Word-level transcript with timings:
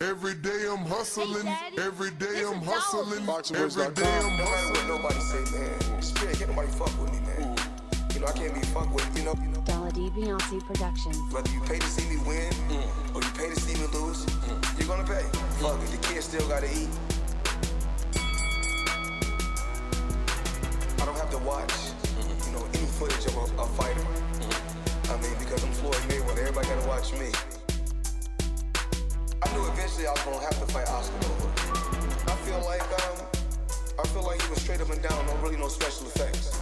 Every 0.00 0.34
day 0.34 0.66
I'm 0.70 0.84
hustling. 0.84 1.46
Hey, 1.46 1.72
Every 1.82 2.10
day 2.12 2.44
I'm 2.46 2.60
hustling. 2.62 3.24
Boxing 3.24 3.56
Every 3.56 3.82
Words.com. 3.82 3.94
day 3.94 4.18
I'm 4.18 4.36
No 4.36 4.44
matter 4.44 4.44
what 4.44 4.76
hustling. 4.76 4.88
nobody 4.88 5.20
say, 5.20 5.58
man. 5.58 6.02
Spirit, 6.02 6.36
can't 6.38 6.50
nobody 6.50 6.68
fuck 6.72 7.00
with 7.00 7.12
me, 7.12 7.20
man. 7.20 7.56
You 8.12 8.20
know, 8.20 8.26
I 8.26 8.32
can't 8.32 8.52
be 8.54 8.60
fucked 8.76 8.92
with, 8.92 9.08
you 9.16 9.24
know. 9.24 9.34
Dollar 9.64 9.90
D 9.90 10.10
Beyonce 10.10 10.60
Productions. 10.66 11.16
Whether 11.32 11.50
you 11.50 11.60
pay 11.62 11.78
to 11.78 11.86
see 11.86 12.06
me 12.10 12.18
win 12.28 12.52
or 13.14 13.22
you 13.22 13.30
pay 13.40 13.48
to 13.48 13.56
see 13.60 13.72
me 13.80 13.86
lose, 13.96 14.26
you're 14.78 14.86
gonna 14.88 15.04
pay. 15.08 15.24
Fuck 15.64 15.80
it, 15.80 15.88
the 15.90 16.08
kids 16.08 16.26
still 16.26 16.46
gotta 16.46 16.68
eat. 16.68 16.88
I 21.00 21.04
don't 21.06 21.16
have 21.16 21.30
to 21.30 21.38
watch, 21.38 21.72
you 22.44 22.52
know, 22.52 22.64
any 22.74 22.84
footage 23.00 23.24
of 23.32 23.36
a, 23.36 23.62
a 23.62 23.66
fighter. 23.80 24.04
I 25.08 25.16
mean, 25.22 25.32
because 25.38 25.64
I'm 25.64 25.72
Floyd 25.72 25.96
Mayweather, 26.08 26.40
everybody 26.52 26.68
gotta 26.68 26.86
watch 26.88 27.12
me. 27.14 27.32
I 29.96 30.04
I 30.04 30.12
was 30.12 30.20
gonna 30.24 30.40
have 30.44 30.58
to 30.60 30.66
fight 30.74 30.86
Oscar 30.92 31.16
Nova. 31.24 31.48
I 32.28 32.36
feel 32.44 32.60
like, 32.68 32.84
um, 33.00 33.16
I 33.98 34.06
feel 34.12 34.24
like 34.24 34.42
he 34.42 34.50
was 34.50 34.60
straight 34.60 34.80
up 34.82 34.90
and 34.90 35.00
down, 35.00 35.24
no 35.24 35.34
really 35.40 35.56
no 35.56 35.68
special 35.68 36.06
effects. 36.06 36.52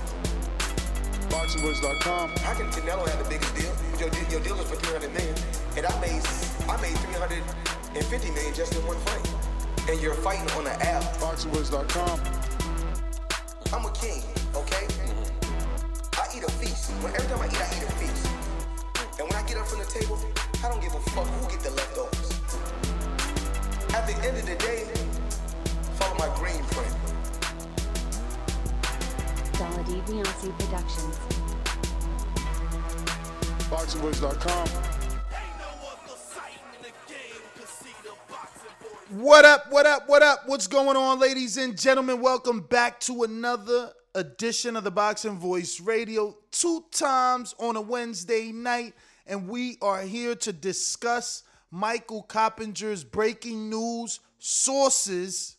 BoxingWords.com. 1.34 2.30
How 2.46 2.54
can 2.54 2.70
Canelo 2.70 3.08
have 3.08 3.18
the 3.18 3.28
biggest 3.28 3.50
deal? 3.56 3.74
Your, 3.98 4.10
deal- 4.10 4.30
your 4.30 4.40
deal 4.40 4.54
is 4.62 4.70
for 4.70 4.76
300 4.76 5.12
million, 5.12 5.34
and 5.76 5.84
I 5.84 6.00
made 6.00 6.22
I 6.70 6.78
made 6.78 6.94
350 6.94 8.30
million 8.30 8.54
just 8.54 8.72
in 8.76 8.86
one 8.86 8.98
fight. 9.02 9.26
And 9.90 10.00
you're 10.00 10.14
fighting 10.14 10.48
on 10.54 10.68
an 10.68 10.80
app. 10.82 11.02
BoxingWords.com. 11.18 12.20
I'm 13.74 13.84
a 13.84 13.90
king, 13.98 14.22
okay? 14.54 14.86
I 16.14 16.24
eat 16.36 16.44
a 16.44 16.50
feast. 16.62 16.92
When 17.02 17.10
every 17.12 17.26
time 17.26 17.42
I 17.42 17.46
eat, 17.50 17.58
I 17.58 17.66
eat 17.74 17.82
a 17.82 17.92
feast. 17.98 18.30
And 19.18 19.26
when 19.26 19.34
I 19.34 19.42
get 19.42 19.56
up 19.58 19.66
from 19.66 19.80
the 19.80 19.90
table, 19.90 20.22
I 20.62 20.68
don't 20.70 20.80
give 20.80 20.94
a 20.94 21.00
fuck 21.10 21.26
who 21.26 21.50
get 21.50 21.60
the 21.66 21.70
leftovers. 21.70 22.33
At 24.04 24.10
the 24.10 24.28
end 24.28 24.36
of 24.36 24.44
the 24.44 24.54
day, 24.56 24.84
follow 25.94 26.18
my 26.18 26.28
green 26.36 26.62
print. 26.64 26.94
Dollar 29.54 29.82
D 29.84 29.92
Beyonce 30.04 30.58
Productions. 30.58 31.18
BoxingWords.com. 33.70 34.68
What 39.22 39.46
up, 39.46 39.72
what 39.72 39.86
up, 39.86 40.06
what 40.06 40.22
up? 40.22 40.42
What's 40.44 40.66
going 40.66 40.98
on, 40.98 41.18
ladies 41.18 41.56
and 41.56 41.80
gentlemen? 41.80 42.20
Welcome 42.20 42.60
back 42.60 43.00
to 43.00 43.22
another 43.22 43.90
edition 44.14 44.76
of 44.76 44.84
the 44.84 44.90
Boxing 44.90 45.38
Voice 45.38 45.80
Radio, 45.80 46.36
two 46.50 46.84
times 46.90 47.54
on 47.58 47.76
a 47.76 47.80
Wednesday 47.80 48.52
night. 48.52 48.92
And 49.26 49.48
we 49.48 49.78
are 49.80 50.02
here 50.02 50.34
to 50.34 50.52
discuss 50.52 51.42
Michael 51.74 52.22
Coppinger's 52.28 53.02
breaking 53.02 53.68
news. 53.68 54.20
Sources 54.38 55.56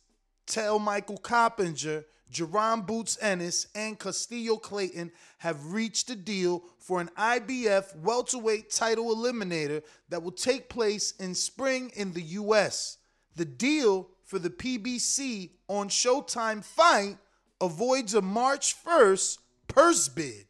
tell 0.48 0.80
Michael 0.80 1.18
Coppinger, 1.18 2.06
Jaron 2.32 2.88
Boots 2.88 3.18
Ennis, 3.22 3.68
and 3.76 4.00
Custio 4.00 4.56
Clayton 4.56 5.12
have 5.40 5.74
reached 5.74 6.10
a 6.10 6.16
deal 6.16 6.64
for 6.80 7.02
an 7.02 7.10
IBF 7.18 7.98
welterweight 7.98 8.70
title 8.70 9.14
eliminator 9.14 9.84
that 10.08 10.24
will 10.24 10.32
take 10.32 10.70
place 10.70 11.12
in 11.20 11.36
spring 11.36 11.92
in 11.98 12.14
the 12.14 12.22
U.S. 12.22 12.98
The 13.36 13.44
deal 13.44 14.08
for 14.24 14.40
the 14.40 14.50
PBC 14.50 15.50
on 15.68 15.90
Showtime 15.90 16.64
fight 16.64 17.18
avoids 17.60 18.14
a 18.14 18.22
March 18.22 18.74
1st 18.86 19.40
purse 19.68 20.08
bid. 20.08 20.46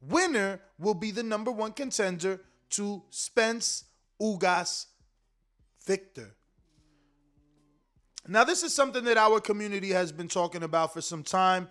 Winner 0.00 0.60
will 0.78 0.94
be 0.94 1.10
the 1.10 1.22
number 1.22 1.50
one 1.50 1.72
contender 1.72 2.40
to 2.70 3.02
Spence 3.10 3.84
Ugas 4.18 4.86
Victor. 5.90 6.36
Now, 8.28 8.44
this 8.44 8.62
is 8.62 8.72
something 8.72 9.02
that 9.06 9.16
our 9.16 9.40
community 9.40 9.88
has 9.88 10.12
been 10.12 10.28
talking 10.28 10.62
about 10.62 10.92
for 10.92 11.00
some 11.00 11.24
time. 11.24 11.66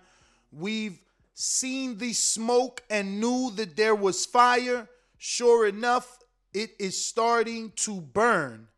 We've 0.52 1.00
seen 1.32 1.96
the 1.96 2.12
smoke 2.12 2.82
and 2.90 3.18
knew 3.18 3.50
that 3.52 3.76
there 3.76 3.94
was 3.94 4.26
fire. 4.26 4.86
Sure 5.16 5.66
enough, 5.66 6.18
it 6.52 6.72
is 6.78 7.02
starting 7.02 7.72
to 7.76 8.02
burn. 8.02 8.68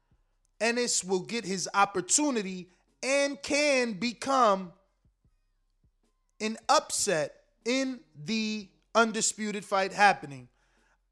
Ennis 0.61 1.03
will 1.03 1.25
get 1.25 1.45
his 1.45 1.69
opportunity 1.75 2.69
and 3.03 3.43
can 3.43 3.95
become 3.95 4.73
an 6.41 6.57
upset 6.69 7.35
in 7.65 7.99
the 8.25 8.69
undisputed 8.95 9.65
fight 9.65 9.93
happening. 9.93 10.47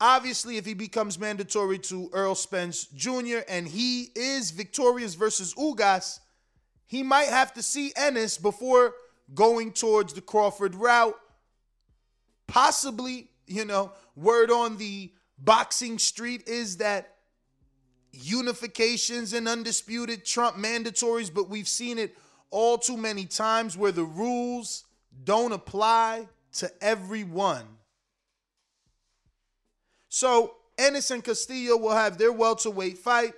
Obviously, 0.00 0.56
if 0.56 0.64
he 0.64 0.72
becomes 0.72 1.18
mandatory 1.18 1.78
to 1.78 2.10
Errol 2.14 2.34
Spence 2.34 2.86
Jr. 2.86 3.40
and 3.48 3.68
he 3.68 4.08
is 4.14 4.50
victorious 4.50 5.14
versus 5.14 5.54
Ugas, 5.54 6.20
he 6.86 7.02
might 7.02 7.28
have 7.28 7.52
to 7.54 7.62
see 7.62 7.92
Ennis 7.96 8.38
before 8.38 8.94
going 9.34 9.72
towards 9.72 10.14
the 10.14 10.22
Crawford 10.22 10.74
route. 10.74 11.18
Possibly, 12.46 13.30
you 13.46 13.64
know, 13.64 13.92
word 14.16 14.50
on 14.50 14.78
the 14.78 15.12
boxing 15.38 15.98
street 15.98 16.48
is 16.48 16.78
that 16.78 17.16
unifications 18.16 19.36
and 19.36 19.46
undisputed 19.46 20.24
Trump 20.24 20.56
mandatories, 20.56 21.32
but 21.32 21.48
we've 21.48 21.68
seen 21.68 21.98
it 21.98 22.16
all 22.50 22.78
too 22.78 22.96
many 22.96 23.26
times 23.26 23.76
where 23.76 23.92
the 23.92 24.04
rules 24.04 24.84
don't 25.24 25.52
apply 25.52 26.26
to 26.52 26.70
everyone. 26.80 27.64
So 30.10 30.56
Ennis 30.76 31.10
and 31.12 31.24
Custio 31.24 31.76
will 31.76 31.94
have 31.94 32.18
their 32.18 32.32
welterweight 32.32 32.98
fight. 32.98 33.32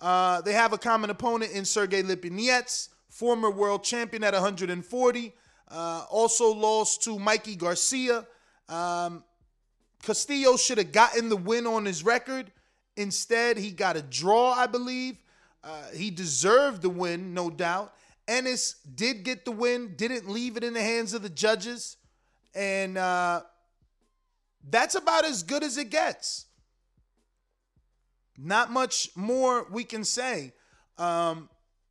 Uh, 0.00 0.42
they 0.42 0.52
have 0.52 0.74
a 0.74 0.78
common 0.78 1.08
opponent 1.08 1.52
in 1.52 1.64
Sergey 1.64 2.02
Lipinets, 2.02 2.90
former 3.08 3.50
world 3.50 3.82
champion 3.82 4.22
at 4.22 4.34
140. 4.34 5.32
Uh, 5.66 6.04
also 6.10 6.52
lost 6.52 7.02
to 7.04 7.18
Mikey 7.18 7.56
Garcia. 7.56 8.26
Um, 8.68 9.24
Custio 10.02 10.58
should 10.58 10.76
have 10.76 10.92
gotten 10.92 11.30
the 11.30 11.36
win 11.36 11.66
on 11.66 11.86
his 11.86 12.04
record. 12.04 12.52
Instead, 12.98 13.56
he 13.56 13.70
got 13.70 13.96
a 13.96 14.02
draw, 14.02 14.52
I 14.52 14.66
believe. 14.66 15.16
Uh, 15.64 15.84
he 15.94 16.10
deserved 16.10 16.82
the 16.82 16.90
win, 16.90 17.32
no 17.32 17.48
doubt. 17.48 17.94
Ennis 18.28 18.74
did 18.94 19.24
get 19.24 19.46
the 19.46 19.52
win, 19.52 19.94
didn't 19.96 20.28
leave 20.28 20.58
it 20.58 20.64
in 20.64 20.74
the 20.74 20.82
hands 20.82 21.14
of 21.14 21.22
the 21.22 21.30
judges. 21.30 21.96
And 22.54 22.98
uh, 22.98 23.42
that's 24.68 24.94
about 24.94 25.24
as 25.24 25.42
good 25.42 25.62
as 25.62 25.76
it 25.76 25.90
gets. 25.90 26.46
Not 28.36 28.70
much 28.70 29.10
more 29.14 29.66
we 29.70 29.84
can 29.84 30.04
say. 30.04 30.52
Um, 30.98 31.48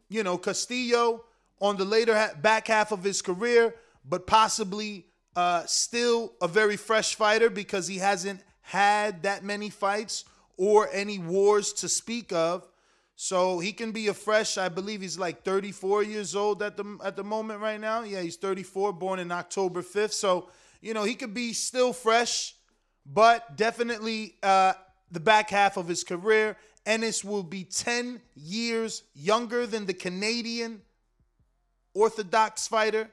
you 0.10 0.24
know, 0.24 0.38
Custio 0.38 1.24
on 1.62 1.78
the 1.78 1.86
later 1.86 2.18
ha- 2.18 2.34
back 2.42 2.68
half 2.68 2.92
of 2.92 3.04
his 3.04 3.22
career, 3.22 3.76
but 4.04 4.28
possibly 4.28 5.06
uh, 5.36 5.64
still 5.66 6.34
a 6.42 6.48
very 6.48 6.78
fresh 6.78 7.16
fighter 7.16 7.50
because 7.50 7.88
he 7.88 7.98
hasn't 7.98 8.42
had 8.62 9.24
that 9.24 9.44
many 9.44 9.70
fights 9.70 10.26
or 10.58 10.90
any 10.92 11.20
wars 11.20 11.74
to 11.74 11.90
speak 11.90 12.32
of. 12.32 12.68
So 13.16 13.60
he 13.60 13.72
can 13.72 13.92
be 13.92 14.08
a 14.08 14.14
fresh. 14.14 14.58
I 14.58 14.70
believe 14.70 15.02
he's 15.02 15.20
like 15.20 15.44
34 15.44 16.04
years 16.04 16.36
old 16.36 16.62
at 16.64 16.76
the 16.76 16.98
at 17.04 17.16
the 17.16 17.24
moment 17.24 17.62
right 17.62 17.80
now. 17.80 18.04
Yeah, 18.04 18.22
he's 18.22 18.38
34, 18.38 18.94
born 18.94 19.20
in 19.20 19.32
October 19.32 19.82
5th. 19.82 20.14
So 20.14 20.50
you 20.82 20.94
know 20.94 21.04
he 21.04 21.14
could 21.14 21.34
be 21.34 21.54
still 21.54 21.94
fresh 21.94 22.56
but 23.06 23.58
definitely 23.58 24.36
uh, 24.44 24.74
the 25.12 25.20
back 25.20 25.50
half 25.50 25.78
of 25.78 25.88
his 25.88 26.04
career. 26.04 26.58
Ennis 26.86 27.24
will 27.24 27.44
be 27.44 27.64
10 27.64 28.22
years 28.36 29.04
younger 29.14 29.66
than 29.66 29.86
the 29.86 29.94
Canadian 29.94 30.82
Orthodox 31.94 32.68
fighter. 32.68 33.10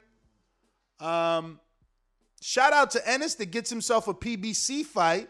Um, 0.99 1.61
shout 2.41 2.73
out 2.73 2.91
to 2.93 3.09
Ennis 3.09 3.37
that 3.37 3.51
gets 3.51 3.71
himself 3.71 4.09
a 4.09 4.15
PBC 4.15 4.85
fight 4.85 5.29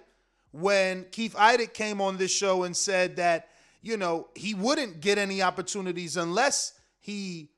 when 0.52 1.04
Keith 1.12 1.34
Idec 1.34 1.74
came 1.74 2.00
on 2.00 2.16
this 2.16 2.32
show 2.34 2.64
and 2.64 2.76
said 2.76 3.16
that, 3.16 3.48
you 3.82 3.96
know, 3.96 4.28
he 4.34 4.54
wouldn't 4.54 5.00
get 5.00 5.18
any 5.18 5.42
opportunities 5.42 6.16
unless 6.16 6.72
he 6.98 7.50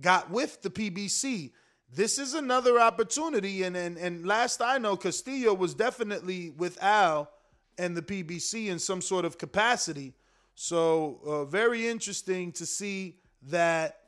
got 0.00 0.30
with 0.30 0.62
the 0.62 0.70
PBC. 0.70 1.52
This 1.92 2.18
is 2.18 2.34
another 2.34 2.80
opportunity. 2.80 3.62
And, 3.62 3.76
and, 3.76 3.96
and 3.96 4.26
last 4.26 4.60
I 4.60 4.78
know, 4.78 4.96
Custio 4.96 5.54
was 5.54 5.74
definitely 5.74 6.50
with 6.50 6.82
Al 6.82 7.30
and 7.78 7.96
the 7.96 8.02
PBC 8.02 8.66
in 8.66 8.78
some 8.78 9.00
sort 9.00 9.24
of 9.24 9.38
capacity. 9.38 10.14
So, 10.54 11.20
uh, 11.24 11.44
very 11.44 11.86
interesting 11.86 12.50
to 12.52 12.66
see 12.66 13.18
that 13.42 14.00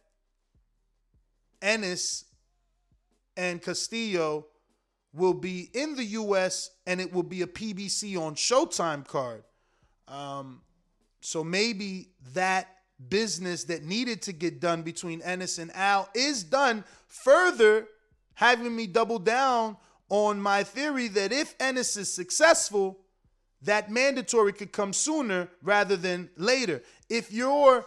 Ennis 1.60 2.24
and 3.36 3.60
Custio 3.60 4.46
will 5.12 5.34
be 5.34 5.70
in 5.74 5.94
the 5.94 6.04
U.S. 6.04 6.70
and 6.86 7.00
it 7.00 7.12
will 7.12 7.22
be 7.22 7.42
a 7.42 7.46
PBC 7.46 8.18
on 8.20 8.34
Showtime 8.34 9.06
card. 9.06 9.44
Um, 10.06 10.62
so 11.20 11.44
maybe 11.44 12.10
that 12.34 12.68
business 13.08 13.64
that 13.64 13.84
needed 13.84 14.22
to 14.22 14.32
get 14.32 14.60
done 14.60 14.82
between 14.82 15.22
Ennis 15.22 15.58
and 15.58 15.74
Al 15.74 16.08
is 16.14 16.42
done. 16.42 16.84
Further, 17.06 17.86
having 18.34 18.74
me 18.74 18.86
double 18.86 19.18
down 19.18 19.76
on 20.08 20.40
my 20.40 20.64
theory 20.64 21.08
that 21.08 21.32
if 21.32 21.54
Ennis 21.60 21.96
is 21.96 22.12
successful, 22.12 22.98
that 23.62 23.90
mandatory 23.90 24.52
could 24.52 24.72
come 24.72 24.92
sooner 24.92 25.48
rather 25.62 25.96
than 25.96 26.30
later. 26.36 26.82
If 27.08 27.32
you're 27.32 27.84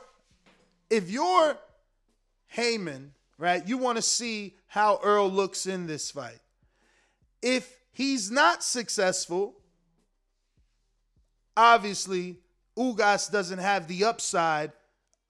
if 0.90 1.10
you're 1.10 1.58
Haymon, 2.48 3.14
right, 3.38 3.66
you 3.66 3.78
want 3.78 3.96
to 3.96 4.02
see 4.02 4.56
how 4.68 5.00
Errol 5.04 5.30
looks 5.30 5.66
in 5.66 5.88
this 5.88 6.12
fight. 6.12 6.40
If 7.42 7.78
he's 7.94 8.30
not 8.30 8.62
successful, 8.62 9.56
obviously 11.56 12.40
Ugas 12.78 13.32
doesn't 13.32 13.60
have 13.60 13.88
the 13.88 14.04
upside 14.04 14.74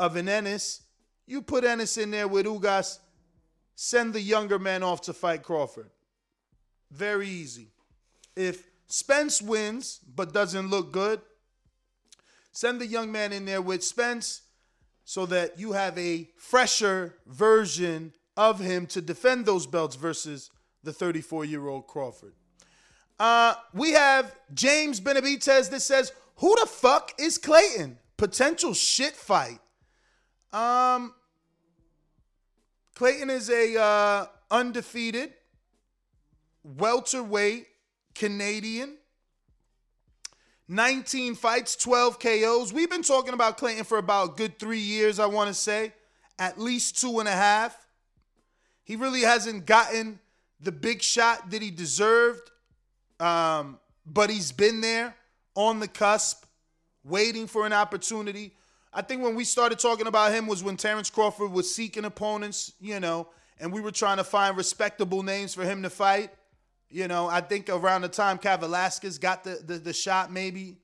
of 0.02 0.16
an 0.16 0.28
Ennis. 0.28 0.82
You 1.28 1.44
put 1.44 1.64
Ennis 1.64 1.96
in 1.96 2.10
there 2.10 2.28
with 2.28 2.48
Ugas, 2.48 2.98
send 3.76 4.14
the 4.16 4.20
younger 4.20 4.58
man 4.58 4.82
off 4.82 5.02
to 5.02 5.14
fight 5.14 5.44
Crawford. 5.44 5.92
Very 6.90 7.28
easy. 7.28 7.68
If 8.36 8.68
Spence 8.88 9.44
wins 9.44 10.00
but 10.16 10.34
doesn't 10.34 10.72
look 10.72 10.92
good, 10.92 11.22
send 12.52 12.82
the 12.82 12.88
young 12.88 13.12
man 13.12 13.32
in 13.32 13.46
there 13.46 13.62
with 13.62 13.84
Spence 13.84 14.42
so 15.06 15.28
that 15.28 15.60
you 15.60 15.74
have 15.74 15.96
a 16.00 16.28
fresher 16.36 17.14
version 17.28 18.12
of 18.36 18.60
him 18.60 18.88
to 18.88 19.02
defend 19.02 19.46
those 19.46 19.68
belts 19.68 19.96
versus 19.96 20.50
the 20.84 20.92
34 20.92 21.46
year 21.46 21.68
old 21.68 21.86
Crawford. 21.86 22.34
Uh, 23.20 23.54
we 23.72 23.92
have 23.92 24.36
James 24.52 25.00
Benavidez 25.00 25.70
that 25.70 25.82
says, 25.82 26.12
Who 26.38 26.56
the 26.60 26.66
fuck 26.66 27.14
is 27.20 27.38
Clayton? 27.38 28.00
Potential 28.18 28.74
shit 28.74 29.14
fight. 29.14 29.60
Um, 30.54 31.14
Clayton 32.96 33.30
is 33.30 33.50
a 33.50 33.80
uh, 33.80 34.26
undefeated 34.50 35.34
welterweight 36.64 37.68
Canadian. 38.14 38.98
19 40.68 41.36
fights, 41.36 41.76
12 41.76 42.20
KOs. 42.20 42.72
We've 42.72 42.90
been 42.90 43.02
talking 43.02 43.34
about 43.34 43.58
Clayton 43.58 43.84
for 43.84 43.98
about 43.98 44.38
good 44.38 44.58
three 44.58 44.80
years, 44.80 45.20
I 45.20 45.26
want 45.26 45.50
to 45.50 45.54
say. 45.54 45.94
At 46.40 46.60
least 46.60 47.00
two 47.00 47.20
and 47.20 47.28
a 47.28 47.34
half. 47.34 47.76
He 48.84 48.96
really 48.96 49.22
hasn't 49.22 49.66
gotten 49.66 50.20
the 50.62 50.72
big 50.72 51.02
shot 51.02 51.52
that 51.52 51.62
he 51.62 51.72
deserved. 51.72 52.52
Um, 53.20 53.80
but 54.06 54.30
he's 54.30 54.52
been 54.52 54.82
there 54.82 55.16
on 55.56 55.80
the 55.80 55.88
cusp, 55.88 56.46
waiting 57.04 57.48
for 57.48 57.66
an 57.66 57.74
opportunity. 57.74 58.54
I 58.94 59.02
think 59.02 59.24
when 59.24 59.36
we 59.36 59.46
started 59.46 59.80
talking 59.80 60.08
about 60.08 60.34
him 60.34 60.48
was 60.48 60.64
when 60.64 60.76
Terrence 60.76 61.10
Crawford 61.10 61.52
was 61.52 61.74
seeking 61.74 62.04
opponents, 62.04 62.74
you 62.82 63.00
know, 63.00 63.28
and 63.60 63.72
we 63.72 63.80
were 63.80 63.92
trying 63.92 64.18
to 64.18 64.24
find 64.24 64.58
respectable 64.58 65.24
names 65.24 65.54
for 65.54 65.64
him 65.64 65.84
to 65.84 65.90
fight. 65.90 66.32
You 66.90 67.08
know, 67.08 67.28
I 67.28 67.40
think 67.40 67.70
around 67.70 68.02
the 68.02 68.10
time 68.10 68.38
Kavaliauskas 68.38 69.20
got 69.20 69.46
the, 69.46 69.62
the, 69.66 69.78
the 69.78 69.94
shot, 69.94 70.30
maybe. 70.30 70.78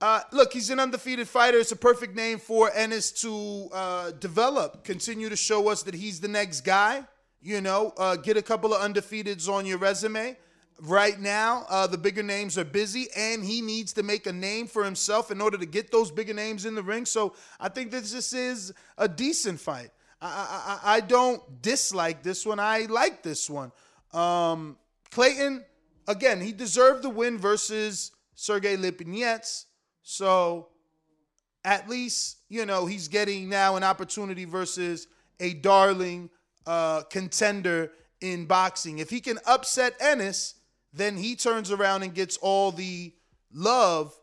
Uh, 0.00 0.20
look, 0.32 0.52
he's 0.52 0.70
an 0.70 0.80
undefeated 0.80 1.28
fighter. 1.28 1.58
It's 1.58 1.72
a 1.72 1.76
perfect 1.76 2.16
name 2.16 2.38
for 2.38 2.70
Ennis 2.74 3.12
to 3.22 3.68
uh, 3.72 4.10
develop, 4.12 4.82
continue 4.84 5.28
to 5.28 5.36
show 5.36 5.68
us 5.68 5.82
that 5.82 5.94
he's 5.94 6.20
the 6.20 6.28
next 6.28 6.62
guy. 6.62 7.04
You 7.42 7.60
know, 7.60 7.92
uh, 7.98 8.16
get 8.16 8.38
a 8.38 8.42
couple 8.42 8.72
of 8.72 8.80
undefeateds 8.80 9.48
on 9.48 9.66
your 9.66 9.78
resume. 9.78 10.36
Right 10.78 11.18
now, 11.18 11.64
uh, 11.70 11.86
the 11.86 11.96
bigger 11.96 12.22
names 12.22 12.58
are 12.58 12.64
busy, 12.64 13.08
and 13.16 13.42
he 13.42 13.62
needs 13.62 13.94
to 13.94 14.02
make 14.02 14.26
a 14.26 14.32
name 14.32 14.66
for 14.66 14.84
himself 14.84 15.30
in 15.30 15.40
order 15.40 15.56
to 15.56 15.64
get 15.64 15.90
those 15.90 16.10
bigger 16.10 16.34
names 16.34 16.66
in 16.66 16.74
the 16.74 16.82
ring. 16.82 17.06
So 17.06 17.34
I 17.58 17.70
think 17.70 17.90
that 17.92 18.04
this 18.04 18.32
is 18.34 18.74
a 18.98 19.08
decent 19.08 19.58
fight. 19.58 19.90
I, 20.20 20.80
I, 20.84 20.96
I 20.96 21.00
don't 21.00 21.40
dislike 21.62 22.22
this 22.22 22.44
one. 22.44 22.60
I 22.60 22.86
like 22.90 23.22
this 23.22 23.48
one. 23.48 23.72
Um, 24.12 24.76
Clayton, 25.10 25.64
again, 26.08 26.42
he 26.42 26.52
deserved 26.52 27.02
the 27.02 27.10
win 27.10 27.38
versus 27.38 28.12
Sergey 28.34 28.76
Lipinets. 28.76 29.64
So 30.02 30.68
at 31.64 31.88
least, 31.88 32.38
you 32.50 32.66
know, 32.66 32.84
he's 32.84 33.08
getting 33.08 33.48
now 33.48 33.76
an 33.76 33.82
opportunity 33.82 34.44
versus 34.44 35.08
a 35.40 35.54
darling 35.54 36.28
uh, 36.66 37.02
contender 37.04 37.92
in 38.20 38.44
boxing. 38.44 38.98
If 38.98 39.08
he 39.08 39.20
can 39.20 39.38
upset 39.46 39.94
Ennis, 40.00 40.54
then 40.96 41.16
he 41.16 41.36
turns 41.36 41.70
around 41.70 42.02
and 42.02 42.14
gets 42.14 42.36
all 42.38 42.72
the 42.72 43.12
love 43.52 44.14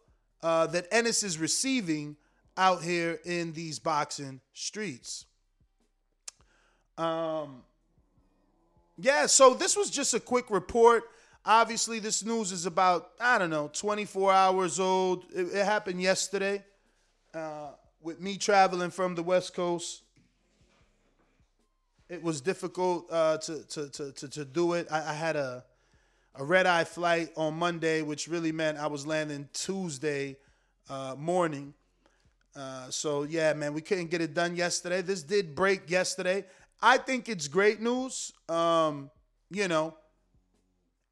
uh, 0.42 0.68
that 0.68 0.88
Ennis 0.92 1.24
is 1.24 1.38
receiving 1.38 2.18
out 2.58 2.84
here 2.84 3.20
in 3.26 3.54
these 3.54 3.80
boxing 3.80 4.42
streets. 4.54 5.26
Um, 6.98 7.64
yeah, 8.98 9.26
so 9.26 9.54
this 9.54 9.76
was 9.76 9.90
just 9.90 10.14
a 10.14 10.20
quick 10.20 10.50
report. 10.50 11.04
Obviously, 11.46 12.00
this 12.00 12.24
news 12.24 12.52
is 12.52 12.66
about, 12.66 13.12
I 13.20 13.38
don't 13.38 13.50
know, 13.50 13.70
24 13.74 14.32
hours 14.32 14.80
old. 14.80 15.26
It, 15.36 15.48
it 15.54 15.66
happened 15.66 16.02
yesterday 16.02 16.64
uh, 17.34 17.72
with 18.02 18.22
me 18.22 18.38
traveling 18.38 18.92
from 18.92 19.16
the 19.16 19.24
West 19.24 19.54
Coast. 19.54 20.04
It 22.10 22.22
was 22.22 22.42
difficult 22.42 23.08
uh, 23.12 23.38
to, 23.40 23.64
to, 23.68 23.90
to, 23.90 24.12
to, 24.12 24.28
to 24.28 24.46
do 24.46 24.74
it. 24.74 24.88
I, 24.92 25.12
I 25.12 25.14
had 25.14 25.36
a, 25.36 25.64
a 26.36 26.44
red 26.44 26.66
eye 26.66 26.84
flight 26.84 27.30
on 27.36 27.56
Monday, 27.56 28.02
which 28.02 28.28
really 28.28 28.52
meant 28.52 28.78
I 28.78 28.88
was 28.88 29.06
landing 29.06 29.50
Tuesday 29.54 30.38
uh, 30.90 31.16
morning. 31.18 31.74
Uh, 32.56 32.90
so 32.90 33.24
yeah, 33.24 33.54
man, 33.54 33.74
we 33.74 33.82
couldn't 33.82 34.10
get 34.10 34.22
it 34.22 34.34
done 34.34 34.56
yesterday. 34.56 35.02
This 35.02 35.24
did 35.24 35.56
break 35.56 35.90
yesterday. 35.90 36.46
I 36.82 36.98
think 36.98 37.30
it's 37.30 37.48
great 37.48 37.82
news. 37.82 38.32
Um, 38.50 39.10
you 39.50 39.68
know, 39.68 39.96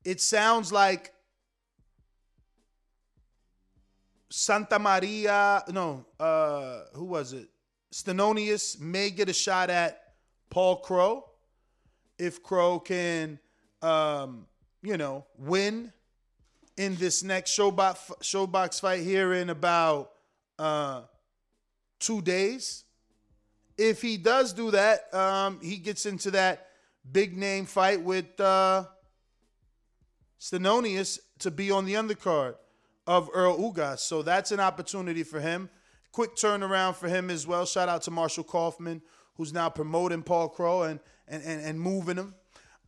it 0.03 0.19
sounds 0.19 0.71
like 0.71 1.13
Santa 4.29 4.79
Maria, 4.79 5.63
no, 5.71 6.05
uh, 6.19 6.81
who 6.93 7.05
was 7.05 7.33
it? 7.33 7.49
Stanionis 7.93 8.79
may 8.79 9.09
get 9.09 9.29
a 9.29 9.33
shot 9.33 9.69
at 9.69 10.01
Paul 10.49 10.77
Kroll 10.77 11.27
if 12.17 12.41
Kroll 12.43 12.79
can, 12.79 13.39
um, 13.81 14.45
you 14.81 14.97
know, 14.97 15.25
win 15.37 15.91
in 16.77 16.95
this 16.95 17.23
next 17.23 17.57
ShoBox 17.57 17.97
ShoBox 18.21 18.79
fight 18.81 19.01
here 19.01 19.33
in 19.33 19.49
about 19.49 20.11
uh, 20.57 21.01
two 21.99 22.21
days 22.21 22.85
if 23.81 24.01
he 24.01 24.17
does 24.17 24.53
do 24.53 24.71
that, 24.71 25.11
um, 25.13 25.59
he 25.61 25.77
gets 25.77 26.05
into 26.05 26.31
that 26.31 26.67
big 27.11 27.35
name 27.35 27.65
fight 27.65 28.01
with 28.01 28.39
uh, 28.39 28.85
Stanionis 30.39 31.19
to 31.39 31.49
be 31.49 31.71
on 31.71 31.85
the 31.85 31.95
undercard 31.95 32.55
of 33.07 33.29
Errol 33.35 33.57
Ugas. 33.57 33.99
So 33.99 34.21
that's 34.21 34.51
an 34.51 34.59
opportunity 34.59 35.23
for 35.23 35.39
him. 35.39 35.69
Quick 36.11 36.35
turnaround 36.35 36.95
for 36.95 37.09
him 37.09 37.31
as 37.31 37.47
well. 37.47 37.65
Shout 37.65 37.89
out 37.89 38.03
to 38.03 38.11
Marshall 38.11 38.43
Kauffman, 38.43 39.01
who's 39.35 39.51
now 39.51 39.69
promoting 39.69 40.21
Paul 40.21 40.49
Kroll 40.49 40.83
and 40.83 40.99
and, 41.27 41.41
and, 41.43 41.61
and 41.63 41.79
moving 41.79 42.17
him. 42.17 42.35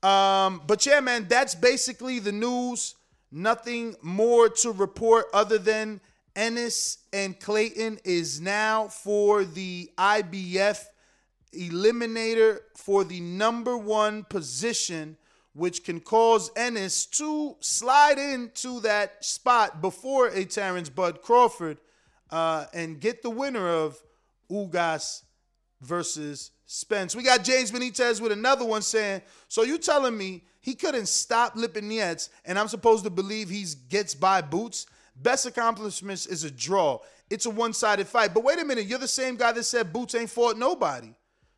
Um, 0.04 0.62
but 0.68 0.86
yeah, 0.86 1.00
man, 1.00 1.28
that's 1.30 1.56
basically 1.56 2.20
the 2.20 2.32
news. 2.32 2.96
Nothing 3.32 3.96
more 4.02 4.50
to 4.50 4.72
report 4.72 5.26
other 5.34 5.58
than 5.58 6.02
Ennis 6.36 7.00
and 7.12 7.40
Clayton 7.40 8.00
is 8.04 8.42
now 8.42 8.88
for 8.90 9.44
the 9.44 9.90
IBF 9.98 10.84
eliminator 11.54 12.60
for 12.76 13.04
the 13.04 13.20
number 13.22 13.78
one 13.78 14.24
position 14.24 15.18
which 15.54 15.84
can 15.84 16.00
cause 16.00 16.50
Ennis 16.56 17.06
to 17.06 17.56
slide 17.60 18.18
into 18.18 18.80
that 18.82 19.24
spot 19.24 19.82
before 19.82 20.28
a 20.30 20.46
Terrence 20.46 20.90
Bud 20.90 21.22
Crawford 21.22 21.78
uh, 22.32 22.66
and 22.74 23.00
get 23.00 23.22
the 23.22 23.30
winner 23.30 23.70
of 23.70 24.02
Ugas 24.50 25.22
versus 25.84 26.52
Spence. 26.66 27.16
We 27.16 27.24
got 27.24 27.44
James 27.44 27.72
Benitez 27.72 28.22
with 28.22 28.32
another 28.32 28.66
one 28.66 28.82
saying, 28.82 29.22
So 29.48 29.64
you 29.64 29.78
telling 29.78 30.18
me 30.18 30.44
he 30.62 30.74
couldn't 30.74 31.08
stop 31.08 31.56
Lipinets 31.56 32.30
and 32.46 32.58
I'm 32.58 32.68
supposed 32.68 33.04
to 33.04 33.10
believe 33.10 33.50
he 33.50 33.66
gets 33.90 34.16
by 34.16 34.42
Boots? 34.42 34.88
Best 35.16 35.46
accomplishments 35.46 36.26
is 36.26 36.44
a 36.44 36.52
draw. 36.52 37.00
It's 37.30 37.46
a 37.46 37.50
one-sided 37.50 38.08
fight. 38.08 38.34
But 38.34 38.44
wait 38.44 38.60
a 38.60 38.66
minute, 38.66 38.86
you're 38.86 39.00
the 39.00 39.08
same 39.08 39.36
guy 39.36 39.52
that 39.52 39.64
said 39.64 39.94
Boots 39.94 40.16
ain't 40.16 40.30
fought 40.30 40.58
nobody. 40.58 41.14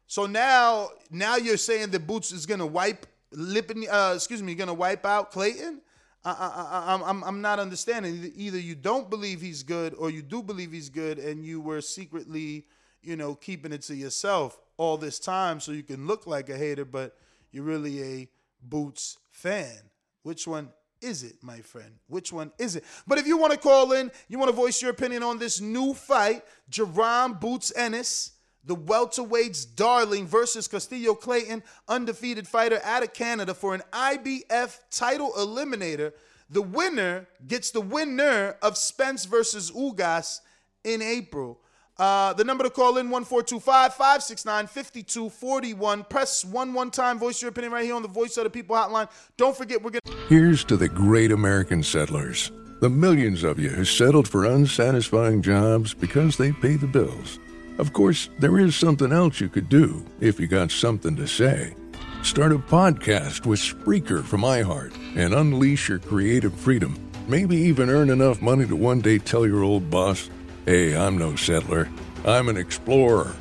So 0.08 0.26
now, 0.26 0.90
now 1.10 1.38
you're 1.38 1.58
saying 1.58 1.92
that 1.92 2.06
Boots 2.06 2.32
is 2.32 2.46
gonna 2.46 2.66
wipe 2.66 3.06
Lipin, 3.34 3.88
uh, 3.90 4.14
excuse 4.16 4.42
me, 4.42 4.56
gonna 4.56 4.74
wipe 4.74 5.06
out 5.06 5.32
Clayton? 5.32 5.82
I, 6.24 6.32
I, 6.32 7.10
I'm, 7.10 7.24
I'm 7.24 7.42
not 7.42 7.60
understanding. 7.60 8.32
Either 8.36 8.58
you 8.58 8.74
don't 8.74 9.10
believe 9.10 9.42
he's 9.42 9.62
good, 9.62 9.94
or 9.94 10.10
you 10.10 10.24
do 10.24 10.42
believe 10.42 10.72
he's 10.72 10.90
good, 10.90 11.20
and 11.20 11.46
you 11.46 11.62
were 11.62 11.82
secretly, 11.82 12.66
you 13.06 13.16
know, 13.16 13.36
keeping 13.36 13.72
it 13.72 13.84
to 13.84 13.96
yourself 13.96 14.60
all 14.78 14.98
this 14.98 15.20
time 15.20 15.60
so 15.60 15.72
you 15.72 15.84
can 15.84 16.08
look 16.08 16.28
like 16.28 16.50
a 16.50 16.58
hater, 16.58 16.86
but 16.86 17.16
you're 17.52 17.64
really 17.64 18.02
a 18.02 18.28
Boots 18.62 19.18
fan. 19.32 19.78
Which 20.24 20.48
one 20.48 20.70
is 21.02 21.24
it, 21.24 21.36
my 21.42 21.60
friend? 21.60 21.92
Which 22.08 22.34
one 22.34 22.52
is 22.58 22.76
it? 22.76 22.84
But 23.06 23.20
if 23.20 23.28
you 23.28 23.38
want 23.38 23.54
to 23.54 23.60
call 23.60 23.92
in, 23.92 24.12
you 24.28 24.40
want 24.40 24.50
to 24.50 24.56
voice 24.56 24.82
your 24.82 24.92
opinion 24.92 25.24
on 25.24 25.38
this 25.38 25.62
new 25.62 25.94
fight, 25.94 26.44
Jaron 26.72 27.40
Boots 27.40 27.72
Ennis, 27.76 28.32
the 28.64 28.76
welterweight's 28.76 29.66
darling 29.66 30.26
versus 30.26 30.68
Custio 30.68 31.14
Clayton, 31.14 31.62
undefeated 31.88 32.48
fighter 32.48 32.80
out 32.84 33.04
of 33.04 33.14
Canada 33.14 33.54
for 33.54 33.76
an 33.76 33.84
IBF 33.94 34.80
title 34.90 35.32
eliminator. 35.38 36.14
The 36.50 36.64
winner 36.64 37.28
gets 37.48 37.70
the 37.72 37.82
winner 37.82 38.58
of 38.62 38.78
Spence 38.78 39.26
versus 39.26 39.72
Ugas 39.72 40.40
in 40.84 41.02
April. 41.02 41.60
Uh, 41.98 42.34
the 42.34 42.44
number 42.44 42.64
to 42.64 42.70
call 42.70 42.98
in 42.98 43.10
1425 43.10 43.94
569 43.94 44.68
5241. 44.68 46.04
Press 46.06 46.44
one 46.44 46.74
one 46.74 46.92
time. 46.92 47.18
Voice 47.18 47.42
your 47.42 47.50
opinion 47.50 47.72
right 47.72 47.86
here 47.86 47.96
on 47.96 48.02
the 48.02 48.08
Voice 48.08 48.36
of 48.38 48.44
the 48.44 48.50
People 48.50 48.76
hotline. 48.76 49.10
Don't 49.38 49.56
forget, 49.56 49.82
we're 49.82 49.92
to. 49.92 50.02
Here's 50.28 50.64
to 50.66 50.76
the 50.76 50.90
great 50.90 51.32
American 51.32 51.84
settlers, 51.84 52.52
the 52.82 52.90
millions 52.90 53.44
of 53.44 53.60
you 53.60 53.70
who 53.70 53.86
settled 53.86 54.28
for 54.28 54.46
unsatisfying 54.46 55.42
jobs 55.42 55.94
because 55.94 56.36
they 56.36 56.52
pay 56.52 56.76
the 56.76 56.88
bills. 56.88 57.40
Of 57.78 57.94
course, 57.94 58.30
there 58.40 58.60
is 58.60 58.76
something 58.76 59.12
else 59.12 59.40
you 59.40 59.50
could 59.50 59.70
do 59.70 60.06
if 60.20 60.40
you 60.40 60.48
got 60.48 60.72
something 60.72 61.16
to 61.16 61.28
say. 61.28 61.76
Start 62.24 62.52
a 62.52 62.58
podcast 62.58 63.46
with 63.46 63.60
Spreaker 63.60 64.24
from 64.24 64.42
iHeart 64.42 64.94
and 65.16 65.34
unleash 65.34 65.88
your 65.90 66.00
creative 66.00 66.54
freedom. 66.56 66.98
Maybe 67.28 67.56
even 67.56 67.90
earn 67.90 68.10
enough 68.10 68.42
money 68.42 68.66
to 68.68 68.76
one 68.76 69.00
day 69.02 69.18
tell 69.20 69.46
your 69.46 69.64
old 69.64 69.90
boss, 69.90 70.30
Hey, 70.66 70.96
I'm 70.98 71.16
no 71.16 71.36
settler. 71.36 71.88
I'm 72.26 72.50
an 72.50 72.58
explorer. 72.58 73.36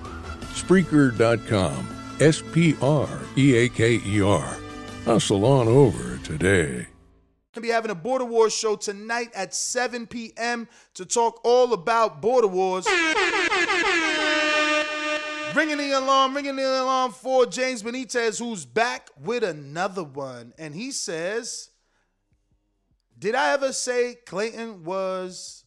Spreaker.com. 0.53 1.89
S 2.21 2.43
P 2.53 2.77
R 2.83 3.09
E 3.39 3.57
A 3.57 3.69
K 3.71 3.99
E 4.05 4.21
R. 4.21 4.57
Hustle 5.07 5.47
on 5.47 5.67
over 5.67 6.19
today. 6.19 6.87
to 7.55 7.63
be 7.63 7.69
having 7.69 7.91
a 7.91 7.95
Border 7.95 8.27
Wars 8.27 8.55
show 8.55 8.77
tonight 8.77 9.31
at 9.35 9.55
7 9.55 10.07
p.m. 10.07 10.69
to 10.95 11.07
talk 11.07 11.41
all 11.45 11.73
about 11.73 12.21
Border 12.21 12.47
Wars. 12.47 12.87
ringing 15.55 15.79
the 15.79 15.93
alarm, 15.93 16.35
ringing 16.35 16.57
the 16.57 16.83
alarm 16.83 17.13
for 17.13 17.47
James 17.47 17.83
Benitez, 17.83 18.39
who's 18.39 18.67
back 18.67 19.09
with 19.23 19.43
another 19.45 20.05
one. 20.05 20.53
And 20.59 20.75
he 20.75 20.91
says, 20.91 21.71
Did 23.19 23.35
I 23.35 23.53
ever 23.55 23.73
say 23.73 24.17
Clayton 24.27 24.85
was 24.85 25.64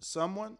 someone? 0.00 0.58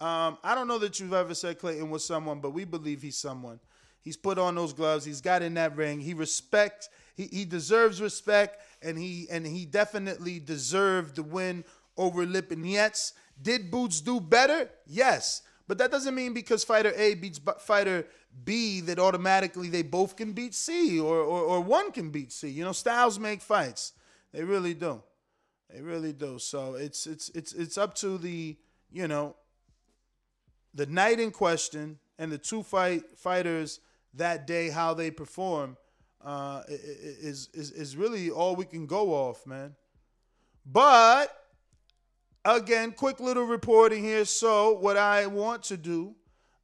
Um, 0.00 0.38
I 0.44 0.54
don't 0.54 0.68
know 0.68 0.78
that 0.78 1.00
you've 1.00 1.12
ever 1.12 1.34
said 1.34 1.58
Clayton 1.58 1.90
was 1.90 2.04
someone, 2.04 2.40
but 2.40 2.50
we 2.50 2.64
believe 2.64 3.02
he's 3.02 3.16
someone. 3.16 3.58
He's 4.00 4.16
put 4.16 4.38
on 4.38 4.54
those 4.54 4.72
gloves. 4.72 5.04
He's 5.04 5.20
got 5.20 5.42
in 5.42 5.54
that 5.54 5.76
ring. 5.76 6.00
He 6.00 6.14
respects. 6.14 6.88
He, 7.16 7.24
he 7.24 7.44
deserves 7.44 8.00
respect, 8.00 8.62
and 8.80 8.96
he 8.96 9.26
and 9.30 9.44
he 9.46 9.64
definitely 9.64 10.38
deserved 10.38 11.16
the 11.16 11.24
win 11.24 11.64
over 11.96 12.24
Lip 12.24 12.52
and 12.52 12.64
Lipinets. 12.64 13.12
Did 13.42 13.70
Boots 13.70 14.00
do 14.00 14.20
better? 14.20 14.70
Yes, 14.86 15.42
but 15.66 15.78
that 15.78 15.90
doesn't 15.90 16.14
mean 16.14 16.32
because 16.32 16.62
fighter 16.64 16.92
A 16.96 17.14
beats 17.14 17.40
fighter 17.58 18.06
B 18.44 18.80
that 18.82 18.98
automatically 19.00 19.68
they 19.68 19.82
both 19.82 20.16
can 20.16 20.32
beat 20.32 20.54
C 20.54 21.00
or, 21.00 21.18
or 21.18 21.40
or 21.42 21.60
one 21.60 21.90
can 21.90 22.10
beat 22.10 22.32
C. 22.32 22.48
You 22.48 22.64
know, 22.64 22.72
styles 22.72 23.18
make 23.18 23.42
fights. 23.42 23.92
They 24.32 24.44
really 24.44 24.74
do. 24.74 25.02
They 25.70 25.82
really 25.82 26.12
do. 26.12 26.38
So 26.38 26.74
it's 26.74 27.06
it's 27.06 27.28
it's 27.30 27.52
it's 27.52 27.78
up 27.78 27.94
to 27.96 28.18
the 28.18 28.56
you 28.90 29.08
know 29.08 29.36
the 30.74 30.86
night 30.86 31.20
in 31.20 31.30
question 31.30 31.98
and 32.18 32.32
the 32.32 32.38
two 32.38 32.62
fight 32.62 33.02
fighters 33.16 33.80
that 34.14 34.46
day 34.46 34.70
how 34.70 34.94
they 34.94 35.10
perform 35.10 35.76
uh, 36.24 36.62
is 36.68 37.48
is 37.54 37.70
is 37.70 37.96
really 37.96 38.30
all 38.30 38.56
we 38.56 38.64
can 38.64 38.86
go 38.86 39.12
off, 39.12 39.46
man. 39.46 39.74
But 40.64 41.34
again, 42.44 42.92
quick 42.92 43.20
little 43.20 43.44
reporting 43.44 44.02
here. 44.02 44.24
So 44.24 44.72
what 44.78 44.96
I 44.96 45.26
want 45.26 45.62
to 45.64 45.76
do 45.76 46.14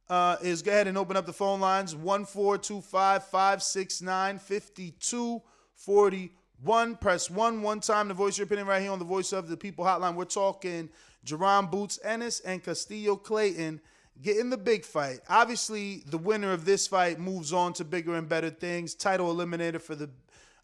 uh, 0.09 0.37
is 0.41 0.61
go 0.61 0.71
ahead 0.71 0.87
and 0.87 0.97
open 0.97 1.17
up 1.17 1.25
the 1.25 1.33
phone 1.33 1.59
lines 1.59 1.95
1425-569-5241. 6.63 6.99
Press 7.01 7.29
one 7.29 7.61
one 7.61 7.79
time 7.79 8.07
to 8.07 8.13
voice 8.13 8.37
your 8.37 8.45
opinion 8.45 8.67
right 8.67 8.81
here 8.81 8.91
on 8.91 8.99
the 8.99 9.05
Voice 9.05 9.33
of 9.33 9.47
the 9.47 9.57
People 9.57 9.85
hotline. 9.85 10.15
We're 10.15 10.25
talking 10.25 10.89
Jaron 11.25 11.69
Boots 11.69 11.99
Ennis 12.03 12.39
and 12.41 12.63
Custio 12.63 13.15
Clayton 13.15 13.81
getting 14.21 14.49
the 14.49 14.57
big 14.57 14.85
fight. 14.85 15.19
Obviously, 15.29 16.03
the 16.07 16.17
winner 16.17 16.51
of 16.53 16.65
this 16.65 16.87
fight 16.87 17.19
moves 17.19 17.51
on 17.51 17.73
to 17.73 17.83
bigger 17.83 18.15
and 18.15 18.29
better 18.29 18.49
things. 18.49 18.95
Title 18.95 19.33
eliminator 19.35 19.81
for 19.81 19.95
the 19.95 20.09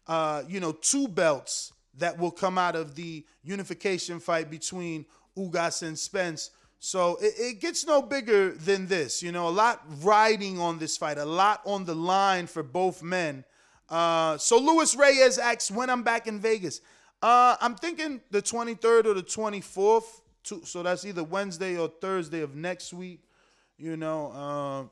uh, 0.06 0.42
you 0.48 0.60
know, 0.60 0.72
two 0.72 1.08
belts 1.08 1.72
that 1.98 2.18
will 2.18 2.30
come 2.30 2.58
out 2.58 2.74
of 2.74 2.94
the 2.94 3.24
unification 3.42 4.18
fight 4.18 4.50
between 4.50 5.04
Ugas 5.36 5.82
and 5.82 5.98
Spence. 5.98 6.50
So 6.78 7.16
it, 7.20 7.34
it 7.38 7.60
gets 7.60 7.86
no 7.86 8.02
bigger 8.02 8.50
than 8.50 8.86
this. 8.86 9.22
You 9.22 9.32
know, 9.32 9.48
a 9.48 9.50
lot 9.50 9.82
riding 10.02 10.58
on 10.58 10.78
this 10.78 10.96
fight, 10.96 11.18
a 11.18 11.24
lot 11.24 11.60
on 11.64 11.84
the 11.84 11.94
line 11.94 12.46
for 12.46 12.62
both 12.62 13.02
men. 13.02 13.44
Uh, 13.88 14.38
so 14.38 14.58
Luis 14.58 14.96
Reyes 14.96 15.38
asks 15.38 15.70
when 15.70 15.90
I'm 15.90 16.02
back 16.02 16.26
in 16.26 16.40
Vegas. 16.40 16.80
Uh, 17.22 17.56
I'm 17.60 17.74
thinking 17.74 18.20
the 18.30 18.42
23rd 18.42 19.06
or 19.06 19.14
the 19.14 19.22
24th. 19.22 20.20
To, 20.44 20.64
so 20.64 20.82
that's 20.82 21.04
either 21.04 21.22
Wednesday 21.22 21.78
or 21.78 21.88
Thursday 21.88 22.40
of 22.40 22.56
next 22.56 22.92
week. 22.92 23.20
You 23.78 23.96
know, 23.96 24.32
uh, 24.32 24.88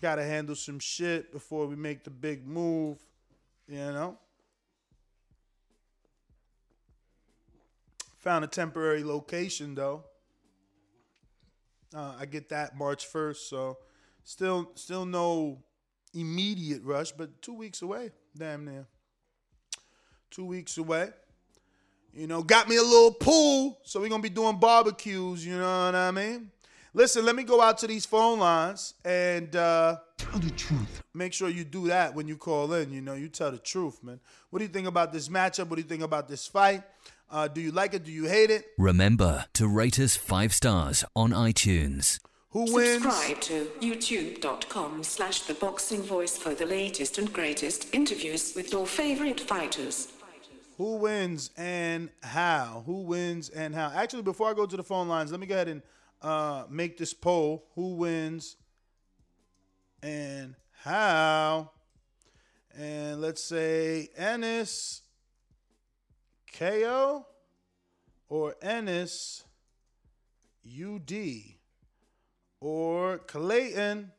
got 0.00 0.16
to 0.16 0.24
handle 0.24 0.54
some 0.54 0.78
shit 0.78 1.32
before 1.32 1.66
we 1.66 1.76
make 1.76 2.04
the 2.04 2.10
big 2.10 2.46
move. 2.46 2.98
You 3.68 3.76
know. 3.76 4.18
Found 8.20 8.44
a 8.44 8.48
temporary 8.48 9.02
location 9.02 9.74
though. 9.74 10.04
Uh, 11.94 12.14
I 12.20 12.26
get 12.26 12.50
that 12.50 12.76
March 12.76 13.06
first, 13.06 13.48
so 13.48 13.78
still 14.24 14.70
still 14.74 15.06
no 15.06 15.62
immediate 16.12 16.82
rush, 16.84 17.12
but 17.12 17.40
two 17.40 17.54
weeks 17.54 17.80
away, 17.80 18.10
damn 18.36 18.64
near. 18.64 18.86
Two 20.30 20.44
weeks 20.44 20.78
away. 20.78 21.10
You 22.12 22.26
know, 22.26 22.42
got 22.42 22.68
me 22.68 22.76
a 22.76 22.82
little 22.82 23.12
pool, 23.12 23.78
so 23.84 24.00
we're 24.00 24.08
gonna 24.08 24.22
be 24.22 24.28
doing 24.28 24.58
barbecues. 24.58 25.46
You 25.46 25.58
know 25.58 25.86
what 25.86 25.94
I 25.94 26.10
mean? 26.10 26.50
Listen, 26.92 27.24
let 27.24 27.36
me 27.36 27.44
go 27.44 27.60
out 27.60 27.78
to 27.78 27.86
these 27.86 28.04
phone 28.04 28.40
lines 28.40 28.94
and 29.04 29.54
uh, 29.54 29.96
tell 30.18 30.40
the 30.40 30.50
truth. 30.50 31.02
Make 31.14 31.32
sure 31.32 31.48
you 31.48 31.62
do 31.62 31.86
that 31.86 32.14
when 32.14 32.26
you 32.26 32.36
call 32.36 32.72
in. 32.72 32.92
You 32.92 33.00
know, 33.00 33.14
you 33.14 33.28
tell 33.28 33.52
the 33.52 33.58
truth, 33.58 34.02
man. 34.02 34.18
What 34.50 34.58
do 34.58 34.64
you 34.64 34.70
think 34.72 34.88
about 34.88 35.12
this 35.12 35.28
matchup? 35.28 35.68
What 35.68 35.76
do 35.76 35.82
you 35.82 35.88
think 35.88 36.02
about 36.02 36.28
this 36.28 36.48
fight? 36.48 36.82
Uh, 37.30 37.46
do 37.46 37.60
you 37.60 37.70
like 37.70 37.94
it? 37.94 38.02
Do 38.04 38.10
you 38.10 38.24
hate 38.24 38.50
it? 38.50 38.64
Remember 38.76 39.44
to 39.52 39.68
rate 39.68 40.00
us 40.00 40.16
five 40.16 40.52
stars 40.52 41.04
on 41.14 41.30
iTunes. 41.30 42.18
Who 42.52 42.74
wins? 42.74 43.02
Subscribe 43.02 43.40
to 43.42 43.66
youtube.com 43.80 45.04
slash 45.04 45.42
the 45.42 45.54
boxing 45.54 46.02
voice 46.02 46.36
for 46.36 46.52
the 46.52 46.66
latest 46.66 47.16
and 47.16 47.32
greatest 47.32 47.94
interviews 47.94 48.54
with 48.56 48.72
your 48.72 48.86
favorite 48.86 49.38
fighters. 49.38 50.08
Who 50.76 50.96
wins 50.96 51.50
and 51.56 52.10
how? 52.24 52.82
Who 52.86 53.02
wins 53.02 53.50
and 53.50 53.72
how? 53.72 53.92
Actually, 53.94 54.22
before 54.22 54.50
I 54.50 54.54
go 54.54 54.66
to 54.66 54.76
the 54.76 54.82
phone 54.82 55.06
lines, 55.06 55.30
let 55.30 55.38
me 55.38 55.46
go 55.46 55.54
ahead 55.54 55.68
and 55.68 55.82
uh, 56.22 56.64
make 56.68 56.96
this 56.96 57.14
poll. 57.14 57.66
Who 57.76 57.94
wins 57.94 58.56
and 60.02 60.56
how? 60.82 61.70
And 62.76 63.20
let's 63.20 63.44
say 63.44 64.08
Ennis 64.16 65.02
KO 66.58 67.26
or 68.28 68.56
Ennis 68.60 69.44
UD 70.66 71.12
or 72.60 73.18
Clayton 73.18 74.12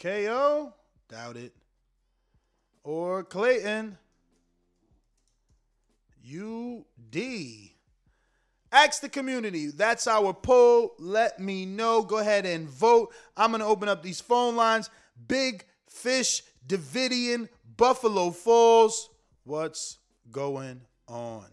KO? 0.00 0.74
Doubt 1.08 1.36
it. 1.36 1.52
or 2.82 3.22
Clayton? 3.22 3.98
UD. 6.24 7.16
Ask 8.72 9.02
the 9.02 9.08
community. 9.08 9.66
That's 9.68 10.06
our 10.06 10.32
poll. 10.32 10.94
Let 10.98 11.38
me 11.38 11.66
know. 11.66 12.02
Go 12.02 12.18
ahead 12.18 12.46
and 12.46 12.68
vote. 12.68 13.12
I'm 13.36 13.50
going 13.50 13.60
to 13.60 13.66
open 13.66 13.88
up 13.88 14.02
these 14.02 14.20
phone 14.20 14.56
lines. 14.56 14.88
Big 15.28 15.64
Fish, 15.88 16.42
Davidian, 16.66 17.48
Buffalo 17.76 18.30
Falls. 18.30 19.10
What's 19.44 19.98
going 20.30 20.80
on? 21.06 21.46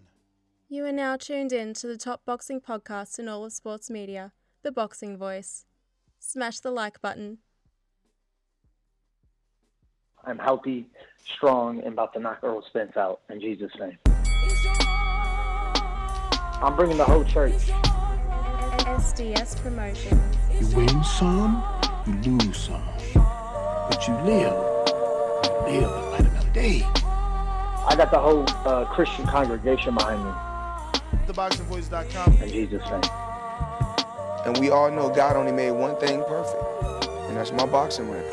You 0.71 0.85
are 0.85 0.91
now 0.91 1.17
tuned 1.17 1.51
in 1.51 1.73
to 1.73 1.87
the 1.87 1.97
top 1.97 2.21
boxing 2.27 2.61
podcast 2.61 3.17
in 3.17 3.27
all 3.27 3.43
of 3.43 3.51
sports 3.51 3.89
media, 3.89 4.33
The 4.61 4.71
Boxing 4.71 5.17
Voice. 5.17 5.65
Smash 6.19 6.59
the 6.59 6.69
like 6.69 7.01
button. 7.01 7.39
I'm 10.23 10.37
healthy, 10.37 10.85
strong, 11.25 11.79
and 11.79 11.93
about 11.93 12.13
to 12.13 12.19
knock 12.19 12.41
Errol 12.43 12.61
Spence 12.61 12.95
out 12.97 13.21
in 13.31 13.41
Jesus' 13.41 13.71
name. 13.79 13.97
I'm 16.61 16.75
bringing 16.75 16.97
the 16.97 17.05
whole 17.05 17.23
church. 17.23 17.53
SDS 18.85 19.59
Promotion. 19.63 20.21
You 20.59 20.67
win 20.75 21.03
some, 21.03 21.63
you 22.05 22.13
lose 22.37 22.57
some. 22.57 22.83
But 23.15 24.07
you 24.07 24.13
live. 24.17 24.53
You 25.67 25.79
live 25.79 25.89
to 25.89 26.11
fight 26.11 26.27
another 26.27 26.51
day. 26.51 26.83
I 26.85 27.95
got 27.97 28.11
the 28.11 28.19
whole 28.19 28.45
uh, 28.67 28.85
Christian 28.85 29.25
congregation 29.25 29.95
behind 29.95 30.23
me. 30.23 30.31
TheBoxingVoice.com. 31.27 32.33
In 32.41 32.49
Jesus' 32.49 32.83
name. 32.89 33.01
And 34.45 34.57
we 34.57 34.69
all 34.69 34.89
know 34.89 35.09
God 35.09 35.35
only 35.35 35.51
made 35.51 35.71
one 35.71 35.97
thing 35.97 36.23
perfect, 36.23 36.63
and 37.27 37.35
that's 37.35 37.51
my 37.51 37.65
boxing 37.65 38.09
ring. 38.09 38.23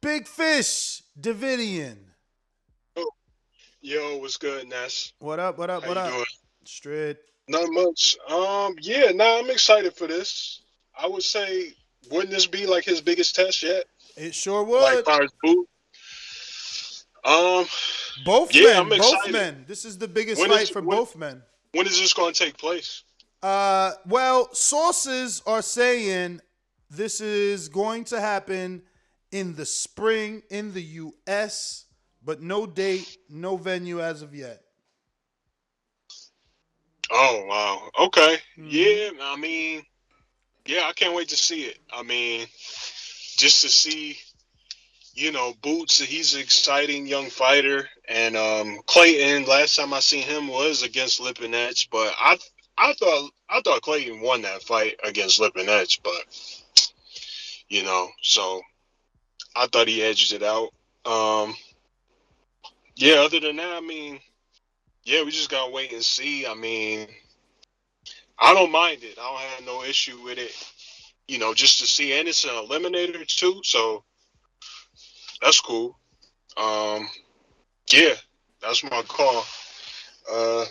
Big 0.00 0.28
Fish, 0.28 1.02
Davidian. 1.18 1.96
Yo, 3.80 4.16
what's 4.16 4.38
good, 4.38 4.66
Ness? 4.68 5.12
What 5.18 5.38
up? 5.38 5.58
What 5.58 5.68
up? 5.68 5.82
How 5.82 5.88
what 5.90 5.96
you 5.96 6.02
up? 6.02 6.10
doing? 6.10 6.24
Straight. 6.64 7.16
Not 7.48 7.68
much. 7.70 8.16
Um, 8.30 8.74
yeah, 8.80 9.10
nah, 9.12 9.40
I'm 9.40 9.50
excited 9.50 9.92
for 9.94 10.06
this. 10.06 10.62
I 10.98 11.06
would 11.06 11.22
say, 11.22 11.72
wouldn't 12.10 12.30
this 12.30 12.46
be 12.46 12.64
like 12.66 12.84
his 12.84 13.00
biggest 13.00 13.34
test 13.34 13.62
yet? 13.62 13.84
It 14.16 14.34
sure 14.34 14.62
would. 14.62 14.80
Like 14.80 15.04
far 15.04 15.22
as 15.22 15.30
boot. 15.42 15.68
Um, 17.24 17.64
both 18.24 18.54
yeah, 18.54 18.82
men. 18.82 18.98
Both 18.98 19.30
men. 19.30 19.64
This 19.66 19.84
is 19.84 19.96
the 19.98 20.08
biggest 20.08 20.40
When 20.40 20.50
fight 20.50 20.62
is- 20.62 20.70
for 20.70 20.82
when- 20.82 20.96
both 20.98 21.16
men. 21.16 21.42
When 21.72 21.86
is 21.86 21.98
this 21.98 22.12
going 22.12 22.32
to 22.34 22.44
take 22.44 22.56
place? 22.56 23.02
Uh, 23.42 23.92
well, 24.06 24.52
sources 24.54 25.42
are 25.46 25.60
saying 25.62 26.40
this 26.88 27.20
is 27.20 27.68
going 27.68 28.04
to 28.04 28.20
happen 28.20 28.82
in 29.32 29.56
the 29.56 29.66
spring 29.66 30.42
in 30.50 30.72
the 30.72 30.82
U.S., 30.82 31.86
but 32.22 32.40
no 32.40 32.64
date, 32.66 33.18
no 33.28 33.56
venue 33.56 34.00
as 34.00 34.22
of 34.22 34.34
yet. 34.34 34.62
Oh 37.10 37.44
wow. 37.46 38.06
Okay. 38.06 38.38
Yeah. 38.56 39.10
I 39.20 39.36
mean, 39.36 39.82
yeah, 40.66 40.84
I 40.86 40.92
can't 40.92 41.14
wait 41.14 41.28
to 41.30 41.36
see 41.36 41.64
it. 41.64 41.78
I 41.92 42.02
mean, 42.02 42.46
just 43.36 43.62
to 43.62 43.68
see, 43.68 44.16
you 45.14 45.32
know, 45.32 45.54
Boots. 45.62 46.00
He's 46.00 46.34
an 46.34 46.40
exciting 46.40 47.06
young 47.06 47.30
fighter, 47.30 47.88
and 48.08 48.36
um, 48.36 48.80
Clayton. 48.86 49.44
Last 49.46 49.76
time 49.76 49.94
I 49.94 50.00
seen 50.00 50.22
him 50.22 50.48
was 50.48 50.82
against 50.82 51.20
Lipinets, 51.20 51.88
but 51.90 52.12
I 52.18 52.38
I 52.76 52.94
thought 52.94 53.30
I 53.48 53.60
thought 53.62 53.82
Clayton 53.82 54.20
won 54.20 54.42
that 54.42 54.62
fight 54.62 54.96
against 55.04 55.40
Lipinets, 55.40 55.98
but 56.02 56.92
you 57.68 57.82
know, 57.84 58.08
so 58.22 58.60
I 59.56 59.66
thought 59.68 59.88
he 59.88 60.02
edged 60.02 60.32
it 60.32 60.42
out. 60.42 60.70
Um, 61.06 61.54
yeah. 62.96 63.16
Other 63.16 63.40
than 63.40 63.56
that, 63.56 63.76
I 63.76 63.80
mean. 63.80 64.20
Yeah, 65.04 65.22
we 65.22 65.30
just 65.30 65.50
gotta 65.50 65.70
wait 65.70 65.92
and 65.92 66.02
see. 66.02 66.46
I 66.46 66.54
mean, 66.54 67.06
I 68.38 68.54
don't 68.54 68.72
mind 68.72 69.02
it. 69.02 69.18
I 69.20 69.22
don't 69.30 69.40
have 69.40 69.66
no 69.66 69.84
issue 69.84 70.18
with 70.22 70.38
it. 70.38 70.52
You 71.28 71.38
know, 71.38 71.52
just 71.52 71.80
to 71.80 71.86
see, 71.86 72.18
and 72.18 72.26
it's 72.26 72.44
an 72.44 72.50
eliminator 72.50 73.26
too, 73.26 73.60
so 73.64 74.02
that's 75.42 75.60
cool. 75.60 75.96
Um, 76.56 77.08
yeah, 77.92 78.14
that's 78.62 78.82
my 78.84 79.02
call. 79.06 79.44
Uh, 80.30 80.64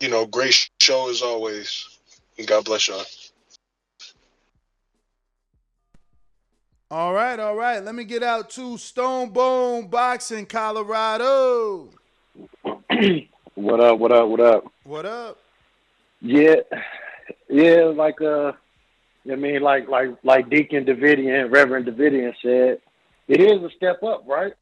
you 0.00 0.08
know, 0.08 0.26
great 0.26 0.70
show 0.80 1.10
as 1.10 1.22
always. 1.22 1.98
And 2.38 2.46
God 2.46 2.64
bless 2.64 2.88
y'all. 2.88 3.04
All 6.90 7.12
right, 7.12 7.38
all 7.38 7.54
right. 7.54 7.82
Let 7.84 7.94
me 7.94 8.04
get 8.04 8.22
out 8.22 8.50
to 8.50 8.76
Stone 8.76 9.30
Bone 9.30 9.86
Boxing, 9.88 10.46
Colorado. 10.46 11.90
What 13.60 13.80
up? 13.80 13.98
What 13.98 14.12
up? 14.12 14.28
What 14.28 14.40
up? 14.40 14.64
What 14.84 15.06
up? 15.06 15.38
Yeah, 16.22 16.56
yeah. 17.48 17.82
Like 17.94 18.20
uh, 18.22 18.52
I 19.30 19.34
mean, 19.34 19.60
like 19.60 19.86
like 19.86 20.08
like 20.22 20.48
Deacon 20.48 20.86
Davidian, 20.86 21.52
Reverend 21.52 21.84
Davidian 21.86 22.32
said, 22.40 22.78
it 23.30 23.40
is 23.40 23.62
a 23.62 23.70
step 23.76 24.02
up, 24.02 24.24
right? 24.26 24.52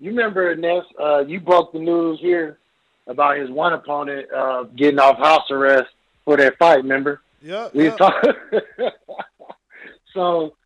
You 0.00 0.10
remember 0.10 0.54
Ness? 0.56 0.82
Uh, 1.00 1.20
you 1.20 1.38
broke 1.38 1.72
the 1.72 1.78
news 1.78 2.18
here 2.20 2.58
about 3.06 3.38
his 3.38 3.48
one 3.50 3.72
opponent 3.72 4.26
uh, 4.32 4.64
getting 4.64 4.98
off 4.98 5.16
house 5.18 5.48
arrest 5.50 5.88
for 6.24 6.36
that 6.36 6.58
fight. 6.58 6.78
Remember? 6.78 7.22
Yeah. 7.40 7.68
We 7.72 7.84
yeah. 7.84 7.96
talk- 7.96 8.24
so 10.12 10.56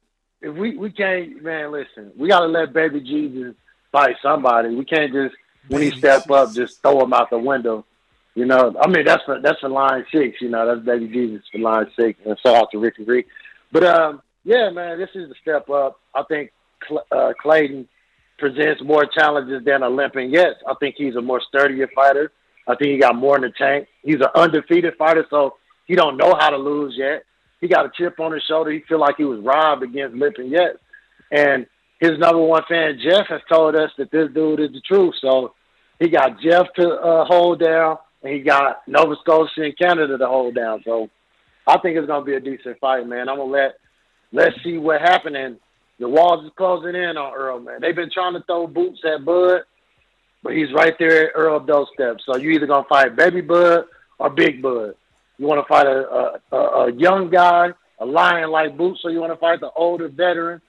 if 0.40 0.57
we 0.57 0.79
we 0.79 0.90
can't, 0.90 1.43
man, 1.43 1.71
listen, 1.71 2.12
we 2.16 2.29
got 2.29 2.40
to 2.40 2.47
let 2.47 2.73
Baby 2.73 3.01
Jesus 3.01 3.55
fight 3.93 4.16
somebody. 4.23 4.75
We 4.75 4.87
can't 4.87 5.12
just 5.12 5.35
when 5.69 5.83
he 5.83 5.90
step 5.90 6.31
up, 6.31 6.55
just 6.55 6.81
throw 6.81 7.05
him 7.05 7.12
out 7.12 7.29
the 7.29 7.38
window. 7.38 7.85
You 8.35 8.47
know, 8.47 8.75
I 8.81 8.88
mean 8.88 9.05
that's 9.05 9.23
for 9.25 9.38
that's 9.38 9.61
for 9.61 9.69
line 9.69 10.07
six. 10.11 10.40
You 10.40 10.49
know, 10.49 10.66
that's 10.66 10.85
Baby 10.87 11.09
Jesus 11.09 11.43
for 11.53 11.59
line 11.59 11.90
six. 11.95 12.19
And 12.25 12.38
shout 12.40 12.57
out 12.57 12.71
to 12.73 12.79
Ricky 12.79 13.05
Greek. 13.05 13.27
But 13.71 13.85
um, 13.85 14.23
yeah, 14.45 14.71
man, 14.71 14.99
this 14.99 15.11
is 15.14 15.31
a 15.31 15.35
step 15.43 15.69
up. 15.69 16.01
I 16.14 16.23
think 16.23 16.53
uh, 17.12 17.33
Clayton 17.40 17.88
presents 18.38 18.83
more 18.83 19.07
challenges 19.07 19.62
than 19.64 19.81
Lipinets. 19.83 20.33
Yes, 20.33 20.55
I 20.66 20.75
think 20.81 20.97
he's 20.97 21.16
a 21.16 21.21
more 21.21 21.40
sturdier 21.47 21.88
fighter. 21.95 22.33
I 22.66 22.75
think 22.77 22.93
he 22.93 22.99
got 22.99 23.16
more 23.16 23.37
in 23.37 23.43
the 23.43 23.51
tank. 23.51 23.88
He's 24.03 24.21
an 24.21 24.29
undefeated 24.35 24.95
fighter, 24.97 25.27
so 25.31 25.55
he 25.87 25.95
don't 25.95 26.16
know 26.16 26.35
how 26.38 26.51
to 26.51 26.57
lose 26.57 26.95
yet. 26.97 27.25
He 27.61 27.69
got 27.69 27.85
a 27.85 27.90
chip 27.97 28.19
on 28.21 28.33
his 28.33 28.43
shoulder. 28.45 28.71
He 28.71 28.81
feel 28.88 29.01
like 29.01 29.16
he 29.19 29.25
was 29.25 29.40
robbed 29.40 29.83
against 29.83 30.16
Lipinets. 30.16 30.79
And 31.31 31.66
his 32.01 32.19
number 32.19 32.43
one 32.43 32.62
fan, 32.69 32.99
Jeff, 33.03 33.27
has 33.29 33.40
told 33.49 33.77
us 33.77 33.90
that 33.99 34.11
this 34.11 34.29
dude 34.33 34.61
is 34.61 34.73
the 34.73 34.81
truth. 34.81 35.14
So 35.21 35.55
he 35.99 36.09
got 36.09 36.40
Jeff 36.40 36.66
to 36.77 36.88
uh, 36.88 37.25
hold 37.27 37.61
down, 37.61 37.99
and 38.23 38.33
he 38.33 38.40
got 38.40 38.83
Nova 38.87 39.14
Scotia 39.21 39.62
and 39.62 39.79
Canada 39.79 40.16
to 40.16 40.27
hold 40.27 40.55
down. 40.55 40.83
So 40.85 41.11
I 41.66 41.79
think 41.79 41.97
it's 41.97 42.09
to 42.09 42.23
be 42.23 42.35
a 42.35 42.40
decent 42.40 42.79
fight, 42.81 43.07
man. 43.07 43.29
I'm 43.29 43.37
to 43.37 43.45
let 43.45 43.77
let's 44.33 44.57
see 44.64 44.79
what 44.79 45.01
happens. 45.01 45.37
And 45.38 45.59
the 46.01 46.09
walls 46.09 46.45
is 46.47 46.51
closing 46.57 46.95
in 46.97 47.17
on 47.19 47.33
Errol, 47.33 47.61
man. 47.61 47.81
They've 47.81 47.95
been 47.95 48.11
trying 48.11 48.33
to 48.33 48.43
throw 48.45 48.67
boots 48.67 49.01
at 49.05 49.23
Bud, 49.25 49.61
but 50.43 50.55
he's 50.55 50.73
right 50.73 50.95
there 50.99 51.29
at 51.29 51.37
Errol 51.37 51.61
doorstep. 51.61 52.17
So 52.25 52.37
you 52.37 52.51
either 52.51 52.67
to 52.67 52.85
fight 52.89 53.15
Baby 53.15 53.43
Bud 53.43 53.85
or 54.19 54.31
Big 54.31 54.63
Bud. 54.63 54.95
You 55.39 55.47
want 55.47 55.61
to 55.61 55.69
fight 55.69 55.87
a, 55.87 56.09
a, 56.11 56.57
a, 56.57 56.87
a 56.87 56.93
young 56.93 57.31
guy, 57.31 57.69
a 57.99 58.07
lion 58.07 58.51
like 58.51 58.79
Boots, 58.79 59.01
or 59.05 59.11
you 59.11 59.21
want 59.21 59.33
to 59.33 59.39
fight 59.39 59.61
the 59.61 59.71
older 59.77 60.09
veteran, 60.09 60.63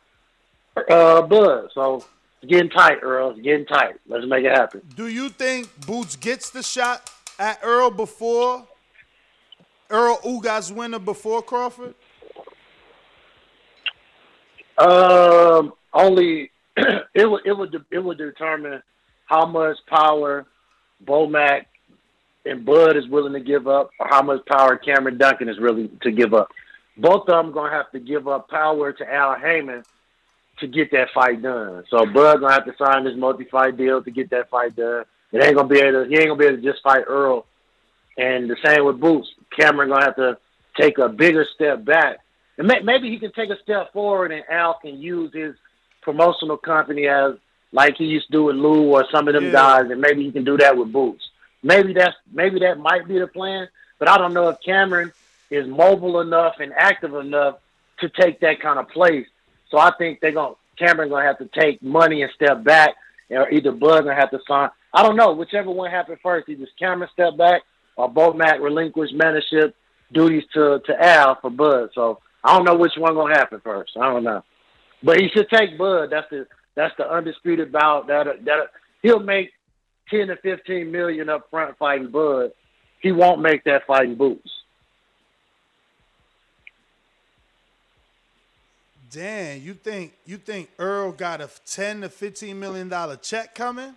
uh, 0.76 1.22
Bud. 1.22 1.70
So 1.74 2.06
it's 2.41 2.50
getting 2.50 2.70
tight, 2.70 2.98
Errol. 3.02 3.32
It's 3.32 3.39
getting 3.39 3.65
tight. 3.65 3.96
Let's 4.08 4.26
make 4.28 4.44
it 4.44 4.52
happen. 4.52 4.82
Do 4.98 5.08
you 5.08 5.30
think 5.30 5.70
Boots 5.88 6.17
gets 6.17 6.50
the 6.50 6.62
shot 6.62 7.10
at 7.39 7.63
Errol 7.63 7.91
before 7.91 8.67
Errol 9.89 10.17
Ugas 10.26 10.76
winner 10.76 11.00
before 11.00 11.41
Crawford? 11.41 11.96
Um, 14.82 15.74
only 15.94 16.52
it 16.78 17.30
would 17.30 17.46
it 17.46 17.54
would 17.54 17.86
it 17.91 18.00
would 18.00 18.17
determine 18.17 18.82
how 19.26 19.46
much 19.46 19.78
power 19.88 20.46
Bomac 21.06 21.65
and 22.46 22.65
Bud 22.65 22.98
is 22.98 23.08
willing 23.08 23.34
to 23.34 23.39
give 23.39 23.67
up, 23.67 23.91
or 24.00 24.08
how 24.08 24.24
much 24.24 24.46
power 24.46 24.78
Cameron 24.78 25.17
Dunkin 25.17 25.50
is 25.50 25.60
willing 25.60 26.00
to 26.02 26.12
give 26.12 26.34
up. 26.34 26.50
Both 26.98 27.30
of 27.30 27.46
them 27.46 27.52
gonna 27.52 27.72
have 27.72 27.91
to 27.91 28.00
give 28.00 28.28
up 28.28 28.50
power 28.50 28.91
to 28.91 29.13
Al 29.13 29.36
Haymon 29.36 29.84
to 30.60 30.67
get 30.67 30.91
that 30.91 31.10
fight 31.13 31.41
done. 31.41 31.84
So 31.89 32.06
Bud 32.06 32.39
gonna 32.39 32.54
have 32.54 32.65
to 32.65 32.76
sign 32.78 33.04
this 33.04 33.15
multi-fight 33.15 33.78
deal 33.78 34.04
to 34.04 34.12
get 34.12 34.30
that 34.32 34.50
fight 34.50 34.76
done. 34.76 35.06
It 35.32 35.44
ain't 35.44 35.56
gonna 35.56 35.67
be 35.67 35.80
able 35.80 36.04
to, 36.04 36.10
he 36.10 36.15
ain't 36.15 36.28
gonna 36.28 36.36
be 36.36 36.46
able 36.46 36.58
to 36.58 36.63
just 36.63 36.84
fight 36.84 37.06
Errol. 37.08 37.46
And 38.17 38.50
the 38.50 38.58
same 38.63 38.86
with 38.86 39.00
Boots. 39.00 39.30
Cameron 39.58 39.89
gonna 39.89 40.06
have 40.06 40.15
to 40.15 40.38
take 40.80 40.98
a 40.98 41.10
bigger 41.10 41.46
step 41.54 41.86
back. 41.86 42.20
And 42.57 42.67
may, 42.67 42.79
maybe 42.81 43.09
he 43.09 43.17
can 43.19 43.31
take 43.31 43.49
a 43.49 43.59
step 43.61 43.93
forward 43.93 44.31
and 44.31 44.43
Al 44.49 44.75
can 44.81 45.01
use 45.01 45.33
his 45.33 45.55
promotional 46.01 46.57
company 46.57 47.07
as 47.07 47.33
like 47.71 47.95
he 47.97 48.05
used 48.05 48.27
to 48.27 48.31
do 48.33 48.43
with 48.45 48.55
Lou 48.55 48.89
or 48.91 49.05
some 49.11 49.27
of 49.27 49.33
them 49.33 49.45
Yeah. 49.45 49.51
guys, 49.51 49.89
and 49.91 50.01
maybe 50.01 50.23
he 50.23 50.31
can 50.31 50.43
do 50.43 50.57
that 50.57 50.75
with 50.77 50.91
Boots. 50.91 51.27
Maybe 51.63 51.93
that's 51.93 52.15
maybe 52.31 52.59
that 52.59 52.79
might 52.79 53.07
be 53.07 53.19
the 53.19 53.27
plan, 53.27 53.69
but 53.99 54.09
I 54.09 54.17
don't 54.17 54.33
know 54.33 54.49
if 54.49 54.57
Cameron 54.61 55.11
is 55.49 55.67
mobile 55.67 56.19
enough 56.21 56.55
and 56.59 56.73
active 56.75 57.13
enough 57.13 57.57
to 57.99 58.09
take 58.09 58.39
that 58.41 58.59
kind 58.61 58.79
of 58.79 58.89
place. 58.89 59.27
So 59.69 59.77
I 59.77 59.91
think 59.97 60.19
they're 60.19 60.31
gonna 60.31 60.55
Cameron 60.77 61.09
gonna 61.09 61.25
have 61.25 61.37
to 61.37 61.45
take 61.45 61.81
money 61.83 62.23
and 62.23 62.31
step 62.33 62.63
back, 62.63 62.95
or 63.29 63.49
either 63.49 63.71
Bud 63.71 64.03
gonna 64.03 64.15
have 64.15 64.31
to 64.31 64.39
sign. 64.47 64.69
I 64.93 65.03
don't 65.03 65.15
know, 65.15 65.31
whichever 65.33 65.69
one 65.71 65.91
happened 65.91 66.17
first. 66.21 66.49
Either 66.49 66.65
Cameron 66.79 67.09
step 67.13 67.37
back 67.37 67.61
or 67.95 68.09
Bomac 68.11 68.59
relinquish 68.59 69.11
mentorship 69.11 69.73
duties 70.11 70.43
to 70.53 70.79
to 70.87 71.01
Al 71.01 71.35
for 71.35 71.51
Bud. 71.51 71.91
So 71.93 72.19
I 72.43 72.56
don't 72.56 72.65
know 72.65 72.75
which 72.75 72.93
one 72.97 73.13
gonna 73.13 73.34
happen 73.36 73.62
first. 73.63 73.91
I 73.99 74.12
don't 74.12 74.23
know, 74.23 74.43
but 75.04 75.19
he 75.19 75.30
should 75.30 75.49
take 75.49 75.77
Bud. 75.77 76.10
That's 76.10 76.30
the 76.30 76.47
that's 76.75 76.95
the 76.97 77.10
undisputed 77.12 77.71
bout. 77.71 78.08
That 78.08 78.25
that 78.45 78.71
he'll 79.01 79.19
make 79.19 79.51
ten 80.10 80.27
to 80.27 80.36
fifteen 80.38 80.91
million 80.91 81.30
up 81.30 81.49
front 81.49 81.77
fighting 81.77 82.12
Bud. 82.12 82.51
He 83.01 83.12
won't 83.12 83.41
make 83.41 83.63
that 83.65 83.86
fighting 83.88 84.15
Boots. 84.15 84.49
Dan, 89.12 89.62
you 89.62 89.73
think 89.73 90.13
you 90.25 90.38
think 90.38 90.69
Errol 90.80 91.12
got 91.12 91.41
a 91.41 91.49
ten 91.65 92.01
to 92.01 92.10
fifteen 92.10 92.60
million 92.60 92.88
dollar 92.88 93.17
check 93.17 93.54
coming? 93.54 93.95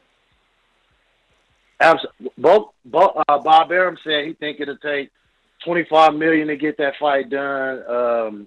Absolutely. 1.80 2.30
Both, 2.38 2.68
both, 2.84 3.16
uh, 3.28 3.38
Bob 3.38 3.70
Arum 3.70 3.96
said 4.04 4.24
he 4.24 4.32
think 4.34 4.60
it'll 4.60 4.76
take 4.78 5.10
twenty 5.64 5.84
five 5.84 6.14
million 6.14 6.48
to 6.48 6.56
get 6.56 6.78
that 6.78 6.94
fight 6.98 7.30
done. 7.30 7.82
Um, 7.88 8.46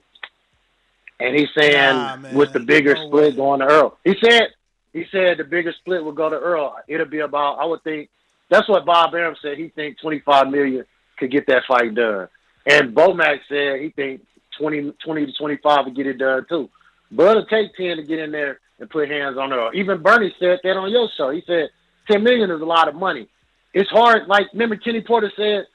and 1.19 1.35
he's 1.35 1.49
saying 1.57 1.73
Nah, 1.73 2.17
with 2.33 2.53
the 2.53 2.59
bigger 2.59 2.95
split 2.95 3.35
going 3.35 3.59
to 3.59 3.65
Errol. 3.65 3.97
He 4.03 4.15
said 4.23 4.49
he 4.93 5.05
said 5.11 5.37
the 5.37 5.43
bigger 5.43 5.73
split 5.79 6.03
will 6.03 6.11
go 6.11 6.29
to 6.29 6.35
Errol. 6.35 6.75
It'll 6.87 7.05
be 7.05 7.19
about 7.19 7.59
I 7.59 7.65
would 7.65 7.83
think 7.83 8.09
that's 8.49 8.67
what 8.69 8.85
Bob 8.85 9.13
Arum 9.13 9.35
said. 9.41 9.57
He 9.57 9.69
think 9.69 9.99
twenty 9.99 10.19
five 10.19 10.49
million 10.49 10.85
could 11.17 11.31
get 11.31 11.47
that 11.47 11.63
fight 11.67 11.95
done. 11.95 12.27
And 12.65 12.93
Bomac 12.93 13.39
said 13.47 13.79
he 13.79 13.89
think 13.89 14.21
20, 14.59 14.91
20 15.03 15.25
to 15.25 15.31
twenty 15.33 15.57
five 15.57 15.85
would 15.85 15.95
get 15.95 16.07
it 16.07 16.17
done 16.17 16.45
too. 16.49 16.69
But 17.11 17.31
it'll 17.31 17.45
take 17.45 17.75
ten 17.75 17.97
to 17.97 18.03
get 18.03 18.19
in 18.19 18.31
there 18.31 18.59
and 18.79 18.89
put 18.89 19.09
hands 19.09 19.37
on 19.37 19.51
Errol. 19.51 19.71
Even 19.73 20.01
Bernie 20.01 20.35
said 20.39 20.59
that 20.63 20.77
on 20.77 20.91
your 20.91 21.09
show. 21.17 21.29
He 21.31 21.43
said 21.47 21.69
ten 22.09 22.23
million 22.23 22.51
is 22.51 22.61
a 22.61 22.65
lot 22.65 22.87
of 22.87 22.95
money. 22.95 23.27
It's 23.73 23.89
hard. 23.89 24.27
Like 24.27 24.47
remember 24.53 24.75
Kenny 24.75 25.01
Porter 25.01 25.31
said, 25.35 25.67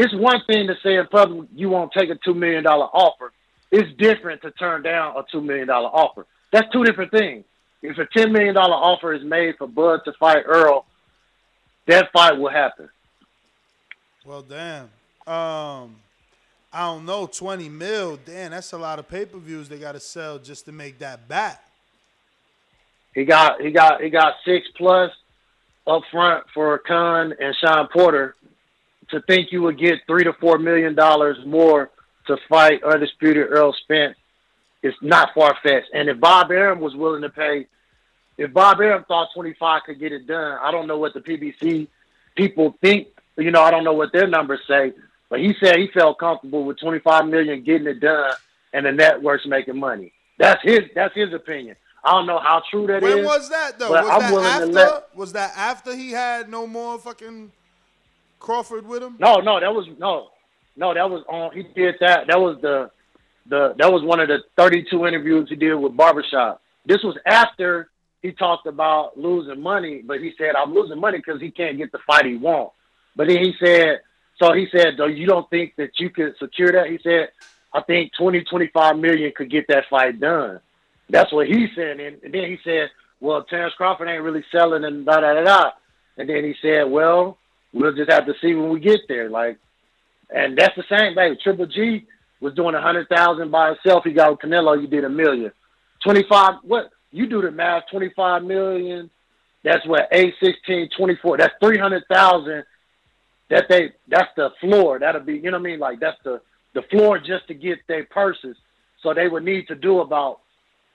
it's 0.00 0.14
one 0.14 0.40
thing 0.46 0.66
to 0.66 0.74
say 0.82 0.96
in 0.96 1.06
public 1.08 1.46
you 1.54 1.68
won't 1.68 1.92
take 1.92 2.08
a 2.08 2.14
two 2.24 2.32
million 2.32 2.64
dollar 2.64 2.86
offer. 2.86 3.32
It's 3.70 3.94
different 3.98 4.40
to 4.40 4.50
turn 4.52 4.82
down 4.82 5.14
a 5.14 5.24
two 5.30 5.42
million 5.42 5.68
dollar 5.68 5.88
offer. 5.88 6.26
That's 6.52 6.72
two 6.72 6.84
different 6.84 7.12
things. 7.12 7.44
If 7.82 7.98
a 7.98 8.06
ten 8.16 8.32
million 8.32 8.54
dollar 8.54 8.76
offer 8.76 9.12
is 9.12 9.22
made 9.22 9.58
for 9.58 9.66
Bud 9.66 10.00
to 10.06 10.14
fight 10.14 10.44
Errol, 10.48 10.86
that 11.86 12.10
fight 12.12 12.38
will 12.38 12.48
happen. 12.48 12.88
Well, 14.24 14.40
damn. 14.40 14.84
Um, 15.26 15.96
I 16.72 16.86
don't 16.86 17.04
know, 17.04 17.26
twenty 17.26 17.68
mil. 17.68 18.18
Damn, 18.24 18.52
that's 18.52 18.72
a 18.72 18.78
lot 18.78 18.98
of 18.98 19.06
pay 19.06 19.26
per 19.26 19.36
views 19.36 19.68
they 19.68 19.78
got 19.78 19.92
to 19.92 20.00
sell 20.00 20.38
just 20.38 20.64
to 20.64 20.72
make 20.72 20.98
that 21.00 21.28
back. 21.28 21.62
He 23.14 23.26
got 23.26 23.60
he 23.60 23.70
got 23.70 24.00
he 24.00 24.08
got 24.08 24.36
six 24.46 24.66
plus 24.78 25.10
up 25.86 26.02
front 26.10 26.44
for 26.54 26.78
Khan 26.78 27.34
and 27.38 27.54
Sean 27.56 27.86
Porter. 27.92 28.34
To 29.10 29.20
think 29.22 29.50
you 29.52 29.62
would 29.62 29.78
get 29.78 29.98
three 30.06 30.24
to 30.24 30.32
four 30.34 30.58
million 30.58 30.94
dollars 30.94 31.36
more 31.44 31.90
to 32.26 32.36
fight 32.48 32.82
undisputed 32.84 33.48
Errol 33.50 33.72
Spence 33.82 34.16
is 34.82 34.94
not 35.02 35.30
far 35.34 35.56
fetched. 35.62 35.88
And 35.92 36.08
if 36.08 36.20
Bob 36.20 36.50
Arum 36.50 36.80
was 36.80 36.94
willing 36.94 37.22
to 37.22 37.28
pay, 37.28 37.66
if 38.38 38.52
Bob 38.52 38.80
Arum 38.80 39.04
thought 39.08 39.28
twenty 39.34 39.54
five 39.54 39.82
could 39.84 39.98
get 39.98 40.12
it 40.12 40.26
done, 40.26 40.58
I 40.62 40.70
don't 40.70 40.86
know 40.86 40.98
what 40.98 41.14
the 41.14 41.20
PBC 41.20 41.88
people 42.36 42.76
think. 42.80 43.08
You 43.36 43.50
know, 43.50 43.62
I 43.62 43.70
don't 43.70 43.84
know 43.84 43.94
what 43.94 44.12
their 44.12 44.26
numbers 44.28 44.60
say, 44.68 44.92
but 45.28 45.40
he 45.40 45.54
said 45.60 45.76
he 45.76 45.88
felt 45.88 46.18
comfortable 46.18 46.64
with 46.64 46.78
twenty 46.78 47.00
five 47.00 47.26
million 47.26 47.64
getting 47.64 47.88
it 47.88 48.00
done, 48.00 48.32
and 48.72 48.86
the 48.86 48.92
network's 48.92 49.46
making 49.46 49.78
money. 49.78 50.12
That's 50.38 50.62
his. 50.62 50.80
That's 50.94 51.14
his 51.14 51.32
opinion. 51.34 51.76
I 52.04 52.12
don't 52.12 52.26
know 52.26 52.38
how 52.38 52.62
true 52.70 52.86
that 52.86 53.02
is. 53.02 53.14
when 53.14 53.24
was 53.24 53.48
that 53.50 53.78
though? 53.78 53.90
Was 53.90 54.06
that 54.06 54.32
after? 54.44 54.66
let- 54.66 55.16
Was 55.16 55.32
that 55.32 55.52
after 55.56 55.94
he 55.96 56.12
had 56.12 56.48
no 56.48 56.66
more 56.66 56.98
fucking 56.98 57.52
Crawford 58.40 58.86
with 58.86 59.02
him? 59.02 59.16
No, 59.18 59.36
no, 59.36 59.60
that 59.60 59.72
was 59.72 59.86
no, 59.98 60.28
no, 60.76 60.94
that 60.94 61.08
was 61.08 61.22
on. 61.28 61.54
He 61.54 61.62
did 61.62 61.94
that. 62.00 62.26
That 62.26 62.40
was 62.40 62.58
the, 62.60 62.90
the 63.46 63.74
that 63.78 63.92
was 63.92 64.02
one 64.02 64.18
of 64.18 64.28
the 64.28 64.38
thirty-two 64.56 65.06
interviews 65.06 65.48
he 65.48 65.56
did 65.56 65.74
with 65.74 65.96
Barbershop. 65.96 66.60
This 66.84 67.02
was 67.04 67.16
after 67.26 67.90
he 68.22 68.32
talked 68.32 68.66
about 68.66 69.16
losing 69.16 69.60
money, 69.62 70.02
but 70.04 70.20
he 70.20 70.32
said 70.36 70.56
I'm 70.56 70.74
losing 70.74 70.98
money 70.98 71.18
because 71.18 71.40
he 71.40 71.50
can't 71.50 71.78
get 71.78 71.92
the 71.92 72.00
fight 72.06 72.26
he 72.26 72.36
wants. 72.36 72.74
But 73.16 73.28
then 73.28 73.38
he 73.38 73.54
said, 73.62 74.00
so 74.40 74.52
he 74.52 74.66
said, 74.74 74.94
though 74.96 75.06
you 75.06 75.26
don't 75.26 75.48
think 75.50 75.76
that 75.76 75.98
you 75.98 76.10
could 76.10 76.34
secure 76.38 76.72
that? 76.72 76.86
He 76.86 76.98
said, 77.02 77.30
I 77.72 77.82
think 77.82 78.12
20, 78.18 78.44
25 78.44 78.98
million 78.98 79.32
could 79.36 79.50
get 79.50 79.66
that 79.68 79.84
fight 79.90 80.20
done. 80.20 80.60
That's 81.08 81.32
what 81.32 81.46
he 81.46 81.68
said. 81.74 82.00
And, 82.00 82.22
and 82.22 82.32
then 82.32 82.44
he 82.44 82.58
said, 82.64 82.90
well, 83.20 83.44
Terrence 83.44 83.74
Crawford 83.74 84.08
ain't 84.08 84.22
really 84.22 84.44
selling 84.50 84.84
and 84.84 85.04
da 85.04 85.20
da 85.20 85.34
da 85.34 85.44
da. 85.44 85.70
And 86.16 86.28
then 86.28 86.44
he 86.44 86.54
said, 86.62 86.84
well, 86.84 87.38
we'll 87.72 87.94
just 87.94 88.10
have 88.10 88.26
to 88.26 88.34
see 88.40 88.54
when 88.54 88.70
we 88.70 88.80
get 88.80 89.00
there. 89.08 89.30
Like, 89.30 89.58
and 90.34 90.56
that's 90.56 90.76
the 90.76 90.84
same 90.88 91.14
thing. 91.14 91.36
Triple 91.42 91.66
G 91.66 92.06
was 92.40 92.54
doing 92.54 92.74
a 92.74 92.80
hundred 92.80 93.08
thousand 93.08 93.50
by 93.50 93.68
himself. 93.68 94.04
He 94.04 94.12
got 94.12 94.30
with 94.30 94.40
Canelo. 94.40 94.80
You 94.80 94.86
did 94.86 95.04
a 95.04 95.08
million. 95.08 95.52
Twenty 96.02 96.24
five. 96.28 96.54
What 96.62 96.90
you 97.10 97.26
do 97.26 97.42
the 97.42 97.50
math? 97.50 97.84
Twenty 97.90 98.10
five 98.16 98.42
million. 98.42 99.10
That's 99.62 99.86
what 99.86 100.08
eight 100.12 100.34
sixteen 100.42 100.88
twenty 100.96 101.16
four. 101.16 101.36
That's 101.36 101.54
three 101.62 101.78
hundred 101.78 102.04
thousand. 102.10 102.64
That 103.50 103.66
they. 103.68 103.92
That's 104.08 104.30
the 104.36 104.50
floor. 104.60 104.98
That'll 104.98 105.22
be. 105.22 105.34
You 105.34 105.50
know 105.50 105.58
what 105.58 105.66
I 105.66 105.70
mean? 105.70 105.80
Like 105.80 106.00
that's 106.00 106.18
the 106.24 106.40
the 106.74 106.82
floor 106.82 107.18
just 107.18 107.48
to 107.48 107.54
get 107.54 107.78
their 107.88 108.04
purses. 108.04 108.56
So 109.02 109.12
they 109.14 109.28
would 109.28 109.44
need 109.44 109.68
to 109.68 109.74
do 109.74 110.00
about 110.00 110.40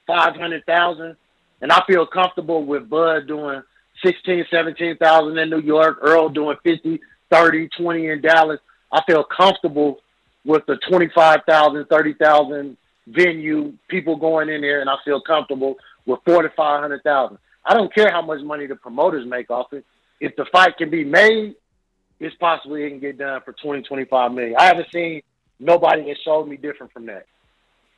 five 0.08 0.36
hundred 0.36 0.66
thousand. 0.66 1.18
And 1.62 1.72
I 1.72 1.82
feel 1.88 2.06
comfortable 2.06 2.66
with 2.66 2.90
Bud 2.90 3.28
doing 3.28 3.62
16, 4.04 4.46
17,000 4.50 5.38
in 5.38 5.50
New 5.50 5.62
York, 5.62 6.00
Errol 6.06 6.30
doing 6.30 6.58
50, 6.64 7.00
30, 7.32 7.70
20 7.78 8.08
in 8.08 8.22
Dallas. 8.22 8.60
I 8.92 9.02
feel 9.06 9.24
comfortable 9.24 10.00
with 10.44 10.66
the 10.68 10.78
25,000, 10.90 11.86
30,000 11.86 12.78
venue, 13.08 13.74
people 13.88 14.16
going 14.16 14.50
in 14.50 14.62
there, 14.62 14.82
and 14.82 14.90
I 14.90 14.96
feel 15.04 15.22
comfortable 15.22 15.76
with 16.06 16.20
four 16.26 16.44
to 16.44 16.50
500,000. 16.50 17.38
I 17.66 17.74
don't 17.74 17.94
care 17.94 18.12
how 18.12 18.22
much 18.22 18.42
money 18.42 18.68
the 18.68 18.76
promoters 18.76 19.28
make 19.28 19.50
off 19.50 19.74
it. 19.74 19.86
If 20.20 20.36
the 20.36 20.46
fight 20.52 20.78
can 20.78 20.90
be 20.90 21.04
made, 21.04 21.56
it's 22.20 22.36
possible 22.36 22.76
it 22.76 22.90
can 22.90 23.00
get 23.00 23.18
done 23.18 23.42
for 23.44 23.54
20, 23.54 23.84
25 23.84 24.32
million. 24.32 24.56
I 24.58 24.66
haven't 24.66 24.88
seen 24.94 25.22
nobody 25.60 26.04
that 26.04 26.18
showed 26.24 26.48
me 26.48 26.58
different 26.58 26.94
from 26.94 27.08
that. 27.08 27.26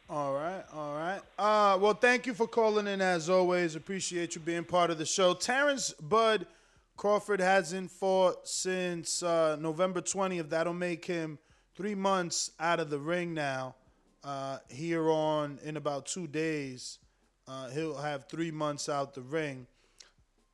All 0.09 0.33
right, 0.33 0.63
all 0.73 0.95
right. 0.95 1.19
Uh, 1.37 1.77
well, 1.81 1.93
thank 1.93 2.25
you 2.25 2.33
for 2.33 2.47
calling 2.47 2.87
in 2.87 3.01
as 3.01 3.29
always. 3.29 3.75
Appreciate 3.75 4.35
you 4.35 4.41
being 4.41 4.63
part 4.63 4.89
of 4.89 4.97
the 4.97 5.05
show. 5.05 5.33
Terrence 5.33 5.93
Bud 5.99 6.47
Crawford 6.95 7.41
hasn't 7.41 7.91
fought 7.91 8.47
since 8.47 9.21
uh, 9.21 9.57
November 9.59 9.99
20th. 9.99 10.49
That'll 10.49 10.73
make 10.73 11.03
him 11.03 11.37
three 11.75 11.93
months 11.93 12.51
out 12.57 12.79
of 12.79 12.89
the 12.89 12.99
ring 12.99 13.33
now. 13.33 13.75
Uh, 14.23 14.59
here 14.69 15.09
on 15.11 15.59
in 15.65 15.75
about 15.75 16.05
two 16.05 16.25
days, 16.25 16.99
uh, 17.45 17.67
he'll 17.71 17.97
have 17.97 18.29
three 18.29 18.49
months 18.49 18.87
out 18.87 19.13
the 19.13 19.21
ring. 19.21 19.67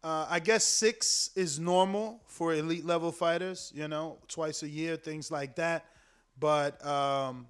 Uh, 0.03 0.25
I 0.31 0.39
guess 0.39 0.63
six 0.63 1.29
is 1.35 1.59
normal 1.59 2.21
for 2.25 2.55
elite 2.55 2.85
level 2.85 3.11
fighters, 3.11 3.71
you 3.75 3.87
know, 3.87 4.17
twice 4.27 4.63
a 4.63 4.67
year, 4.67 4.95
things 4.95 5.29
like 5.29 5.57
that. 5.57 5.85
But 6.39 6.83
um, 6.83 7.45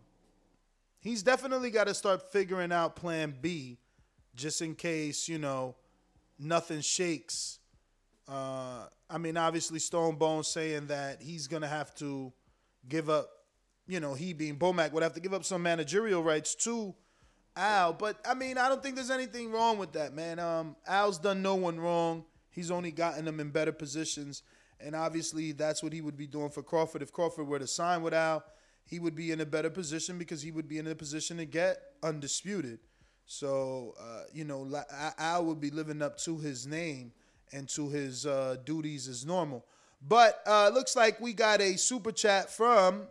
he's 1.04 1.22
definitely 1.22 1.70
got 1.70 1.88
to 1.88 1.94
start 1.94 2.32
figuring 2.32 2.72
out 2.72 2.96
plan 2.96 3.36
B 3.40 3.78
just 4.36 4.62
in 4.62 4.74
case, 4.74 5.28
you 5.28 5.38
know, 5.38 5.76
nothing 6.40 6.82
shakes. 6.82 7.60
Uh, 8.28 8.86
I 9.10 9.18
mean, 9.18 9.38
obviously, 9.38 9.80
Stone 9.80 10.16
Bone 10.16 10.44
saying 10.44 10.88
that 10.88 11.22
he's 11.22 11.48
going 11.48 11.62
to 11.62 11.68
have 11.68 11.94
to 11.96 12.32
give 12.88 13.10
up, 13.10 13.30
you 13.86 14.00
know, 14.00 14.14
he 14.14 14.34
being 14.34 14.58
Bomac 14.58 14.94
would 14.94 15.04
have 15.04 15.14
to 15.14 15.20
give 15.20 15.34
up 15.34 15.44
some 15.44 15.62
managerial 15.62 16.24
rights 16.24 16.56
to 16.56 16.96
Al. 17.56 17.94
But, 17.94 18.18
I 18.26 18.34
mean, 18.34 18.58
I 18.58 18.70
don't 18.70 18.82
think 18.82 18.96
there's 18.96 19.12
anything 19.12 19.52
wrong 19.52 19.78
with 19.78 19.92
that, 19.94 20.14
man. 20.14 20.40
Um, 20.40 20.76
Al's 20.88 21.20
done 21.20 21.42
no 21.42 21.56
one 21.56 21.80
wrong. 21.80 22.24
He's 22.50 22.72
only 22.72 22.92
gotten 22.92 23.26
them 23.26 23.40
in 23.40 23.50
better 23.50 23.74
positions. 23.74 24.42
And 24.80 24.96
obviously, 24.96 25.52
that's 25.52 25.84
what 25.84 25.94
he 25.94 26.02
would 26.02 26.18
be 26.18 26.28
doing 26.28 26.50
for 26.50 26.64
Crawford. 26.64 27.02
If 27.02 27.12
Crawford 27.12 27.48
were 27.48 27.60
to 27.60 27.68
sign 27.68 28.02
with 28.02 28.14
Al, 28.14 28.44
he 28.86 29.00
would 29.00 29.16
be 29.16 29.32
in 29.32 29.42
a 29.42 29.46
better 29.46 29.70
position 29.70 30.18
because 30.18 30.42
he 30.42 30.52
would 30.52 30.68
be 30.68 30.78
in 30.78 30.88
a 30.88 30.96
position 30.96 31.38
to 31.38 31.46
get 31.46 31.78
undisputed. 32.02 32.80
So, 33.26 33.96
uh, 34.00 34.24
you 34.34 34.44
know, 34.44 34.70
Al 35.18 35.46
would 35.46 35.62
be 35.62 35.70
living 35.72 36.02
up 36.02 36.18
to 36.20 36.38
his 36.38 36.68
name 36.68 37.14
and 37.52 37.70
to 37.70 37.90
his 37.90 38.26
uh, 38.26 38.58
duties 38.66 39.08
as 39.08 39.26
normal. 39.26 39.66
But 40.06 40.42
uh, 40.46 40.70
looks 40.74 40.96
like 40.96 41.20
we 41.22 41.34
got 41.34 41.62
a 41.62 41.78
super 41.78 42.12
chat 42.12 42.50
from 42.50 43.08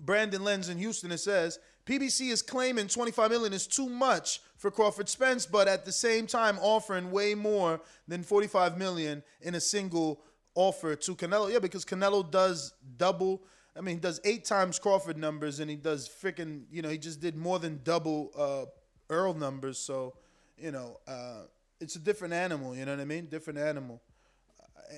Brandon 0.00 0.42
Lenz 0.42 0.68
in 0.68 0.78
Houston. 0.78 1.12
It 1.12 1.18
says 1.18 1.58
PBC 1.86 2.30
is 2.30 2.42
claiming 2.42 2.88
25 2.88 3.30
million 3.30 3.52
is 3.52 3.66
too 3.66 3.88
much 3.88 4.40
for 4.56 4.70
Crawford 4.70 5.08
Spence, 5.08 5.46
but 5.46 5.68
at 5.68 5.84
the 5.84 5.92
same 5.92 6.26
time 6.26 6.58
offering 6.60 7.10
way 7.10 7.34
more 7.34 7.80
than 8.08 8.22
45 8.22 8.76
million 8.76 9.22
in 9.40 9.54
a 9.54 9.60
single 9.60 10.20
offer 10.54 10.96
to 10.96 11.14
Canelo. 11.14 11.50
Yeah, 11.52 11.60
because 11.60 11.84
Canelo 11.84 12.28
does 12.28 12.74
double. 12.96 13.44
I 13.78 13.80
mean, 13.80 13.96
he 13.96 14.00
does 14.00 14.20
eight 14.24 14.44
times 14.44 14.78
Crawford 14.78 15.16
numbers, 15.16 15.60
and 15.60 15.70
he 15.70 15.76
does 15.76 16.08
freaking. 16.08 16.64
You 16.70 16.82
know, 16.82 16.88
he 16.88 16.98
just 16.98 17.20
did 17.20 17.36
more 17.36 17.60
than 17.60 17.80
double 17.84 18.32
uh, 18.36 19.12
Errol 19.14 19.34
numbers. 19.34 19.78
So, 19.78 20.14
you 20.58 20.72
know, 20.72 20.98
uh, 21.06 21.42
it's 21.80 21.94
a 21.94 22.00
different 22.00 22.34
animal. 22.34 22.74
You 22.74 22.84
know 22.84 22.92
what 22.92 23.00
I 23.00 23.04
mean? 23.04 23.26
Different 23.26 23.58
animal. 23.58 24.02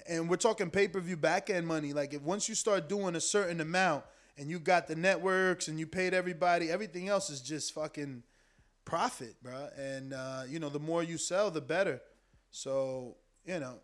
And 0.08 0.30
we're 0.30 0.36
talking 0.36 0.70
pay 0.70 0.88
per 0.88 1.00
view 1.00 1.16
back 1.16 1.50
end 1.50 1.66
money. 1.66 1.92
Like, 1.92 2.14
if 2.14 2.22
once 2.22 2.48
you 2.48 2.54
start 2.54 2.88
doing 2.88 3.16
a 3.16 3.20
certain 3.20 3.60
amount, 3.60 4.04
and 4.38 4.48
you 4.48 4.58
got 4.58 4.86
the 4.88 4.96
networks, 4.96 5.68
and 5.68 5.78
you 5.78 5.86
paid 5.86 6.14
everybody, 6.14 6.70
everything 6.70 7.08
else 7.08 7.28
is 7.28 7.42
just 7.42 7.74
fucking 7.74 8.22
profit, 8.86 9.34
bro. 9.42 9.68
And 9.76 10.14
uh, 10.14 10.44
you 10.48 10.58
know, 10.58 10.70
the 10.70 10.80
more 10.80 11.02
you 11.02 11.18
sell, 11.18 11.50
the 11.50 11.60
better. 11.60 12.00
So, 12.50 13.16
you 13.44 13.60
know, 13.60 13.74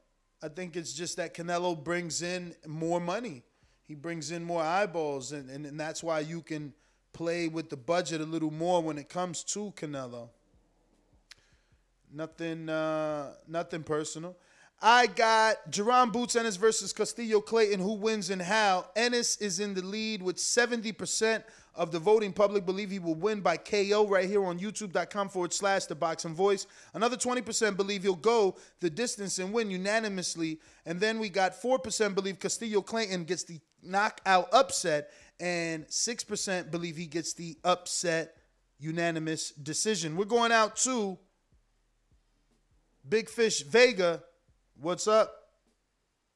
I 0.42 0.48
think 0.48 0.74
it's 0.74 0.94
just 0.94 1.18
that 1.18 1.34
Canelo 1.34 1.82
brings 1.82 2.22
in 2.22 2.54
more 2.66 3.00
money. 3.00 3.42
He 3.86 3.94
brings 3.94 4.30
in 4.30 4.44
more 4.44 4.62
eyeballs, 4.62 5.32
and, 5.32 5.48
and, 5.48 5.64
and 5.64 5.78
that's 5.78 6.02
why 6.02 6.20
you 6.20 6.42
can 6.42 6.72
play 7.12 7.48
with 7.48 7.70
the 7.70 7.76
budget 7.76 8.20
a 8.20 8.24
little 8.24 8.50
more 8.50 8.82
when 8.82 8.98
it 8.98 9.08
comes 9.08 9.44
to 9.44 9.72
Canelo. 9.76 10.28
Nothing, 12.12 12.68
uh, 12.68 13.34
nothing 13.46 13.82
personal. 13.82 14.36
I 14.82 15.06
got 15.06 15.70
Jaron 15.70 16.12
Boots 16.12 16.36
Ennis 16.36 16.56
versus 16.56 16.92
Custio 16.92 17.40
Clayton. 17.40 17.80
Who 17.80 17.94
wins 17.94 18.28
and 18.28 18.42
how? 18.42 18.86
Ennis 18.94 19.36
is 19.38 19.58
in 19.60 19.72
the 19.72 19.82
lead 19.82 20.22
with 20.22 20.36
70% 20.36 21.42
of 21.74 21.92
the 21.92 21.98
voting 21.98 22.32
public 22.32 22.66
believe 22.66 22.90
he 22.90 22.98
will 22.98 23.14
win 23.14 23.40
by 23.40 23.56
KO 23.56 24.06
right 24.06 24.28
here 24.28 24.44
on 24.44 24.58
youtube.com 24.58 25.28
forward 25.28 25.52
slash 25.52 25.84
the 25.84 25.94
boxing 25.94 26.34
voice. 26.34 26.66
Another 26.94 27.16
20% 27.16 27.76
believe 27.76 28.02
he'll 28.02 28.14
go 28.14 28.56
the 28.80 28.90
distance 28.90 29.38
and 29.38 29.52
win 29.52 29.70
unanimously. 29.70 30.58
And 30.84 31.00
then 31.00 31.18
we 31.18 31.28
got 31.28 31.60
4% 31.60 32.14
believe 32.14 32.38
Custio 32.38 32.82
Clayton 32.82 33.24
gets 33.24 33.44
the 33.44 33.60
knockout 33.86 34.48
upset, 34.52 35.10
and 35.40 35.86
6% 35.86 36.70
believe 36.70 36.96
he 36.96 37.06
gets 37.06 37.34
the 37.34 37.56
upset 37.64 38.34
unanimous 38.78 39.50
decision. 39.50 40.16
We're 40.16 40.24
going 40.24 40.52
out 40.52 40.76
to 40.78 41.18
Big 43.08 43.28
Fish 43.28 43.62
Vega. 43.62 44.22
What's 44.80 45.06
up? 45.06 45.32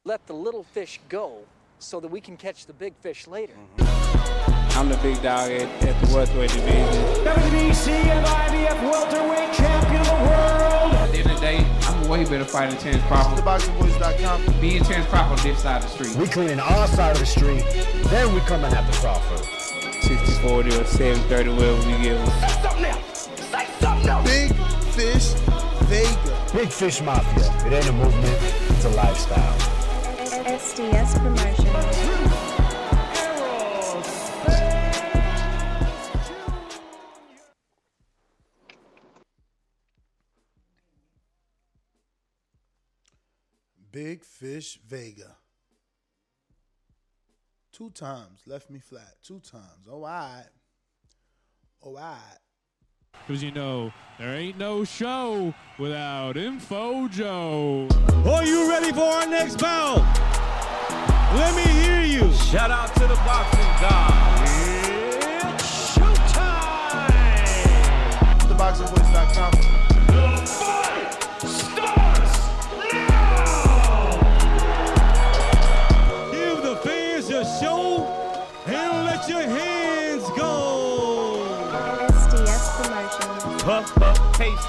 Let 0.03 0.25
the 0.25 0.33
little 0.33 0.63
fish 0.63 0.99
go 1.09 1.43
so 1.79 1.99
that 1.99 2.07
we 2.07 2.21
can 2.21 2.37
catch 2.37 2.65
the 2.65 2.73
big 2.73 2.95
fish 2.97 3.27
later. 3.27 3.53
Mm-hmm. 3.77 4.77
I'm 4.77 4.89
the 4.89 4.97
big 4.97 5.21
dog 5.21 5.51
at, 5.51 5.67
at 5.83 6.01
the 6.01 6.15
welterweight 6.15 6.49
division. 6.49 7.03
WBC 7.25 7.89
and 7.89 8.25
IBF 8.25 8.81
welterweight 8.83 9.53
champion 9.53 10.01
of 10.01 10.07
the 10.07 10.13
world. 10.13 10.93
At 10.93 11.11
the 11.11 11.17
end 11.19 11.29
of 11.29 11.35
the 11.35 11.41
day, 11.41 11.80
I'm 12.11 12.19
a 12.19 12.23
way 12.23 12.29
better 12.29 12.43
fight 12.43 12.69
than 12.69 12.77
Terrence 12.77 13.03
Crawford. 13.05 13.41
TheBoxingVoice.com. 13.41 14.59
Me 14.59 14.75
and 14.75 14.85
Terrence 14.85 15.07
Crawford 15.07 15.39
on 15.39 15.45
this 15.45 15.61
side 15.61 15.81
of 15.81 15.89
the 15.89 16.03
street. 16.03 16.15
We 16.17 16.27
cleaning 16.27 16.59
our 16.59 16.85
side 16.87 17.13
of 17.13 17.19
the 17.19 17.25
street, 17.25 17.63
then 18.09 18.35
we 18.35 18.41
coming 18.41 18.65
after 18.73 18.91
Crawford. 18.99 19.45
60 20.03 20.41
40 20.45 20.69
or 20.71 20.83
730, 20.83 21.49
whatever 21.51 21.77
we 21.87 22.03
give 22.03 22.17
us. 22.19 22.41
Say 22.41 22.61
something 22.61 22.81
now! 22.81 23.01
Say 23.13 23.65
something 23.79 24.05
now! 24.05 24.23
Big 24.25 24.53
Fish 24.91 25.31
Vega. 25.87 26.47
Big 26.51 26.69
Fish 26.69 27.01
Mafia. 27.01 27.67
It 27.67 27.73
ain't 27.75 27.87
a 27.87 27.93
movement, 27.93 28.37
it's 28.71 28.83
a 28.83 28.89
lifestyle. 28.89 29.57
SDS 30.43 31.17
Promotions. 31.17 31.70
Big 43.91 44.23
Fish 44.23 44.79
Vega. 44.87 45.35
Two 47.73 47.89
times 47.89 48.41
left 48.45 48.69
me 48.69 48.79
flat. 48.79 49.15
Two 49.23 49.39
times. 49.39 49.87
Oh, 49.89 49.95
all 49.95 50.01
right. 50.01 50.45
Oh, 51.83 51.89
all 51.89 51.95
right. 51.95 52.37
Because 53.27 53.43
you 53.43 53.51
know, 53.51 53.91
there 54.17 54.35
ain't 54.35 54.57
no 54.57 54.83
show 54.83 55.53
without 55.77 56.37
Info 56.37 57.07
Joe. 57.07 57.87
Are 58.25 58.45
you 58.45 58.69
ready 58.69 58.91
for 58.91 59.01
our 59.01 59.27
next 59.27 59.59
bout? 59.59 59.97
Let 61.35 61.55
me 61.55 61.63
hear 61.63 62.01
you. 62.01 62.33
Shout 62.33 62.71
out 62.71 62.93
to 62.95 63.07
the 63.07 63.15
boxing 63.15 63.61
god. 63.81 64.47
It's 65.53 65.97
showtime. 65.97 67.07
TheBoxingVoice.com. 68.47 69.70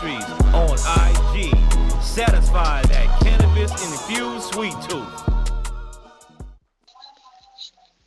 Puff 0.02 0.10
Pastries 0.10 0.24
on 0.52 0.72
IG. 0.74 2.02
Satisfy 2.02 2.82
that 2.82 3.20
cannabis 3.20 3.70
infused 3.70 4.52
sweet 4.52 4.74
tooth. 4.88 5.08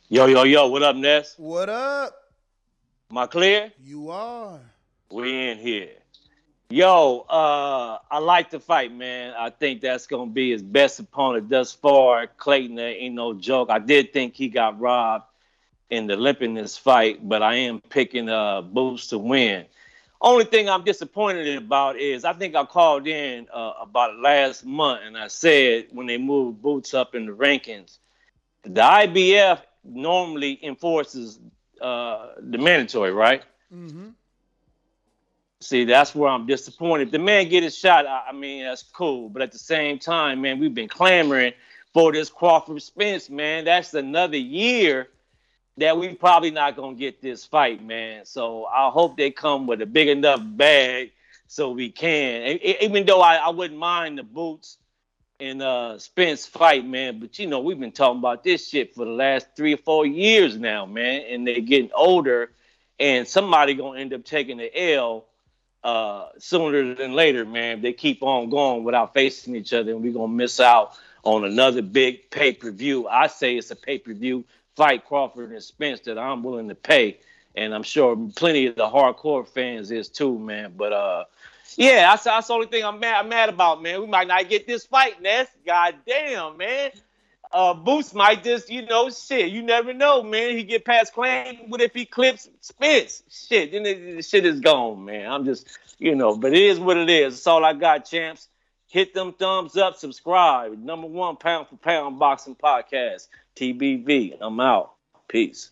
Yo, 0.08 0.26
yo, 0.26 0.44
yo, 0.44 0.68
what 0.68 0.82
up, 0.82 0.94
Ness? 0.96 1.34
What 1.36 1.68
up? 1.68 2.14
Am 3.10 3.18
I 3.18 3.26
clear? 3.26 3.72
You 3.82 4.10
are. 4.10 4.60
We 5.10 5.48
in 5.48 5.58
here. 5.58 5.90
Yo, 6.68 7.24
uh, 7.28 7.98
I 8.10 8.18
like 8.18 8.50
the 8.50 8.60
fight, 8.60 8.92
man. 8.92 9.34
I 9.38 9.50
think 9.50 9.80
that's 9.80 10.06
gonna 10.06 10.30
be 10.30 10.50
his 10.50 10.62
best 10.62 10.98
opponent 10.98 11.48
thus 11.48 11.72
far. 11.72 12.26
Clayton 12.26 12.76
there 12.76 12.90
ain't 12.90 13.14
no 13.14 13.34
joke. 13.34 13.70
I 13.70 13.78
did 13.78 14.12
think 14.12 14.34
he 14.34 14.48
got 14.48 14.78
robbed 14.80 15.24
in 15.90 16.08
the 16.08 16.14
Lipinets 16.16 16.78
fight, 16.78 17.26
but 17.26 17.42
I 17.42 17.54
am 17.54 17.80
picking 17.80 18.28
uh 18.28 18.62
Boots 18.62 19.08
to 19.08 19.18
win. 19.18 19.66
Only 20.20 20.44
thing 20.44 20.68
I'm 20.68 20.82
disappointed 20.84 21.56
about 21.56 21.96
is 21.96 22.24
I 22.24 22.32
think 22.32 22.54
I 22.54 22.64
called 22.64 23.06
in 23.06 23.46
uh, 23.52 23.74
about 23.80 24.18
last 24.18 24.64
month 24.64 25.02
and 25.04 25.16
I 25.16 25.28
said 25.28 25.88
when 25.92 26.06
they 26.06 26.16
moved 26.16 26.62
Boots 26.62 26.94
up 26.94 27.14
in 27.14 27.26
the 27.26 27.32
rankings, 27.32 27.98
the 28.62 28.80
IBF 28.80 29.60
normally 29.84 30.58
enforces 30.64 31.38
uh, 31.80 32.28
the 32.38 32.58
mandatory, 32.58 33.12
right? 33.12 33.42
Mm-hmm. 33.72 34.08
See, 35.60 35.84
that's 35.84 36.14
where 36.14 36.30
I'm 36.30 36.46
disappointed. 36.46 37.08
If 37.08 37.12
the 37.12 37.18
man 37.18 37.48
get 37.48 37.62
his 37.62 37.76
shot, 37.76 38.06
I, 38.06 38.26
I 38.28 38.32
mean, 38.32 38.64
that's 38.64 38.82
cool. 38.82 39.28
But 39.28 39.42
at 39.42 39.52
the 39.52 39.58
same 39.58 39.98
time, 39.98 40.40
man, 40.42 40.58
we've 40.58 40.74
been 40.74 40.88
clamoring 40.88 41.52
for 41.92 42.12
this 42.12 42.30
Crawford 42.30 42.82
Spence, 42.82 43.30
man. 43.30 43.64
That's 43.64 43.94
another 43.94 44.36
year 44.36 45.08
that 45.78 45.98
we 45.98 46.14
probably 46.14 46.50
not 46.50 46.76
gonna 46.76 46.96
get 46.96 47.20
this 47.20 47.44
fight, 47.44 47.84
man. 47.84 48.24
So 48.24 48.64
I 48.66 48.90
hope 48.90 49.16
they 49.16 49.30
come 49.30 49.66
with 49.66 49.82
a 49.82 49.86
big 49.86 50.08
enough 50.08 50.40
bag 50.42 51.12
so 51.46 51.70
we 51.70 51.90
can. 51.90 52.58
Even 52.58 53.06
though 53.06 53.20
I, 53.20 53.36
I 53.36 53.50
wouldn't 53.50 53.78
mind 53.78 54.18
the 54.18 54.22
boots 54.22 54.78
and 55.38 55.62
uh 55.62 55.98
Spence 55.98 56.46
fight, 56.46 56.86
man. 56.86 57.20
But 57.20 57.38
you 57.38 57.46
know, 57.46 57.60
we've 57.60 57.78
been 57.78 57.92
talking 57.92 58.18
about 58.18 58.42
this 58.42 58.68
shit 58.68 58.94
for 58.94 59.04
the 59.04 59.10
last 59.10 59.48
three 59.56 59.74
or 59.74 59.78
four 59.78 60.06
years 60.06 60.56
now, 60.56 60.86
man. 60.86 61.24
And 61.28 61.46
they're 61.46 61.60
getting 61.60 61.90
older, 61.94 62.50
and 62.98 63.28
somebody 63.28 63.74
gonna 63.74 64.00
end 64.00 64.14
up 64.14 64.24
taking 64.24 64.56
the 64.56 64.94
L 64.94 65.26
uh 65.84 66.28
sooner 66.38 66.94
than 66.94 67.12
later, 67.12 67.44
man. 67.44 67.76
If 67.78 67.82
They 67.82 67.92
keep 67.92 68.22
on 68.22 68.48
going 68.48 68.82
without 68.84 69.12
facing 69.12 69.56
each 69.56 69.74
other, 69.74 69.92
and 69.92 70.02
we're 70.02 70.14
gonna 70.14 70.28
miss 70.28 70.58
out 70.58 70.92
on 71.22 71.44
another 71.44 71.82
big 71.82 72.30
pay-per-view. 72.30 73.08
I 73.08 73.26
say 73.26 73.56
it's 73.56 73.72
a 73.72 73.76
pay-per-view 73.76 74.44
fight, 74.76 75.06
Crawford 75.06 75.50
and 75.50 75.62
Spence, 75.62 76.00
that 76.00 76.18
I'm 76.18 76.42
willing 76.42 76.68
to 76.68 76.74
pay. 76.74 77.18
And 77.56 77.74
I'm 77.74 77.82
sure 77.82 78.16
plenty 78.36 78.66
of 78.66 78.76
the 78.76 78.86
hardcore 78.86 79.48
fans 79.48 79.90
is 79.90 80.08
too, 80.08 80.38
man. 80.38 80.74
But 80.76 80.92
uh 80.92 81.24
yeah, 81.76 82.10
that's, 82.10 82.24
that's 82.24 82.46
the 82.46 82.54
only 82.54 82.68
thing 82.68 82.84
I'm 82.84 83.00
mad, 83.00 83.16
I'm 83.24 83.28
mad 83.28 83.48
about, 83.48 83.82
man. 83.82 84.00
We 84.00 84.06
might 84.06 84.28
not 84.28 84.48
get 84.48 84.66
this 84.66 84.86
fight, 84.86 85.20
Ness. 85.20 85.48
God 85.66 85.94
damn, 86.06 86.56
man. 86.56 86.90
Uh, 87.52 87.74
Boots 87.74 88.14
might 88.14 88.42
just, 88.42 88.70
you 88.70 88.84
know, 88.86 89.10
shit. 89.10 89.50
You 89.50 89.62
never 89.62 89.92
know, 89.92 90.22
man. 90.22 90.56
He 90.56 90.64
get 90.64 90.84
past 90.84 91.12
Clan. 91.12 91.56
What 91.68 91.80
if 91.80 91.94
he 91.94 92.04
clips 92.04 92.48
Spence? 92.60 93.22
Shit, 93.30 93.72
then 93.72 93.82
the, 93.82 94.22
shit 94.22 94.44
is 94.46 94.60
gone, 94.60 95.04
man. 95.04 95.30
I'm 95.30 95.44
just, 95.44 95.66
you 95.98 96.14
know, 96.14 96.36
but 96.36 96.52
it 96.52 96.62
is 96.62 96.78
what 96.78 96.96
it 96.96 97.10
is. 97.10 97.34
That's 97.34 97.46
all 97.46 97.64
I 97.64 97.72
got, 97.72 98.04
champs. 98.04 98.48
Hit 98.88 99.14
them 99.14 99.32
thumbs 99.32 99.76
up, 99.76 99.96
subscribe. 99.96 100.78
Number 100.78 101.06
one 101.06 101.36
pound 101.36 101.68
for 101.68 101.76
pound 101.76 102.18
boxing 102.18 102.54
podcast, 102.54 103.28
TBV. 103.56 104.36
I'm 104.40 104.60
out. 104.60 104.92
Peace. 105.28 105.70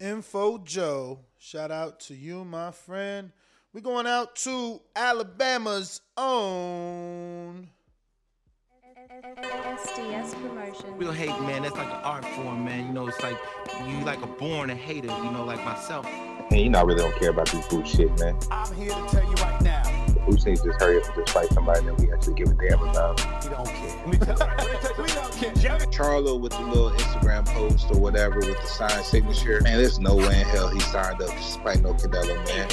Info 0.00 0.58
Joe. 0.58 1.20
Shout 1.38 1.70
out 1.70 2.00
to 2.00 2.14
you, 2.14 2.44
my 2.44 2.70
friend. 2.70 3.32
We're 3.72 3.80
going 3.80 4.06
out 4.06 4.36
to 4.36 4.80
Alabama's 4.94 6.00
own. 6.16 7.68
SDS 9.22 10.34
Promotions. 10.34 10.84
Real 10.96 11.12
hate, 11.12 11.38
man, 11.42 11.62
that's 11.62 11.74
like 11.74 11.86
an 11.86 12.00
art 12.04 12.24
form, 12.24 12.64
man. 12.64 12.86
You 12.86 12.92
know, 12.92 13.08
it's 13.08 13.22
like 13.22 13.36
you 13.86 13.98
like 14.04 14.22
a 14.22 14.26
born 14.26 14.70
a 14.70 14.74
hater, 14.74 15.08
you 15.08 15.30
know, 15.30 15.44
like 15.44 15.64
myself. 15.64 16.04
Man, 16.50 16.60
you 16.60 16.70
not 16.70 16.86
really 16.86 17.00
don't 17.00 17.14
care 17.16 17.30
about 17.30 17.48
this 17.48 17.66
bullshit, 17.66 18.16
man. 18.18 18.38
I'm 18.50 18.74
here 18.74 18.90
to 18.90 19.06
tell 19.08 19.24
you 19.24 19.34
right 19.34 19.60
now. 19.62 20.01
Boots 20.32 20.46
needs 20.46 20.62
to 20.62 20.68
just 20.68 20.80
hurry 20.80 20.96
up 20.96 21.04
and 21.04 21.14
just 21.14 21.34
fight 21.34 21.52
somebody 21.52 21.84
that 21.84 22.00
we 22.00 22.10
actually 22.10 22.32
give 22.32 22.48
a 22.48 22.54
damn 22.54 22.80
about. 22.80 23.20
We 23.44 23.50
don't 23.50 23.66
care. 23.66 24.02
we 24.06 24.16
don't 24.16 25.32
care. 25.32 25.76
Charlo 25.92 26.40
with 26.40 26.52
the 26.52 26.62
little 26.62 26.90
Instagram 26.90 27.44
post 27.44 27.90
or 27.90 28.00
whatever 28.00 28.36
with 28.36 28.58
the 28.58 28.66
signed 28.66 29.04
signature. 29.04 29.60
Man, 29.60 29.76
there's 29.76 30.00
no 30.00 30.16
way 30.16 30.40
in 30.40 30.46
hell 30.46 30.70
he 30.70 30.80
signed 30.80 31.20
up 31.20 31.28
to 31.28 31.58
fight 31.60 31.82
no 31.82 31.92
Canelo, 31.92 32.34
man. 32.46 32.66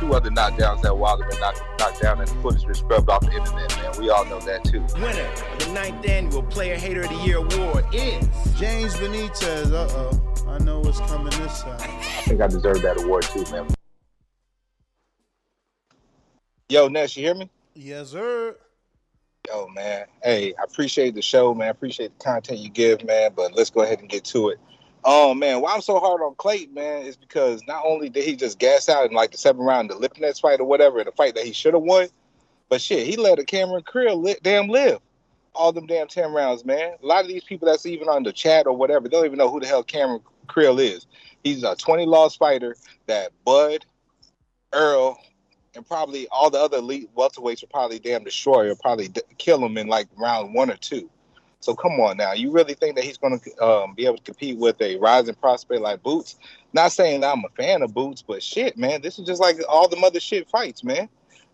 Two 0.00 0.14
other 0.14 0.30
knockdowns 0.30 0.80
that 0.80 0.96
Wilder 0.96 1.26
been 1.28 1.38
knocked, 1.40 1.62
knocked 1.78 2.00
down 2.00 2.20
and 2.20 2.28
the 2.28 2.34
footage 2.36 2.64
been 2.64 2.72
scrubbed 2.72 3.10
off 3.10 3.20
the 3.20 3.32
internet, 3.32 3.76
man. 3.76 3.92
We 4.00 4.08
all 4.08 4.24
know 4.24 4.40
that 4.40 4.64
too. 4.64 4.80
Winner 4.94 5.20
of 5.20 5.58
the 5.58 5.70
ninth 5.74 6.08
annual 6.08 6.42
Player 6.42 6.76
Hater 6.76 7.02
of 7.02 7.10
the 7.10 7.16
Year 7.16 7.36
award 7.36 7.84
is 7.92 8.26
James 8.58 8.94
Benitez. 8.94 9.72
Uh 9.72 9.88
oh. 9.90 10.48
I 10.48 10.56
know 10.56 10.80
what's 10.80 11.00
coming 11.00 11.38
this 11.38 11.58
side. 11.58 11.82
I 11.82 12.22
think 12.22 12.40
I 12.40 12.46
deserve 12.46 12.80
that 12.80 12.96
award 13.04 13.24
too, 13.24 13.44
man. 13.52 13.66
Yo, 16.70 16.86
Ness, 16.86 17.16
you 17.16 17.24
hear 17.24 17.34
me? 17.34 17.50
Yes, 17.74 18.10
sir. 18.10 18.56
Yo, 19.48 19.66
man. 19.74 20.06
Hey, 20.22 20.54
I 20.56 20.62
appreciate 20.62 21.16
the 21.16 21.20
show, 21.20 21.52
man. 21.52 21.66
I 21.66 21.70
appreciate 21.70 22.16
the 22.16 22.24
content 22.24 22.60
you 22.60 22.70
give, 22.70 23.04
man. 23.04 23.32
But 23.34 23.56
let's 23.56 23.70
go 23.70 23.82
ahead 23.82 23.98
and 23.98 24.08
get 24.08 24.24
to 24.26 24.50
it. 24.50 24.60
Oh 25.02 25.34
man, 25.34 25.60
why 25.62 25.74
I'm 25.74 25.80
so 25.80 25.98
hard 25.98 26.20
on 26.20 26.36
Clayton, 26.36 26.74
man, 26.74 27.06
is 27.06 27.16
because 27.16 27.62
not 27.66 27.82
only 27.84 28.08
did 28.08 28.22
he 28.22 28.36
just 28.36 28.60
gas 28.60 28.88
out 28.88 29.10
in 29.10 29.16
like 29.16 29.32
the 29.32 29.38
seventh 29.38 29.66
round, 29.66 29.90
the 29.90 29.94
Lipinets 29.94 30.40
fight 30.40 30.60
or 30.60 30.64
whatever, 30.64 31.02
the 31.02 31.10
fight 31.10 31.34
that 31.34 31.44
he 31.44 31.52
should 31.52 31.74
have 31.74 31.82
won, 31.82 32.06
but 32.68 32.80
shit, 32.80 33.04
he 33.04 33.16
let 33.16 33.40
a 33.40 33.44
Cameron 33.44 33.82
Krael 33.82 34.22
li- 34.22 34.36
damn 34.40 34.68
live 34.68 35.00
all 35.54 35.72
them 35.72 35.86
damn 35.86 36.06
ten 36.06 36.32
rounds, 36.32 36.64
man. 36.64 36.92
A 37.02 37.06
lot 37.06 37.22
of 37.22 37.28
these 37.28 37.42
people 37.42 37.66
that's 37.66 37.86
even 37.86 38.08
on 38.08 38.22
the 38.22 38.32
chat 38.32 38.66
or 38.66 38.76
whatever, 38.76 39.08
they 39.08 39.16
don't 39.16 39.24
even 39.26 39.38
know 39.38 39.50
who 39.50 39.58
the 39.58 39.66
hell 39.66 39.82
Cameron 39.82 40.20
Krael 40.46 40.80
is. 40.80 41.06
He's 41.42 41.64
a 41.64 41.74
20 41.74 42.06
loss 42.06 42.36
fighter 42.36 42.76
that 43.06 43.32
Bud, 43.44 43.84
Errol, 44.72 45.18
and 45.74 45.86
probably 45.86 46.26
all 46.28 46.50
the 46.50 46.58
other 46.58 46.78
elite 46.78 47.10
welterweights 47.16 47.62
will 47.62 47.68
probably 47.70 47.98
damn 47.98 48.24
destroy 48.24 48.70
or 48.70 48.76
probably 48.76 49.08
d- 49.08 49.22
kill 49.38 49.64
him 49.64 49.78
in 49.78 49.86
like 49.86 50.08
round 50.16 50.54
one 50.54 50.70
or 50.70 50.76
two. 50.76 51.08
So 51.60 51.74
come 51.74 52.00
on 52.00 52.16
now, 52.16 52.32
you 52.32 52.50
really 52.50 52.74
think 52.74 52.96
that 52.96 53.04
he's 53.04 53.18
going 53.18 53.38
to 53.38 53.64
um, 53.64 53.94
be 53.94 54.06
able 54.06 54.16
to 54.16 54.22
compete 54.22 54.56
with 54.56 54.80
a 54.80 54.96
rising 54.96 55.34
prospect 55.34 55.82
like 55.82 56.02
Boots? 56.02 56.36
Not 56.72 56.90
saying 56.90 57.22
I'm 57.22 57.44
a 57.44 57.50
fan 57.62 57.82
of 57.82 57.92
Boots, 57.92 58.22
but 58.22 58.42
shit, 58.42 58.78
man, 58.78 59.02
this 59.02 59.18
is 59.18 59.26
just 59.26 59.40
like 59.40 59.58
all 59.68 59.86
the 59.86 59.98
other 59.98 60.20
shit 60.20 60.48
fights, 60.48 60.82
man. 60.82 61.08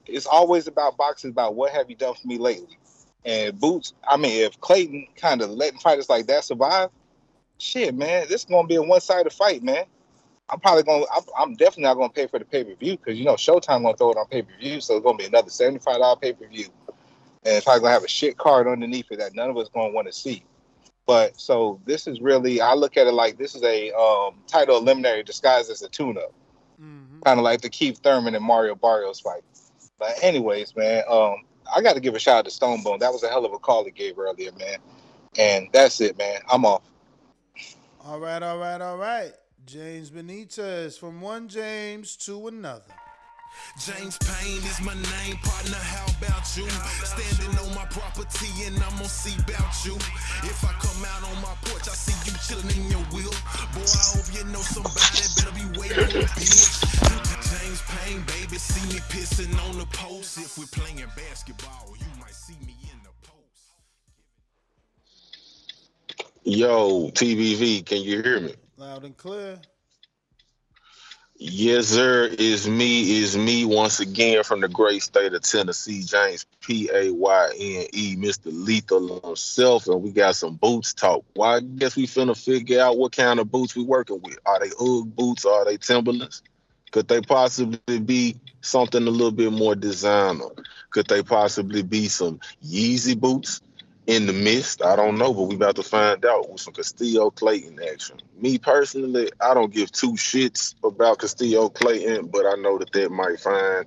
It's 0.07 0.27
always 0.27 0.69
about 0.69 0.97
boxing, 0.97 1.31
about 1.31 1.57
what 1.57 1.73
have 1.73 1.91
you 1.91 1.97
done 1.97 2.15
for 2.15 2.27
me 2.27 2.39
lately. 2.39 2.79
And 3.25 3.59
Boots, 3.59 3.95
I 4.07 4.17
mean, 4.17 4.45
if 4.45 4.61
Clayton 4.61 5.09
kind 5.17 5.43
of 5.43 5.51
letting 5.51 5.81
fighters 5.81 6.09
like 6.09 6.29
that 6.29 6.45
survive, 6.45 6.91
shit, 7.59 7.93
man, 7.93 8.27
this 8.29 8.43
is 8.43 8.45
going 8.45 8.65
to 8.65 8.69
be 8.69 8.77
a 8.77 8.83
one-sided 8.83 9.33
fight, 9.33 9.65
man. 9.65 9.85
I'm 10.49 10.61
probably 10.61 10.85
going. 10.85 11.05
to 11.05 11.23
I'm 11.37 11.55
definitely 11.55 11.85
not 11.85 11.95
going 11.95 12.11
to 12.11 12.15
pay 12.15 12.27
for 12.27 12.39
the 12.39 12.45
pay 12.45 12.65
per 12.65 12.75
view 12.75 12.97
because 12.97 13.19
you 13.19 13.25
know 13.25 13.35
Showtime 13.35 13.83
going 13.83 13.95
to 13.95 13.99
throw 13.99 14.11
it 14.13 14.17
on 14.17 14.27
pay 14.27 14.43
per 14.43 14.57
view, 14.61 14.81
so 14.81 14.97
it's 14.97 15.03
going 15.03 15.19
to 15.19 15.23
be 15.23 15.29
another 15.29 15.51
seventy 15.51 15.79
five 15.81 15.99
dollar 15.99 16.17
pay 16.17 16.33
per 16.33 16.47
view, 16.47 16.67
and 17.45 17.57
it's 17.57 17.65
probably 17.65 17.81
going 17.81 17.91
to 17.91 17.95
have 17.95 18.05
a 18.05 18.09
shit 18.09 18.37
card 18.37 18.69
underneath 18.69 19.07
it 19.11 19.19
that 19.19 19.35
none 19.35 19.51
of 19.51 19.57
us 19.57 19.69
going 19.69 19.91
to 19.91 19.95
want 19.95 20.07
to 20.07 20.13
see. 20.13 20.45
But 21.07 21.41
so 21.41 21.81
this 21.85 22.07
is 22.09 22.21
really, 22.21 22.61
I 22.61 22.75
look 22.75 22.97
at 22.97 23.07
it 23.07 23.13
like 23.13 23.39
this 23.39 23.55
is 23.55 23.63
a 23.63 23.93
um, 23.93 24.35
title 24.49 24.81
eliminator 24.81 25.25
disguised 25.25 25.71
as 25.71 25.83
a 25.83 25.89
tune 25.89 26.19
up, 26.19 26.33
kind 27.25 27.39
of 27.39 27.45
like 27.45 27.61
the 27.61 27.71
Keith 27.71 28.01
Thurman 28.03 28.35
and 28.35 28.45
Mario 28.45 28.75
Barrios 28.75 29.21
fight. 29.21 29.43
But 29.99 30.23
anyways, 30.23 30.75
man, 30.77 31.05
um, 31.09 31.37
I 31.75 31.81
got 31.81 31.95
to 31.95 32.01
give 32.01 32.15
a 32.15 32.19
shout 32.19 32.39
out 32.39 32.45
to 32.47 32.51
Stone 32.51 32.83
Bone. 32.83 32.99
That 32.99 33.13
was 33.13 33.23
a 33.23 33.29
hell 33.29 33.45
of 33.45 33.53
a 33.53 33.59
call 33.59 33.85
he 33.85 33.93
gave 33.93 34.19
earlier, 34.19 34.51
man. 34.53 34.79
And 35.39 35.69
that's 35.73 36.01
it, 36.01 36.19
man. 36.19 36.41
I'm 36.51 36.65
off. 36.65 36.83
All 38.05 38.19
right, 38.19 38.43
all 38.43 38.59
right, 38.59 38.81
all 38.81 38.99
right. 38.99 39.33
James 39.67 40.11
Benitez 40.11 40.97
from 40.97 41.21
one 41.21 41.49
James 41.49 42.17
to 42.19 42.47
another. 42.47 42.95
James 43.85 44.17
Payne 44.19 44.63
is 44.63 44.81
my 44.81 44.95
name, 44.95 45.37
partner. 45.43 45.75
How 45.75 46.07
about 46.07 46.47
you? 46.57 46.69
Standing 47.03 47.59
on 47.59 47.75
my 47.75 47.85
property 47.87 48.47
and 48.65 48.77
I'm 48.77 48.95
gonna 48.95 49.09
see 49.09 49.35
about 49.43 49.75
you. 49.85 49.97
If 50.47 50.63
I 50.63 50.71
come 50.79 51.03
out 51.05 51.35
on 51.35 51.43
my 51.43 51.53
porch, 51.67 51.83
I 51.89 51.99
see 51.99 52.15
you 52.31 52.39
chilling 52.47 52.71
in 52.79 52.93
your 52.93 53.03
wheel. 53.11 53.35
Boy, 53.75 53.91
I 53.91 54.07
hope 54.15 54.31
you 54.39 54.45
know 54.53 54.63
somebody 54.63 55.27
better 55.35 55.51
be 55.51 55.67
waiting 55.81 56.15
on 56.15 56.29
bitch. 56.39 56.87
James 57.51 57.83
Payne, 57.91 58.23
baby, 58.23 58.59
see 58.59 58.87
me 58.95 59.01
pissing 59.11 59.51
on 59.69 59.79
the 59.79 59.87
post. 59.87 60.39
If 60.39 60.59
we're 60.59 60.71
playing 60.71 61.03
basketball, 61.17 61.93
you 61.99 62.07
might 62.21 62.35
see 62.35 62.55
me 62.65 62.77
in 62.85 63.03
the 63.03 63.11
post. 63.27 63.75
Yo, 66.45 67.11
TBV, 67.11 67.85
can 67.85 68.03
you 68.03 68.23
hear 68.23 68.39
me? 68.39 68.55
Loud 68.79 69.05
and 69.05 69.17
clear. 69.17 69.59
Yes, 71.39 71.87
sir. 71.87 72.29
It's 72.31 72.67
me. 72.67 73.21
It's 73.21 73.35
me 73.35 73.65
once 73.65 74.01
again 74.01 74.43
from 74.45 74.61
the 74.61 74.69
great 74.69 75.03
state 75.03 75.33
of 75.33 75.43
Tennessee, 75.43 76.03
James 76.03 76.45
P 76.61 76.91
A 76.93 77.11
Y 77.11 77.51
N 77.59 77.87
E, 77.93 78.17
Mr. 78.17 78.47
Lethal 78.47 79.21
himself, 79.21 79.87
and 79.87 80.03
we 80.03 80.11
got 80.11 80.37
some 80.37 80.57
boots 80.57 80.93
talk. 80.93 81.25
Well, 81.35 81.57
I 81.57 81.61
guess 81.61 81.97
we 81.97 82.07
finna 82.07 82.37
figure 82.37 82.81
out 82.81 82.99
what 82.99 83.17
kind 83.17 83.41
of 83.41 83.51
boots 83.51 83.75
we 83.75 83.83
working 83.83 84.21
with. 84.23 84.39
Are 84.45 84.61
they 84.61 84.71
UGG 84.79 85.17
boots? 85.17 85.47
Are 85.47 85.65
they 85.65 85.79
Timberlands? 85.79 86.43
Could 86.91 87.09
they 87.09 87.23
possibly 87.23 87.99
be 87.99 88.37
something 88.61 89.07
a 89.07 89.11
little 89.11 89.31
bit 89.31 89.53
more 89.53 89.75
designer? 89.75 90.49
Could 90.91 91.09
they 91.09 91.23
possibly 91.23 91.83
be 91.83 92.09
some 92.09 92.41
Yeezy 92.65 93.19
boots 93.19 93.61
in 94.07 94.27
the 94.27 94.33
mist? 94.33 94.83
I 94.83 94.97
don't 94.97 95.19
know, 95.19 95.33
but 95.33 95.43
we 95.45 95.55
about 95.57 95.77
to 95.77 95.83
find 95.83 96.25
out 96.25 96.51
with 96.51 96.61
some 96.61 96.75
Custio 96.75 97.31
Clayton 97.31 97.79
action. 97.93 98.19
Me 98.39 98.59
personally, 98.59 99.31
I 99.41 99.55
don't 99.55 99.73
give 99.73 99.91
two 99.93 100.13
shits 100.13 100.75
about 100.85 101.19
Custio 101.19 101.69
Clayton, 101.69 102.27
but 102.29 102.47
I 102.47 102.55
know 102.57 102.79
that 102.79 102.93
that 102.93 103.11
might 103.11 103.41
find 103.41 103.87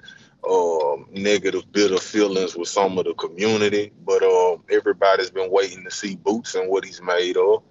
um, 0.49 1.05
negative, 1.11 1.71
bitter 1.71 1.97
feelings 1.97 2.55
with 2.55 2.69
some 2.69 2.97
of 2.97 3.05
the 3.05 3.13
community. 3.13 3.91
But 4.05 4.23
um, 4.23 4.63
everybody's 4.69 5.31
been 5.31 5.51
waiting 5.51 5.83
to 5.83 5.91
see 5.91 6.15
Boots 6.15 6.55
and 6.55 6.69
what 6.69 6.85
he's 6.85 7.01
made 7.01 7.37
of. 7.37 7.63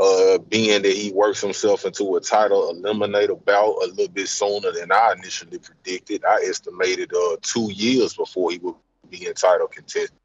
Uh, 0.00 0.38
being 0.38 0.80
that 0.82 0.92
he 0.92 1.12
works 1.12 1.40
himself 1.40 1.84
into 1.84 2.16
a 2.16 2.20
title 2.20 2.72
eliminator 2.74 3.42
bout 3.44 3.76
a 3.82 3.86
little 3.88 4.08
bit 4.08 4.26
sooner 4.26 4.72
than 4.72 4.90
I 4.90 5.14
initially 5.18 5.58
predicted. 5.58 6.24
I 6.24 6.42
estimated 6.48 7.12
uh, 7.14 7.36
two 7.42 7.70
years 7.70 8.14
before 8.14 8.50
he 8.50 8.58
would 8.58 8.74
be 9.10 9.26
in 9.26 9.34
title 9.34 9.68
contention. 9.68 10.16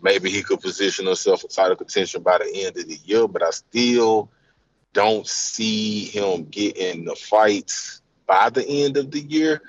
Maybe 0.00 0.30
he 0.30 0.42
could 0.42 0.60
position 0.60 1.06
himself 1.06 1.40
for 1.40 1.48
title 1.48 1.76
contention 1.76 2.22
by 2.22 2.38
the 2.38 2.50
end 2.54 2.76
of 2.76 2.86
the 2.86 2.98
year, 3.04 3.26
but 3.26 3.42
I 3.42 3.50
still 3.50 4.30
don't 4.92 5.26
see 5.26 6.04
him 6.04 6.44
getting 6.44 7.04
the 7.04 7.16
fights 7.16 8.00
by 8.26 8.50
the 8.50 8.66
end 8.66 8.96
of 8.96 9.10
the 9.10 9.20
year. 9.20 9.60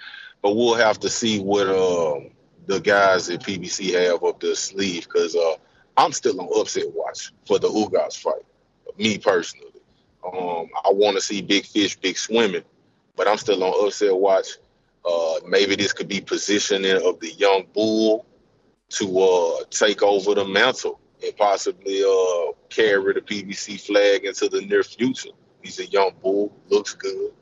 But 0.42 0.56
we'll 0.56 0.76
have 0.76 1.00
to 1.02 1.10
see 1.10 1.40
what 1.40 1.68
um, 1.68 2.30
the 2.68 2.80
guys 2.80 3.30
at 3.30 3.42
PBC 3.42 3.94
have 3.94 4.24
up 4.24 4.40
their 4.40 4.56
sleeve 4.56 5.06
because 5.06 5.36
uh, 5.36 5.56
I'm 5.98 6.14
still 6.14 6.40
on 6.40 6.50
upset 6.60 6.86
watch 6.94 7.32
for 7.46 7.60
the 7.60 7.68
Ugas 7.68 8.18
fight. 8.18 8.46
Me 8.98 9.18
personally, 9.18 9.72
um, 10.24 10.68
I 10.86 10.92
want 10.92 11.18
to 11.18 11.22
see 11.22 11.42
big 11.42 11.66
fish, 11.66 11.96
big 11.98 12.18
swimming, 12.18 12.64
but 13.16 13.28
I'm 13.28 13.38
still 13.38 13.64
on 13.64 13.88
upset 13.88 14.16
watch. 14.16 14.48
Uh, 15.06 15.40
maybe 15.48 15.76
this 15.76 15.94
could 15.94 16.08
be 16.08 16.22
positioning 16.22 17.02
of 17.06 17.20
the 17.20 17.32
young 17.32 17.66
bull 17.74 18.26
to 18.90 19.20
uh, 19.20 19.64
take 19.70 20.02
over 20.02 20.36
the 20.36 20.46
mantle 20.46 21.00
and 21.24 21.36
possibly 21.38 22.02
uh, 22.04 22.52
carry 22.70 23.14
the 23.14 23.22
PBC 23.22 23.80
flag 23.80 24.26
into 24.26 24.50
the 24.50 24.62
near 24.62 24.84
future. 24.84 25.30
He's 25.62 25.80
a 25.80 25.86
young 25.86 26.12
bull, 26.22 26.56
looks 26.70 26.94
good, 26.94 27.34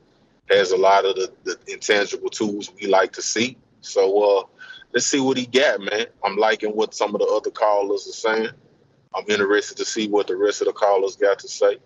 has 0.50 0.72
a 0.72 0.76
lot 0.76 1.04
of 1.04 1.14
the, 1.14 1.32
the 1.44 1.56
intangible 1.72 2.30
tools 2.30 2.70
we 2.80 2.86
like 2.86 3.12
to 3.12 3.22
see. 3.22 3.56
So 3.80 4.40
uh, 4.40 4.42
let's 4.92 5.06
see 5.06 5.20
what 5.20 5.36
he 5.36 5.46
got, 5.46 5.80
man. 5.80 6.06
I'm 6.24 6.36
liking 6.36 6.70
what 6.70 6.94
some 6.94 7.14
of 7.14 7.20
the 7.20 7.26
other 7.26 7.50
callers 7.50 8.06
are 8.08 8.12
saying. 8.12 8.50
I'm 9.14 9.24
interested 9.28 9.76
to 9.78 9.84
see 9.84 10.08
what 10.08 10.26
the 10.26 10.36
rest 10.36 10.60
of 10.60 10.66
the 10.66 10.72
callers 10.72 11.16
got 11.16 11.38
to 11.40 11.48
say. 11.48 11.78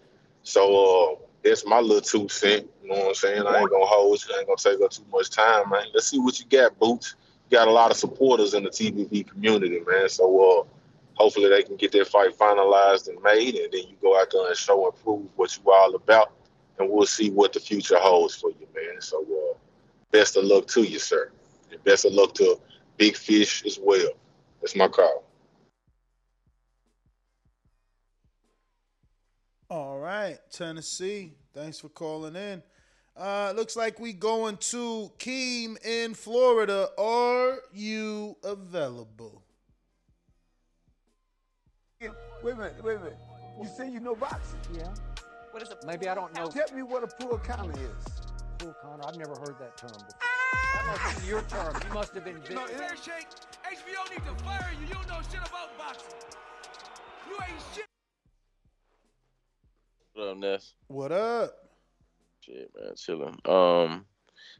So 0.43 1.13
uh, 1.13 1.17
that's 1.45 1.67
my 1.67 1.79
little 1.79 2.01
two 2.01 2.29
cent. 2.29 2.69
You 2.83 2.91
know 2.91 2.97
what 2.97 3.09
I'm 3.09 3.15
saying? 3.15 3.47
I 3.47 3.61
ain't 3.61 3.71
gonna 3.71 3.85
hold 3.85 4.25
you. 4.25 4.35
I 4.35 4.39
ain't 4.39 4.49
gonna 4.49 4.57
take 4.57 4.85
up 4.85 4.91
too 4.91 5.05
much 5.13 5.31
time, 5.31 5.71
man. 5.71 5.87
Let's 5.95 6.09
see 6.09 6.19
what 6.19 6.39
you 6.41 6.47
got, 6.47 6.79
Boots. 6.79 7.15
Got 7.53 7.69
a 7.69 7.71
lot 7.71 7.91
of 7.91 7.99
supporters 7.99 8.55
in 8.55 8.65
the 8.65 8.71
TBV 8.71 9.29
community, 9.29 9.79
man. 9.87 10.09
So 10.09 10.25
uh, 10.41 10.65
hopefully 11.13 11.51
they 11.51 11.63
can 11.63 11.77
get 11.77 11.93
their 11.93 12.07
fight 12.07 12.37
finalized 12.39 13.09
and 13.09 13.23
made, 13.23 13.57
and 13.57 13.71
then 13.71 13.83
you 13.91 13.97
go 14.01 14.19
out 14.19 14.31
there 14.33 14.49
and 14.49 14.57
show 14.57 14.87
and 14.87 15.05
prove 15.05 15.27
what 15.37 15.55
you 15.55 15.71
all 15.71 15.95
about, 15.95 16.33
and 16.79 16.89
we'll 16.89 17.05
see 17.05 17.31
what 17.31 17.53
the 17.53 17.61
future 17.61 17.99
holds 17.99 18.37
for 18.37 18.49
you, 18.53 18.67
man. 18.75 19.03
So 19.03 19.21
uh, 19.21 19.59
best 20.11 20.39
of 20.39 20.45
luck 20.45 20.67
to 20.69 20.83
you, 20.83 20.99
sir. 20.99 21.31
And 21.71 21.85
best 21.85 22.07
of 22.07 22.15
luck 22.15 22.33
to 22.37 22.59
Big 22.97 23.19
Fish 23.19 23.67
as 23.67 23.79
well. 23.81 24.13
That's 24.63 24.75
my 24.75 24.89
call. 24.89 25.23
All 29.69 29.99
right, 29.99 30.39
Tennessee. 30.51 31.35
Thanks 31.53 31.81
for 31.81 31.91
calling 31.91 32.35
in. 32.35 32.63
Uh, 33.17 33.53
looks 33.55 33.77
like 33.77 34.01
we 34.01 34.13
going 34.13 34.57
to 34.57 35.13
Keem 35.19 35.77
in 35.85 36.15
Florida. 36.15 36.89
Are 36.97 37.59
you 37.73 38.37
available? 38.43 39.43
Wait 42.01 42.11
a 42.55 42.57
minute, 42.57 42.75
wait 42.83 42.97
a 42.97 42.99
minute. 42.99 43.19
You 43.61 43.69
say 43.69 43.91
you 43.91 44.01
know 44.01 44.15
boxing? 44.15 44.59
Yeah. 44.75 44.89
What 45.53 45.63
is 45.63 45.71
a 45.71 45.87
Maybe 45.87 46.09
I 46.09 46.15
don't 46.15 46.35
know. 46.35 46.47
Tell 46.47 46.75
me 46.75 46.83
what 46.83 47.05
a 47.05 47.07
pull 47.07 47.39
counter 47.39 47.79
is. 47.79 48.23
Pull 48.59 48.75
counter. 48.83 49.07
I've 49.07 49.17
never 49.17 49.35
heard 49.35 49.57
that 49.61 49.77
term 49.77 49.91
before. 49.91 50.33
That 50.75 50.87
must 50.87 51.21
be 51.21 51.29
your 51.29 51.43
term. 51.43 51.77
You 51.87 51.95
must 51.95 52.15
have 52.15 52.25
been. 52.25 52.41
No, 52.51 52.67
fair 52.67 52.97
shake. 52.97 53.29
HBO 53.63 54.11
need 54.11 54.25
to 54.25 54.45
fire 54.45 54.71
you. 54.81 54.87
You 54.87 54.95
don't 54.95 55.07
know 55.09 55.21
shit 55.31 55.47
about 55.47 55.77
boxing. 55.79 56.15
You 57.29 57.35
ain't 57.35 57.63
shit. 57.75 57.85
What 60.15 60.29
up, 60.29 60.37
Ness? 60.39 60.75
What 60.89 61.13
up? 61.13 61.72
Shit, 62.45 62.73
man, 62.75 62.95
chilling. 62.97 63.39
Um, 63.45 64.05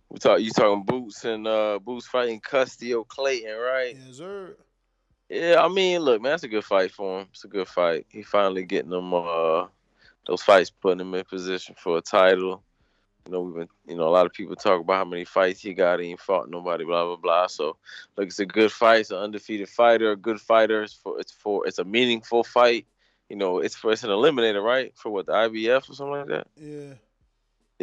we 0.09 0.19
talk. 0.19 0.41
You 0.41 0.51
talking 0.51 0.85
Boots 0.85 1.25
and 1.25 1.49
uh 1.49 1.81
Boots 1.81 2.07
fighting 2.07 2.39
Custio 2.39 3.03
Clayton, 3.03 3.57
right? 3.59 3.97
Yes, 4.07 4.19
sir. 4.19 4.57
Yeah, 5.29 5.61
I 5.61 5.69
mean, 5.69 6.01
look, 6.03 6.23
man, 6.23 6.33
that's 6.33 6.45
a 6.45 6.49
good 6.49 6.65
fight 6.65 6.93
for 6.93 7.21
him. 7.21 7.29
It's 7.33 7.45
a 7.45 7.49
good 7.49 7.67
fight. 7.67 8.07
He 8.09 8.23
finally 8.23 8.65
getting 8.65 8.91
them 8.91 9.13
uh 9.13 9.67
those 10.29 10.43
fights, 10.43 10.71
putting 10.71 11.01
him 11.01 11.15
in 11.15 11.25
position 11.25 11.75
for 11.77 11.99
a 11.99 12.01
title. 12.01 12.63
You 13.27 13.33
know, 13.33 13.41
we've 13.41 13.55
been, 13.55 13.69
you 13.89 13.97
know, 13.97 14.07
a 14.07 14.11
lot 14.11 14.27
of 14.27 14.33
people 14.33 14.55
talk 14.55 14.81
about 14.81 14.99
how 14.99 15.05
many 15.05 15.25
fights 15.25 15.61
he 15.61 15.75
got. 15.75 15.99
He 15.99 16.11
ain't 16.11 16.21
fought 16.21 16.51
nobody, 16.51 16.85
blah 16.85 17.05
blah 17.05 17.17
blah. 17.17 17.47
So, 17.49 17.77
look, 18.17 18.29
it's 18.29 18.39
a 18.39 18.47
good 18.47 18.71
fight. 18.71 19.01
It's 19.01 19.11
an 19.11 19.19
undefeated 19.19 19.69
fighter, 19.69 20.13
a 20.13 20.17
good 20.17 20.41
fighter. 20.41 20.85
It's 20.85 20.95
for, 20.95 21.19
it's 21.19 21.33
for, 21.33 21.67
it's 21.67 21.79
a 21.79 21.85
meaningful 21.85 22.45
fight. 22.45 22.87
You 23.29 23.37
know, 23.37 23.59
it's 23.59 23.75
for, 23.75 23.91
it's 23.91 24.05
an 24.05 24.11
eliminator, 24.11 24.63
right? 24.63 24.93
For 24.97 25.11
what 25.11 25.27
the 25.27 25.33
IBF 25.33 25.91
or 25.91 25.95
something 25.95 26.13
like 26.13 26.27
that. 26.29 26.47
Yeah. 26.57 26.95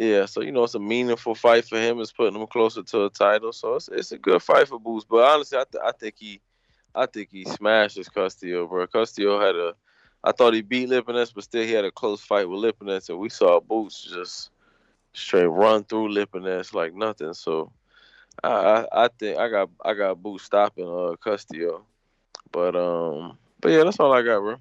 Yeah, 0.00 0.24
so 0.24 0.40
you 0.40 0.50
know 0.50 0.64
it's 0.64 0.74
a 0.74 0.78
meaningful 0.78 1.34
fight 1.34 1.68
for 1.68 1.78
him. 1.78 2.00
It's 2.00 2.10
putting 2.10 2.40
him 2.40 2.46
closer 2.46 2.82
to 2.82 3.04
a 3.04 3.10
title, 3.10 3.52
so 3.52 3.74
it's 3.74 3.88
it's 3.88 4.12
a 4.12 4.16
good 4.16 4.42
fight 4.42 4.66
for 4.66 4.80
Boots. 4.80 5.04
But 5.04 5.28
honestly, 5.28 5.58
I 5.58 5.64
th- 5.70 5.84
I 5.84 5.92
think 5.92 6.14
he, 6.16 6.40
I 6.94 7.04
think 7.04 7.28
he 7.30 7.44
smashes 7.44 8.08
Custio, 8.08 8.66
bro. 8.66 8.86
Custio 8.86 9.38
had 9.38 9.56
a, 9.56 9.74
I 10.24 10.32
thought 10.32 10.54
he 10.54 10.62
beat 10.62 10.88
Lipinets, 10.88 11.34
but 11.34 11.44
still 11.44 11.66
he 11.66 11.72
had 11.72 11.84
a 11.84 11.90
close 11.90 12.22
fight 12.22 12.48
with 12.48 12.60
Lipinets, 12.60 13.10
and 13.10 13.18
we 13.18 13.28
saw 13.28 13.60
Boots 13.60 14.02
just 14.02 14.48
straight 15.12 15.44
run 15.44 15.84
through 15.84 16.14
Lipinets 16.14 16.72
like 16.72 16.94
nothing. 16.94 17.34
So 17.34 17.70
I 18.42 18.48
I, 18.48 19.04
I 19.04 19.08
think 19.18 19.36
I 19.36 19.50
got 19.50 19.68
I 19.84 19.92
got 19.92 20.22
Boots 20.22 20.44
stopping 20.44 20.88
uh 20.88 21.16
Custio, 21.16 21.84
but 22.50 22.74
um 22.74 23.36
but 23.60 23.72
yeah, 23.72 23.84
that's 23.84 24.00
all 24.00 24.14
I 24.14 24.22
got, 24.22 24.40
bro. 24.40 24.56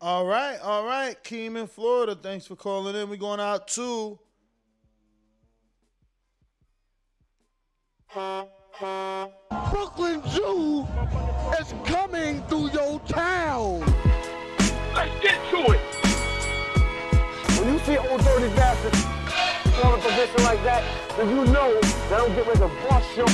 All 0.00 0.24
right, 0.24 0.60
all 0.60 0.86
right. 0.86 1.16
Keem 1.24 1.56
in 1.60 1.66
Florida, 1.66 2.14
thanks 2.14 2.46
for 2.46 2.54
calling 2.54 2.94
in. 2.94 3.10
We're 3.10 3.16
going 3.16 3.40
out 3.40 3.66
to 3.68 4.20
Brooklyn 8.16 8.48
Zoo 10.28 10.86
is 11.60 11.74
coming 11.84 12.40
through 12.44 12.70
your 12.70 12.98
town. 13.00 13.80
Let's 14.94 15.20
get 15.20 15.38
to 15.50 15.58
it. 15.72 15.80
When 17.58 17.74
you 17.74 17.78
see 17.80 17.98
old 17.98 18.22
dirty 18.22 18.48
bastards 18.56 19.04
in 19.66 19.92
a 19.92 19.98
position 19.98 20.44
like 20.44 20.62
that, 20.64 20.82
then 21.18 21.28
you 21.28 21.44
know 21.52 21.78
that 22.08 22.22
I'm 22.22 22.34
getting 22.34 22.48
ready 22.48 22.60
to 22.60 22.70
bust 22.88 23.14
your. 23.18 23.28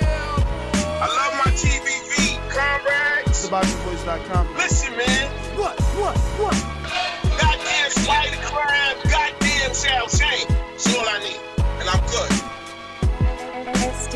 I 0.00 1.06
love 1.06 1.34
my 1.44 1.52
TBV 1.52 2.40
comrades. 2.50 3.48
TheBoxingVoice.com. 3.48 4.48
Listen, 4.56 4.96
man. 4.96 5.30
What? 5.56 5.80
What? 5.94 6.18
What? 6.40 6.56
Goddamn 7.40 7.90
spider 7.90 8.42
crime. 8.42 8.96
Goddamn 9.08 9.74
Sal 9.74 10.08
Shane. 10.08 10.48
That's 10.48 10.92
all 10.96 11.08
I 11.08 11.20
need. 11.20 11.40
And 11.78 11.88
I'm 11.88 12.00
good. 12.10 12.37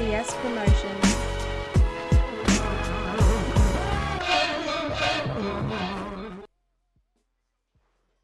SDS 0.03 0.35
Promotions. 0.43 1.17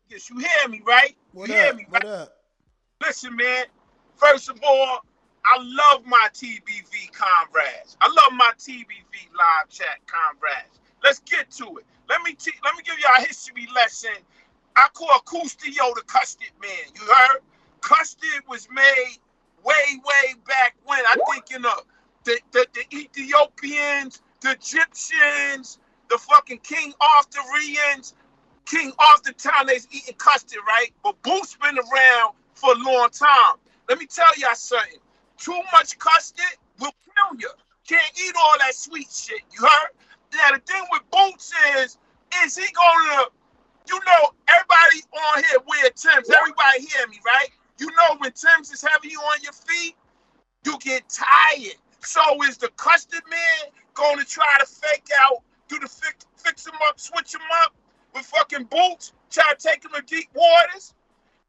Yes, 0.08 0.28
you 0.30 0.38
hear 0.38 0.68
me, 0.68 0.82
right? 0.84 1.14
What 1.32 1.48
you 1.48 1.54
up? 1.54 1.60
hear 1.60 1.74
me, 1.74 1.86
What 1.88 2.02
right? 2.04 2.12
up? 2.12 2.32
Listen, 3.00 3.36
man. 3.36 3.66
First 4.16 4.48
of 4.48 4.58
all, 4.66 5.00
I 5.44 5.58
love 5.62 6.04
my 6.04 6.28
TBV 6.34 7.12
comrades. 7.12 7.96
I 8.00 8.08
love 8.08 8.32
my 8.36 8.50
TBV 8.58 9.28
live 9.36 9.68
chat 9.70 9.98
comrades. 10.06 10.80
Let's 11.04 11.20
get 11.20 11.50
to 11.52 11.76
it. 11.78 11.86
Let 12.08 12.22
me 12.22 12.32
te- 12.34 12.58
let 12.64 12.74
me 12.74 12.82
give 12.82 12.98
you 12.98 13.06
a 13.16 13.20
history 13.20 13.68
lesson. 13.72 14.10
I 14.74 14.88
call 14.94 15.20
Custio 15.20 15.94
the 15.94 16.02
custard 16.06 16.50
man. 16.60 16.70
You 16.96 17.06
heard? 17.06 17.40
Custard 17.80 18.42
was 18.48 18.66
made 18.72 19.18
way, 19.68 20.00
way 20.04 20.34
back 20.46 20.74
when. 20.84 21.00
I 21.00 21.16
think 21.32 21.50
you 21.50 21.58
know 21.60 21.80
the, 22.24 22.38
the, 22.52 22.66
the 22.74 22.96
Ethiopians, 22.96 24.22
the 24.40 24.52
Egyptians, 24.52 25.78
the 26.08 26.18
fucking 26.18 26.58
King 26.58 26.92
Arthurians, 27.00 28.14
King 28.64 28.92
Arthur 28.98 29.32
time 29.32 29.66
they's 29.66 29.88
eating 29.90 30.14
custard, 30.16 30.60
right? 30.66 30.90
But 31.02 31.20
Boots 31.22 31.56
been 31.60 31.78
around 31.78 32.34
for 32.54 32.72
a 32.72 32.78
long 32.78 33.08
time. 33.10 33.56
Let 33.88 33.98
me 33.98 34.06
tell 34.06 34.28
y'all 34.36 34.54
something. 34.54 34.98
Too 35.38 35.60
much 35.72 35.98
custard 35.98 36.44
will 36.80 36.92
kill 37.04 37.38
you. 37.40 37.50
Can't 37.88 38.12
eat 38.20 38.34
all 38.36 38.54
that 38.58 38.74
sweet 38.74 39.08
shit. 39.10 39.40
You 39.52 39.66
heard? 39.66 39.90
Now 40.34 40.56
the 40.56 40.60
thing 40.60 40.84
with 40.90 41.02
Boots 41.10 41.52
is, 41.78 41.98
is 42.44 42.56
he 42.56 42.66
gonna, 42.72 43.24
you 43.88 43.98
know, 44.06 44.30
everybody 44.48 45.02
on 45.12 45.44
here 45.44 45.58
wear 45.66 45.90
Tim's. 45.90 46.28
Everybody 46.28 46.80
hear 46.80 47.06
me, 47.08 47.20
right? 47.24 47.48
You 47.78 47.86
know 47.88 48.16
when 48.18 48.32
Tim's 48.32 48.70
is 48.72 48.82
having 48.82 49.10
you 49.10 49.20
on 49.20 49.38
your 49.42 49.52
feet, 49.52 49.94
you 50.64 50.78
get 50.80 51.08
tired. 51.08 51.76
So 52.00 52.20
is 52.44 52.56
the 52.58 52.68
custard 52.76 53.22
man 53.30 53.72
going 53.94 54.18
to 54.18 54.24
try 54.24 54.56
to 54.58 54.66
fake 54.66 55.08
out, 55.20 55.42
do 55.68 55.78
the 55.78 55.88
fix, 55.88 56.26
fix 56.36 56.66
him 56.66 56.74
up, 56.88 56.98
switch 56.98 57.34
him 57.34 57.40
up 57.64 57.74
with 58.14 58.24
fucking 58.24 58.64
boots, 58.64 59.12
try 59.30 59.52
to 59.52 59.68
take 59.68 59.84
him 59.84 59.92
to 59.94 60.02
deep 60.02 60.28
waters? 60.34 60.94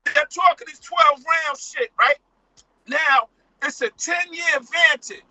They're 0.06 0.26
talking 0.26 0.68
this 0.70 0.80
12 0.80 1.08
round 1.18 1.58
shit, 1.58 1.92
right? 2.00 2.18
Now, 2.88 3.30
it's 3.64 3.82
a 3.82 3.90
10 3.90 4.34
year 4.34 4.46
advantage. 4.58 5.24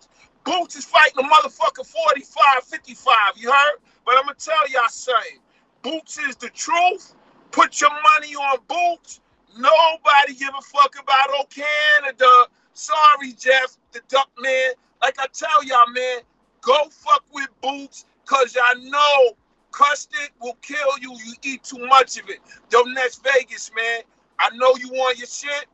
Boots 0.45 0.75
is 0.75 0.85
fighting 0.85 1.19
a 1.19 1.27
motherfucker 1.27 1.85
45, 1.85 2.63
55, 2.63 3.15
you 3.35 3.51
heard? 3.51 3.79
But 4.05 4.17
I'm 4.17 4.23
gonna 4.23 4.35
tell 4.35 4.69
y'all 4.69 4.89
something. 4.89 5.39
Boots 5.81 6.17
is 6.17 6.35
the 6.37 6.49
truth. 6.49 7.13
Put 7.51 7.81
your 7.81 7.91
money 7.91 8.35
on 8.35 8.57
Boots. 8.67 9.21
Nobody 9.57 10.35
give 10.37 10.53
a 10.57 10.61
fuck 10.61 10.95
about 11.01 11.29
old 11.37 11.49
Canada. 11.49 12.45
Sorry, 12.73 13.33
Jeff, 13.33 13.77
the 13.91 14.01
duck 14.07 14.29
man. 14.39 14.71
Like 15.01 15.19
I 15.19 15.25
tell 15.33 15.63
y'all, 15.63 15.89
man, 15.93 16.19
go 16.61 16.89
fuck 16.89 17.23
with 17.33 17.49
Boots, 17.61 18.05
cause 18.25 18.55
y'all 18.55 18.81
know 18.89 19.35
custard 19.71 20.29
will 20.41 20.57
kill 20.61 20.97
you. 21.01 21.15
You 21.25 21.33
eat 21.43 21.63
too 21.63 21.85
much 21.87 22.17
of 22.17 22.29
it. 22.29 22.39
Yo, 22.71 22.81
next 22.83 23.23
Vegas, 23.23 23.71
man. 23.75 24.01
I 24.39 24.55
know 24.55 24.75
you 24.77 24.89
want 24.89 25.17
your 25.17 25.27
shit, 25.27 25.65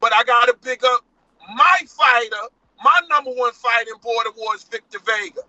but 0.00 0.12
I 0.12 0.24
gotta 0.24 0.56
big 0.62 0.84
up 0.84 1.04
my 1.54 1.78
fighter, 1.86 2.48
my 2.82 3.00
number 3.08 3.30
one 3.30 3.52
fighter 3.52 3.90
in 3.94 4.00
Border 4.00 4.30
Wars, 4.36 4.64
Victor 4.64 4.98
Vega. 5.04 5.42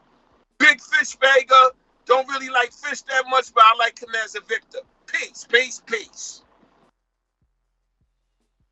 Big 0.57 0.81
Fish 0.81 1.17
Vega. 1.17 1.71
Don't 2.05 2.27
really 2.27 2.49
like 2.49 2.71
fish 2.71 3.01
that 3.03 3.23
much, 3.29 3.53
but 3.53 3.63
I 3.65 3.75
like 3.77 4.01
him 4.01 4.09
as 4.23 4.35
a 4.35 4.41
Victor. 4.41 4.79
Peace, 5.07 5.45
peace, 5.49 5.81
peace. 5.85 6.43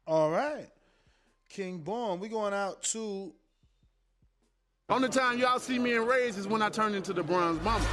All 0.07 0.31
right. 0.31 0.69
King 1.49 1.79
Born, 1.79 2.21
we 2.21 2.29
going 2.29 2.53
out 2.53 2.81
to 2.83 3.33
Only 4.89 5.09
time 5.09 5.37
y'all 5.37 5.59
see 5.59 5.77
me 5.77 5.95
in 5.95 6.05
Rays 6.05 6.37
is 6.37 6.47
when 6.47 6.61
I 6.61 6.69
turn 6.69 6.95
into 6.95 7.11
the 7.11 7.21
Bronze 7.21 7.61
Mama. 7.61 7.85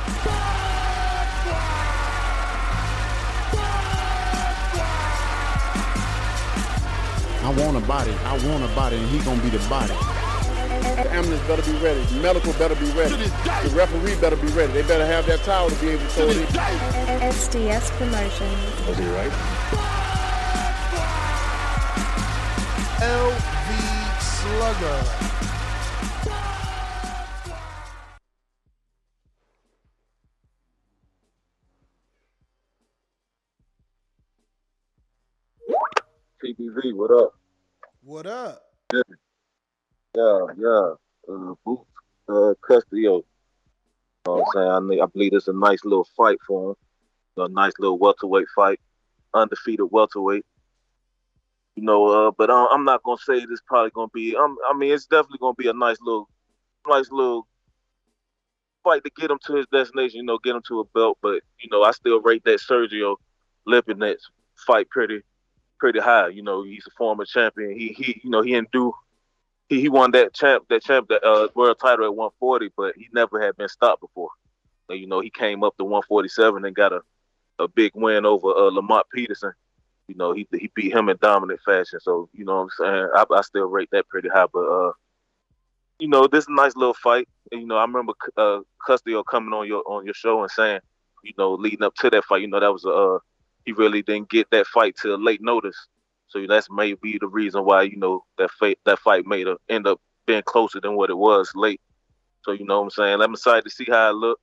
I 7.43 7.55
want 7.59 7.77
a 7.77 7.81
body. 7.81 8.13
I 8.25 8.33
want 8.47 8.63
a 8.65 8.69
body, 8.77 8.97
and 8.97 9.09
he 9.09 9.19
gonna 9.25 9.43
be 9.43 9.51
the 9.51 9.59
body. 9.69 9.93
The 9.93 11.11
ambulance 11.13 11.43
better 11.49 11.63
be 11.63 11.77
ready. 11.79 12.01
The 12.01 12.21
medical 12.21 12.53
better 12.53 12.77
be 12.77 12.91
ready. 12.93 13.17
The 13.17 13.73
referee 13.75 14.15
better 14.21 14.37
be 14.37 14.47
ready. 14.49 14.73
They 14.73 14.83
better 14.83 15.05
have 15.05 15.27
that 15.27 15.41
towel 15.41 15.69
to 15.69 15.81
be 15.81 15.89
able 15.89 16.05
to 16.05 16.09
throw 16.11 16.29
it 16.29 16.37
in. 16.37 16.47
SDS 16.47 17.91
Promotions. 17.99 18.87
Was 18.87 18.99
he 18.99 19.07
right? 19.09 19.94
LV 23.05 23.69
Slugger. 24.23 25.01
TBV, 36.43 36.95
what 36.95 37.11
up? 37.11 37.35
What 38.03 38.27
up? 38.27 38.63
Yeah, 38.95 39.03
yeah, 40.17 40.39
yeah. 40.57 40.95
Uh, 41.29 41.55
Boots, 41.67 41.85
uh, 42.31 42.55
Custio. 42.67 42.87
You 42.91 43.25
know 44.25 44.33
what 44.37 44.45
I'm 44.57 44.89
saying? 44.89 45.01
I, 45.01 45.05
I 45.05 45.07
believe 45.09 45.35
it's 45.35 45.49
a 45.49 45.53
nice 45.53 45.85
little 45.85 46.09
fight 46.17 46.39
for 46.47 46.71
him. 46.71 46.77
A 47.37 47.49
nice 47.51 47.73
little 47.79 47.99
welterweight 47.99 48.47
fight, 48.57 48.81
undefeated 49.35 49.91
welterweight. 49.91 50.47
You 51.77 51.83
know, 51.83 52.07
uh, 52.07 52.31
but 52.31 52.51
I'm, 52.51 52.69
I'm 52.71 52.85
not 52.85 53.03
gonna 53.03 53.19
say 53.19 53.45
this 53.45 53.61
probably 53.67 53.91
gonna 53.91 54.09
be. 54.15 54.37
Um, 54.37 54.57
I 54.69 54.77
mean, 54.77 54.93
it's 54.93 55.07
definitely 55.07 55.39
gonna 55.41 55.55
be 55.55 55.69
a 55.69 55.73
nice 55.73 55.99
little, 56.01 56.29
nice 56.87 57.11
little 57.11 57.47
fight 58.85 59.03
to 59.05 59.11
get 59.17 59.31
him 59.31 59.39
to 59.47 59.57
his 59.57 59.67
destination. 59.73 60.19
You 60.19 60.25
know, 60.25 60.39
get 60.39 60.55
him 60.55 60.63
to 60.69 60.81
a 60.81 60.85
belt. 60.85 61.19
But 61.21 61.43
you 61.61 61.69
know, 61.71 61.83
I 61.83 61.91
still 61.91 62.21
rate 62.21 62.45
that 62.45 62.61
Sergio 62.61 63.17
Lipinets 63.67 64.23
fight 64.67 64.89
pretty, 64.91 65.23
pretty 65.79 66.01
high. 66.01 66.29
You 66.29 66.43
know, 66.43 66.63
he's 66.63 66.87
a 66.87 66.91
former 66.97 67.25
champion. 67.25 67.77
He 67.77 67.89
he, 67.89 68.21
you 68.23 68.31
know, 68.31 68.43
he 68.43 68.53
didn't 68.53 68.71
do 68.71 68.95
he, 69.69 69.81
he 69.81 69.89
won 69.89 70.11
that 70.13 70.35
champ 70.35 70.65
that 70.69 70.83
champ 70.83 71.09
that 71.09 71.25
uh, 71.25 71.49
world 71.55 71.79
title 71.81 72.05
at 72.05 72.15
140, 72.15 72.71
but 72.77 72.95
he 72.97 73.09
never 73.13 73.41
had 73.41 73.57
been 73.57 73.69
stopped 73.69 74.01
before. 74.01 74.31
And, 74.89 74.99
you 74.99 75.07
know, 75.07 75.21
he 75.21 75.31
came 75.31 75.63
up 75.65 75.77
to 75.79 75.85
147 75.85 76.65
and 76.65 76.77
got 76.77 76.93
a, 76.93 77.01
a 77.59 77.69
big 77.69 77.93
win 77.95 78.27
over 78.27 78.49
uh, 78.49 78.71
Lamont 78.71 79.07
Peterson. 79.13 79.53
You 80.09 80.17
know, 80.17 80.33
he 80.33 80.47
he 80.53 80.71
beat 80.75 80.93
him 80.93 81.09
in 81.09 81.17
dominant 81.21 81.61
fashion. 81.65 82.01
So 82.01 82.29
you 82.33 82.45
know, 82.45 82.57
what 82.57 82.63
I'm 82.63 82.71
saying 82.79 83.09
I, 83.15 83.25
I 83.35 83.41
still 83.43 83.67
rate 83.67 83.89
that 83.93 84.09
pretty 84.09 84.29
high. 84.29 84.47
But 84.53 84.67
uh, 84.67 84.93
you 85.99 86.09
know, 86.09 86.27
this 86.27 86.47
nice 86.49 86.77
little 86.77 86.95
fight. 86.95 87.29
And, 87.53 87.61
you 87.61 87.67
know, 87.67 87.77
I 87.77 87.83
remember 87.83 88.13
uh, 88.37 88.61
Custio 88.85 89.23
coming 89.23 89.53
on 89.55 89.67
your 89.67 89.83
on 89.87 90.05
your 90.05 90.15
show 90.15 90.43
and 90.43 90.51
saying, 90.51 90.81
you 91.23 91.33
know, 91.39 91.55
leading 91.55 91.83
up 91.83 91.95
to 91.97 92.11
that 92.11 92.25
fight, 92.25 92.43
you 92.43 92.49
know, 92.49 92.61
that 92.61 92.73
was 92.73 92.85
a 92.85 92.91
uh, 92.91 93.19
he 93.65 93.73
really 93.73 94.03
didn't 94.03 94.31
get 94.31 94.51
that 94.51 94.67
fight 94.67 94.95
till 95.01 95.23
late 95.23 95.43
notice. 95.43 95.87
So 96.29 96.45
that's 96.49 96.69
maybe 96.71 97.19
the 97.19 97.29
reason 97.29 97.65
why 97.65 97.83
you 97.83 97.97
know 97.97 98.25
that 98.39 98.51
fight 98.51 98.79
that 98.85 98.99
fight 98.99 99.27
made 99.27 99.47
end 99.69 99.87
up 99.87 100.01
being 100.27 100.43
closer 100.43 100.81
than 100.81 100.97
what 100.97 101.11
it 101.11 101.17
was 101.17 101.53
late. 101.55 101.81
So 102.43 102.53
you 102.53 102.65
know 102.65 102.79
what 102.79 102.85
I'm 102.85 102.91
saying. 102.91 103.21
I'm 103.21 103.33
excited 103.33 103.65
to 103.65 103.71
see 103.71 103.87
how 103.89 104.11
it 104.11 104.15
look, 104.15 104.41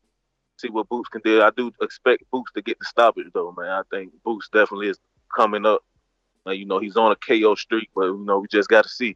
see 0.57 0.69
what 0.69 0.89
Boots 0.89 1.09
can 1.09 1.21
do. 1.23 1.41
I 1.41 1.51
do 1.55 1.71
expect 1.81 2.23
Boots 2.31 2.51
to 2.55 2.61
get 2.61 2.79
the 2.79 2.85
stoppage 2.85 3.27
though, 3.33 3.53
man. 3.57 3.69
I 3.69 3.81
think 3.91 4.13
Boots 4.23 4.49
definitely 4.51 4.87
is 4.87 4.99
coming 5.35 5.65
up. 5.65 5.81
Uh, 6.45 6.51
you 6.51 6.65
know 6.65 6.79
he's 6.79 6.97
on 6.97 7.11
a 7.11 7.15
KO 7.15 7.55
streak, 7.55 7.89
but 7.95 8.05
you 8.05 8.25
know 8.25 8.39
we 8.39 8.47
just 8.49 8.69
got 8.69 8.83
to 8.83 8.89
see. 8.89 9.15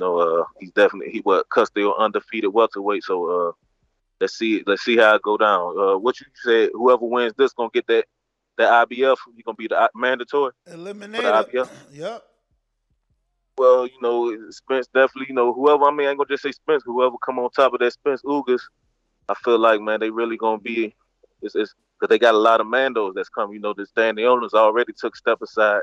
You 0.00 0.06
know 0.06 0.18
uh, 0.18 0.44
he's 0.60 0.72
definitely 0.72 1.12
he 1.12 1.20
what 1.20 1.48
Custio 1.48 1.94
undefeated 1.94 2.52
welterweight. 2.52 3.04
So 3.04 3.48
uh, 3.48 3.52
let's 4.20 4.36
see 4.36 4.62
let's 4.66 4.82
see 4.82 4.96
how 4.96 5.14
it 5.14 5.22
go 5.22 5.36
down. 5.36 5.78
Uh, 5.78 5.98
what 5.98 6.20
you 6.20 6.26
said, 6.42 6.70
whoever 6.72 7.04
wins 7.04 7.34
this 7.36 7.52
gonna 7.52 7.70
get 7.72 7.86
that 7.86 8.06
that 8.56 8.88
IBF. 8.88 9.16
You 9.36 9.42
gonna 9.44 9.56
be 9.56 9.68
the 9.68 9.80
uh, 9.80 9.88
mandatory 9.94 10.52
eliminated. 10.66 11.24
Yep. 11.92 12.22
Well, 13.58 13.88
you 13.88 14.00
know, 14.00 14.50
Spence 14.50 14.86
definitely, 14.86 15.26
you 15.30 15.34
know, 15.34 15.52
whoever, 15.52 15.82
I 15.84 15.90
mean, 15.90 16.06
I 16.06 16.10
ain't 16.10 16.18
gonna 16.18 16.28
just 16.28 16.44
say 16.44 16.52
Spence, 16.52 16.84
whoever 16.86 17.16
come 17.18 17.40
on 17.40 17.50
top 17.50 17.74
of 17.74 17.80
that 17.80 17.92
Spence 17.92 18.22
Ugas, 18.22 18.60
I 19.28 19.34
feel 19.34 19.58
like, 19.58 19.80
man, 19.80 19.98
they 19.98 20.10
really 20.10 20.36
gonna 20.36 20.60
be, 20.60 20.94
it's, 21.42 21.56
it's, 21.56 21.74
cause 21.98 22.08
they 22.08 22.18
got 22.18 22.34
a 22.34 22.38
lot 22.38 22.60
of 22.60 22.66
Mandos 22.66 23.14
that's 23.14 23.28
coming, 23.28 23.54
you 23.54 23.60
know, 23.60 23.74
this 23.74 23.90
Danny 23.94 24.24
Owners 24.24 24.54
already 24.54 24.92
took 24.92 25.16
step 25.16 25.40
aside. 25.42 25.82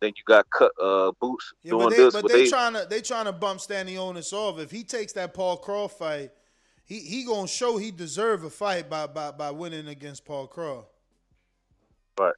Then 0.00 0.12
you 0.16 0.22
got 0.26 0.50
cut, 0.50 0.72
uh, 0.82 1.12
Boots 1.20 1.52
Yeah, 1.62 1.70
doing 1.70 1.84
but 1.84 1.90
they, 1.90 1.96
this. 1.96 2.12
but 2.12 2.28
they, 2.28 2.48
trying 2.48 2.72
to 2.72 2.86
they 2.90 3.00
trying 3.00 3.26
to 3.26 3.32
bump 3.32 3.60
Stanionis 3.60 4.32
off. 4.32 4.58
If 4.58 4.70
he 4.70 4.82
takes 4.82 5.12
that 5.12 5.32
Paul 5.32 5.56
Kroll 5.58 5.86
fight, 5.86 6.32
he 6.84 6.98
he 6.98 7.24
gonna 7.24 7.46
show 7.46 7.76
he 7.76 7.92
deserve 7.92 8.42
a 8.42 8.50
fight 8.50 8.90
by 8.90 9.06
by 9.06 9.30
by 9.30 9.52
winning 9.52 9.86
against 9.86 10.24
Paul 10.24 10.48
Kroll. 10.48 10.88
Right. 12.18 12.34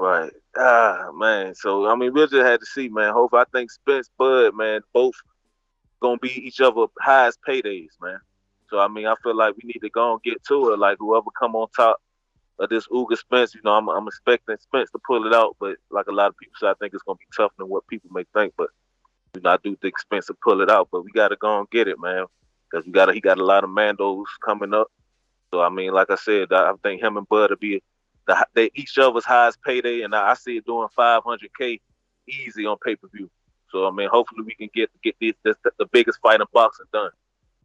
Right. 0.00 0.32
Ah, 0.56 1.10
man. 1.14 1.54
So 1.54 1.88
I 1.88 1.96
mean, 1.96 2.12
we'll 2.12 2.28
just 2.28 2.46
have 2.46 2.60
to 2.60 2.66
see, 2.66 2.88
man. 2.88 3.12
Hope 3.12 3.34
I 3.34 3.44
think 3.52 3.70
Spence 3.70 4.08
Bud, 4.16 4.54
man, 4.54 4.82
both 4.92 5.14
gonna 6.00 6.18
be 6.18 6.30
each 6.46 6.60
other 6.60 6.86
highest 7.00 7.40
paydays, 7.46 7.88
man. 8.00 8.20
So 8.76 8.80
I 8.80 8.88
mean, 8.88 9.06
I 9.06 9.14
feel 9.22 9.34
like 9.34 9.54
we 9.56 9.66
need 9.66 9.80
to 9.80 9.88
go 9.88 10.12
and 10.12 10.22
get 10.22 10.44
to 10.48 10.74
it. 10.74 10.78
Like 10.78 10.98
whoever 11.00 11.30
come 11.40 11.56
on 11.56 11.68
top 11.74 11.98
of 12.58 12.68
this 12.68 12.86
Uga 12.88 13.16
Spence, 13.16 13.54
you 13.54 13.62
know, 13.64 13.72
I'm 13.72 13.88
I'm 13.88 14.06
expecting 14.06 14.54
Spence 14.60 14.90
to 14.90 14.98
pull 14.98 15.26
it 15.26 15.32
out, 15.32 15.56
but 15.58 15.78
like 15.90 16.08
a 16.08 16.12
lot 16.12 16.26
of 16.26 16.36
people 16.36 16.56
say, 16.60 16.66
I 16.66 16.74
think 16.78 16.92
it's 16.92 17.02
gonna 17.02 17.16
be 17.16 17.24
tougher 17.34 17.54
than 17.56 17.70
what 17.70 17.86
people 17.86 18.10
may 18.12 18.24
think. 18.34 18.52
But 18.54 18.68
you 19.34 19.40
know, 19.40 19.48
I 19.48 19.56
do 19.64 19.76
think 19.76 19.98
Spence 19.98 20.28
will 20.28 20.36
pull 20.44 20.60
it 20.60 20.70
out. 20.70 20.88
But 20.92 21.04
we 21.04 21.10
gotta 21.12 21.36
go 21.36 21.58
and 21.58 21.70
get 21.70 21.88
it, 21.88 21.98
man, 21.98 22.26
because 22.70 22.84
we 22.84 22.92
got 22.92 23.14
he 23.14 23.18
got 23.18 23.38
a 23.38 23.44
lot 23.46 23.64
of 23.64 23.70
Mandos 23.70 24.26
coming 24.44 24.74
up. 24.74 24.88
So 25.50 25.62
I 25.62 25.70
mean, 25.70 25.94
like 25.94 26.10
I 26.10 26.16
said, 26.16 26.52
I 26.52 26.74
think 26.82 27.02
him 27.02 27.16
and 27.16 27.26
Bud 27.26 27.48
will 27.48 27.56
be 27.56 27.82
the 28.26 28.46
they 28.52 28.70
each 28.74 28.98
other's 28.98 29.24
highest 29.24 29.62
payday, 29.62 30.02
and 30.02 30.14
I 30.14 30.32
I 30.32 30.34
see 30.34 30.58
it 30.58 30.66
doing 30.66 30.88
500k 30.98 31.80
easy 32.28 32.66
on 32.66 32.76
pay 32.84 32.94
per 32.94 33.08
view. 33.08 33.30
So 33.70 33.88
I 33.88 33.90
mean, 33.90 34.10
hopefully 34.12 34.42
we 34.44 34.54
can 34.54 34.68
get 34.74 34.90
get 35.02 35.16
this, 35.18 35.32
this 35.42 35.56
the 35.78 35.86
biggest 35.86 36.20
fight 36.20 36.42
in 36.42 36.46
boxing 36.52 36.84
done. 36.92 37.12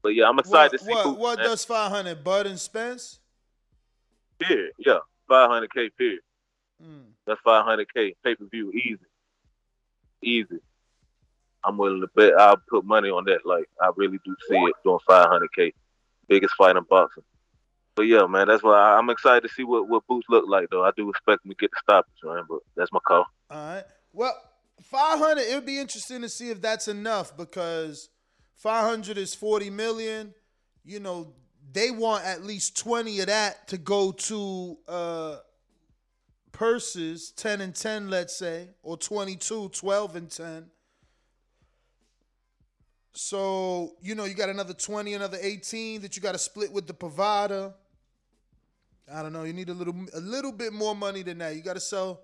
But 0.03 0.09
yeah, 0.09 0.27
I'm 0.27 0.39
excited 0.39 0.71
What 0.71 0.79
to 0.79 0.85
see 0.85 0.93
what, 0.93 1.17
what 1.17 1.39
does 1.39 1.63
five 1.65 1.91
hundred 1.91 2.23
Bud 2.23 2.47
and 2.47 2.59
Spence? 2.59 3.19
Period. 4.39 4.73
Yeah, 4.79 4.99
500k. 5.29 5.89
Period. 5.97 6.21
Hmm. 6.81 7.11
That's 7.27 7.39
500k 7.45 8.15
pay 8.23 8.35
per 8.35 8.45
view 8.51 8.71
easy, 8.71 8.97
easy. 10.23 10.59
I'm 11.63 11.77
willing 11.77 12.01
to 12.01 12.09
bet. 12.15 12.33
I'll 12.39 12.61
put 12.69 12.83
money 12.83 13.09
on 13.09 13.25
that. 13.25 13.45
Like 13.45 13.65
I 13.79 13.91
really 13.95 14.19
do 14.25 14.35
see 14.49 14.55
it 14.55 14.75
doing 14.83 14.97
500k, 15.07 15.73
biggest 16.27 16.55
fight 16.55 16.75
in 16.75 16.83
boxing. 16.89 17.23
But 17.95 18.03
yeah, 18.03 18.25
man, 18.25 18.47
that's 18.47 18.63
why 18.63 18.95
I'm 18.97 19.09
excited 19.09 19.47
to 19.47 19.53
see 19.53 19.63
what 19.63 19.87
what 19.87 20.07
Boots 20.07 20.25
look 20.29 20.45
like. 20.47 20.69
Though 20.71 20.83
I 20.83 20.91
do 20.97 21.09
expect 21.09 21.45
him 21.45 21.51
to 21.51 21.55
get 21.55 21.69
the 21.69 21.77
stoppage, 21.83 22.11
man. 22.23 22.43
But 22.49 22.59
that's 22.75 22.91
my 22.91 22.99
call. 23.05 23.25
All 23.51 23.57
right. 23.75 23.83
Well, 24.13 24.35
500, 24.81 25.41
it 25.41 25.55
would 25.55 25.65
be 25.65 25.79
interesting 25.79 26.21
to 26.21 26.29
see 26.29 26.49
if 26.49 26.61
that's 26.61 26.87
enough 26.87 27.37
because 27.37 28.09
500 28.61 29.17
is 29.17 29.33
40 29.33 29.71
million. 29.71 30.33
You 30.85 30.99
know, 30.99 31.33
they 31.73 31.89
want 31.89 32.25
at 32.25 32.43
least 32.43 32.77
20 32.77 33.19
of 33.21 33.27
that 33.27 33.67
to 33.69 33.77
go 33.77 34.11
to 34.11 34.77
uh 34.87 35.37
purses, 36.51 37.31
10 37.31 37.61
and 37.61 37.73
10, 37.73 38.09
let's 38.09 38.35
say, 38.35 38.67
or 38.83 38.97
22, 38.97 39.69
12 39.69 40.15
and 40.15 40.29
10. 40.29 40.65
So, 43.13 43.93
you 44.01 44.13
know, 44.13 44.25
you 44.25 44.35
got 44.35 44.49
another 44.49 44.73
20, 44.73 45.15
another 45.15 45.39
18 45.41 46.01
that 46.01 46.15
you 46.15 46.21
got 46.21 46.33
to 46.33 46.37
split 46.37 46.71
with 46.71 46.85
the 46.85 46.93
provider. 46.93 47.73
I 49.11 49.23
don't 49.23 49.33
know. 49.33 49.43
You 49.43 49.53
need 49.53 49.69
a 49.69 49.73
little 49.73 49.95
a 50.13 50.19
little 50.19 50.51
bit 50.51 50.71
more 50.71 50.95
money 50.95 51.23
than 51.23 51.39
that. 51.39 51.55
You 51.55 51.63
got 51.63 51.73
to 51.73 51.81
sell 51.81 52.21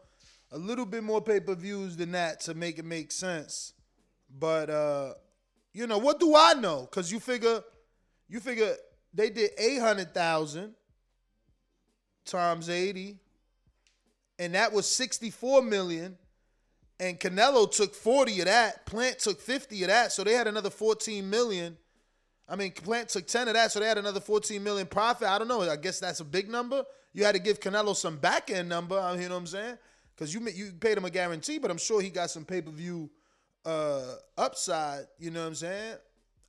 a 0.52 0.58
little 0.58 0.86
bit 0.86 1.04
more 1.04 1.22
pay-per-views 1.22 1.98
than 1.98 2.12
that 2.12 2.42
to 2.42 2.54
make 2.54 2.78
it 2.78 2.86
make 2.86 3.12
sense. 3.12 3.74
But 4.40 4.70
uh, 4.70 5.14
you 5.78 5.88
know, 5.88 5.98
what 6.00 6.20
do 6.20 6.36
I 6.36 6.54
know? 6.54 6.88
Cuz 6.88 7.12
you 7.12 7.20
figure 7.20 7.64
you 8.28 8.40
figure 8.40 8.76
they 9.14 9.30
did 9.30 9.52
800,000 9.58 10.74
times 12.26 12.70
80 12.70 13.20
and 14.40 14.56
that 14.56 14.74
was 14.74 14.90
64 14.90 15.62
million 15.62 16.18
and 17.00 17.20
Canelo 17.20 17.72
took 17.72 17.94
40 17.94 18.40
of 18.40 18.46
that, 18.46 18.86
Plant 18.86 19.20
took 19.20 19.40
50 19.40 19.84
of 19.84 19.90
that, 19.90 20.12
so 20.12 20.24
they 20.24 20.34
had 20.34 20.48
another 20.48 20.72
14 20.72 21.30
million. 21.30 21.78
I 22.50 22.56
mean, 22.56 22.72
Plant 22.72 23.10
took 23.10 23.28
10 23.28 23.48
of 23.48 23.54
that, 23.54 23.72
so 23.72 23.80
they 23.80 23.88
had 23.88 24.00
another 24.00 24.20
14 24.20 24.64
million 24.64 24.88
profit. 24.88 25.28
I 25.28 25.38
don't 25.38 25.48
know. 25.48 25.62
I 25.62 25.76
guess 25.76 26.00
that's 26.00 26.22
a 26.22 26.26
big 26.26 26.50
number. 26.50 26.84
You 27.14 27.24
had 27.24 27.36
to 27.36 27.40
give 27.40 27.60
Canelo 27.60 27.96
some 27.96 28.18
back 28.18 28.50
end 28.50 28.68
number. 28.68 28.96
You 28.96 29.30
know 29.30 29.36
what 29.36 29.42
I'm 29.42 29.48
saying? 29.48 29.78
Because 30.16 30.34
you 30.34 30.42
you 30.50 30.72
paid 30.74 30.98
him 30.98 31.06
a 31.06 31.10
guarantee, 31.12 31.60
but 31.60 31.70
I'm 31.70 31.78
sure 31.78 32.02
he 32.02 32.10
got 32.10 32.32
some 32.32 32.46
pay 32.46 32.62
per 32.62 32.72
view 32.72 33.12
uh, 33.68 34.16
upside. 34.38 35.06
You 35.20 35.30
know 35.30 35.42
what 35.42 35.48
I'm 35.48 35.56
saying? 35.56 35.98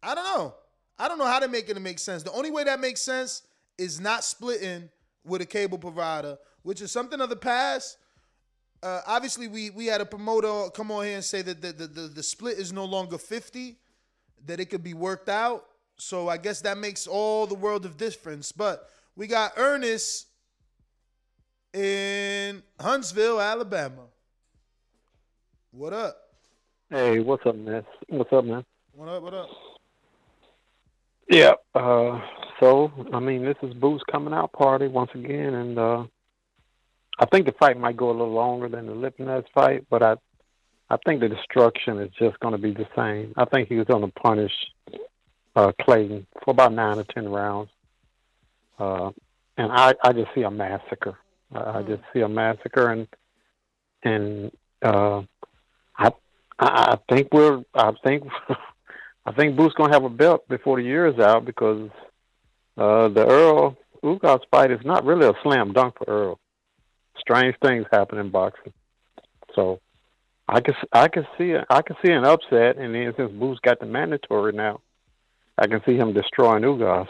I 0.03 0.14
don't 0.14 0.25
know. 0.25 0.55
I 0.99 1.09
don't 1.09 1.19
know 1.19 1.27
how 1.27 1.41
to 1.41 1.49
make 1.49 1.69
it 1.69 1.81
make 1.81 1.99
sense. 1.99 2.23
The 2.23 2.33
only 2.33 2.51
way 2.51 2.64
that 2.64 2.81
makes 2.81 3.03
sense 3.03 3.43
is 3.77 4.01
not 4.01 4.25
splitting 4.25 4.89
with 5.25 5.43
a 5.43 5.47
cable 5.47 5.79
provider, 5.79 6.39
which 6.62 6.81
is 6.81 6.93
something 6.93 7.21
of 7.21 7.29
the 7.29 7.37
past. 7.37 7.99
Uh, 8.83 9.01
obviously, 9.07 9.49
we 9.49 9.71
we 9.71 9.87
had 9.87 10.01
a 10.01 10.07
promoter 10.07 10.71
come 10.71 10.93
on 10.93 11.05
here 11.05 11.16
and 11.16 11.25
say 11.25 11.43
that 11.43 11.61
the, 11.61 11.73
the, 11.73 11.87
the, 11.89 12.01
the 12.03 12.23
split 12.23 12.59
is 12.59 12.73
no 12.73 12.85
longer 12.85 13.19
50, 13.19 13.77
that 14.47 14.61
it 14.61 14.66
could 14.66 14.85
be 14.85 14.95
worked 14.95 15.29
out. 15.29 15.64
So 15.97 16.29
I 16.29 16.37
guess 16.37 16.61
that 16.61 16.79
makes 16.79 17.09
all 17.09 17.47
the 17.49 17.57
world 17.57 17.85
of 17.85 17.97
difference. 17.97 18.53
But 18.53 18.89
we 19.16 19.27
got 19.27 19.53
Ernest 19.57 20.29
in 21.75 22.62
Huntsville, 22.81 23.41
Alabama. 23.41 24.05
What 25.73 25.93
up? 25.93 26.28
Hey, 26.91 27.20
what's 27.20 27.45
up, 27.45 27.55
man? 27.55 27.84
What's 28.09 28.32
up, 28.32 28.47
man? 28.47 28.64
What 28.95 29.11
up? 29.11 29.22
What 29.22 29.34
up? 29.34 29.51
Yeah. 31.28 31.53
Uh, 31.74 32.18
so 32.61 32.91
I 33.12 33.20
mean, 33.20 33.45
this 33.45 33.59
is 33.62 33.74
Boots 33.74 34.03
coming 34.11 34.32
out 34.32 34.53
party 34.53 34.89
once 34.89 35.11
again, 35.14 35.53
and 35.53 35.78
uh, 35.78 36.05
I 37.18 37.26
think 37.26 37.45
the 37.45 37.53
fight 37.53 37.78
might 37.78 37.99
go 37.99 38.09
a 38.09 38.12
little 38.12 38.32
longer 38.32 38.70
than 38.70 38.86
the 38.86 38.95
Lipinets 38.95 39.45
fight, 39.55 39.84
but 39.91 40.03
I, 40.03 40.16
I 40.89 40.97
think 41.05 41.20
the 41.20 41.28
destruction 41.28 41.99
is 41.99 42.11
just 42.18 42.41
going 42.41 42.53
to 42.53 42.59
be 42.59 42.72
the 42.72 42.89
same. 42.97 43.34
I 43.36 43.45
think 43.45 43.68
he 43.68 43.76
was 43.76 43.86
going 43.86 44.07
to 44.07 44.20
punish 44.20 44.53
uh, 45.57 45.72
Clayton 45.82 46.26
for 46.43 46.53
about 46.53 46.72
nine 46.72 46.99
or 46.99 47.05
ten 47.05 47.28
rounds, 47.28 47.68
uh, 48.78 49.11
and 49.59 49.70
I, 49.70 49.95
I 50.03 50.14
just 50.14 50.34
see 50.34 50.43
a 50.43 50.51
massacre. 50.51 51.18
I, 51.53 51.80
I 51.80 51.82
just 51.82 52.03
see 52.14 52.20
a 52.20 52.28
massacre, 52.30 52.89
and 52.89 53.09
and 54.03 54.51
uh, 54.80 55.20
I, 55.99 56.12
I 56.59 56.99
think 57.09 57.29
we're 57.33 57.63
I 57.75 57.93
think 58.05 58.25
I 59.27 59.33
think 59.33 59.57
Boots 59.57 59.75
gonna 59.77 59.93
have 59.93 60.05
a 60.05 60.11
belt 60.11 60.49
before 60.49 60.79
the 60.79 60.87
year 60.87 61.07
is 61.07 61.19
out 61.19 61.45
because 61.45 61.91
uh, 62.77 63.09
the 63.09 63.27
Errol 63.29 63.77
Ugas 64.03 64.41
fight 64.51 64.71
is 64.71 64.81
not 64.85 65.05
really 65.05 65.27
a 65.27 65.35
slam 65.43 65.73
dunk 65.73 65.99
for 65.99 66.09
Errol. 66.09 66.41
Strange 67.19 67.57
things 67.63 67.87
happen 67.93 68.19
in 68.19 68.31
boxing, 68.31 68.73
so 69.55 69.81
I 70.49 70.61
can 70.61 70.75
I 70.93 71.09
can 71.09 71.27
see 71.37 71.55
I 71.69 71.83
can 71.83 71.97
see 72.05 72.13
an 72.13 72.25
upset, 72.25 72.77
and 72.77 72.95
then 72.95 73.13
since 73.17 73.33
Boots 73.33 73.61
got 73.61 73.81
the 73.81 73.87
mandatory 73.87 74.53
now, 74.53 74.81
I 75.57 75.67
can 75.67 75.83
see 75.85 75.97
him 75.97 76.13
destroying 76.13 76.63
Ugas, 76.63 77.09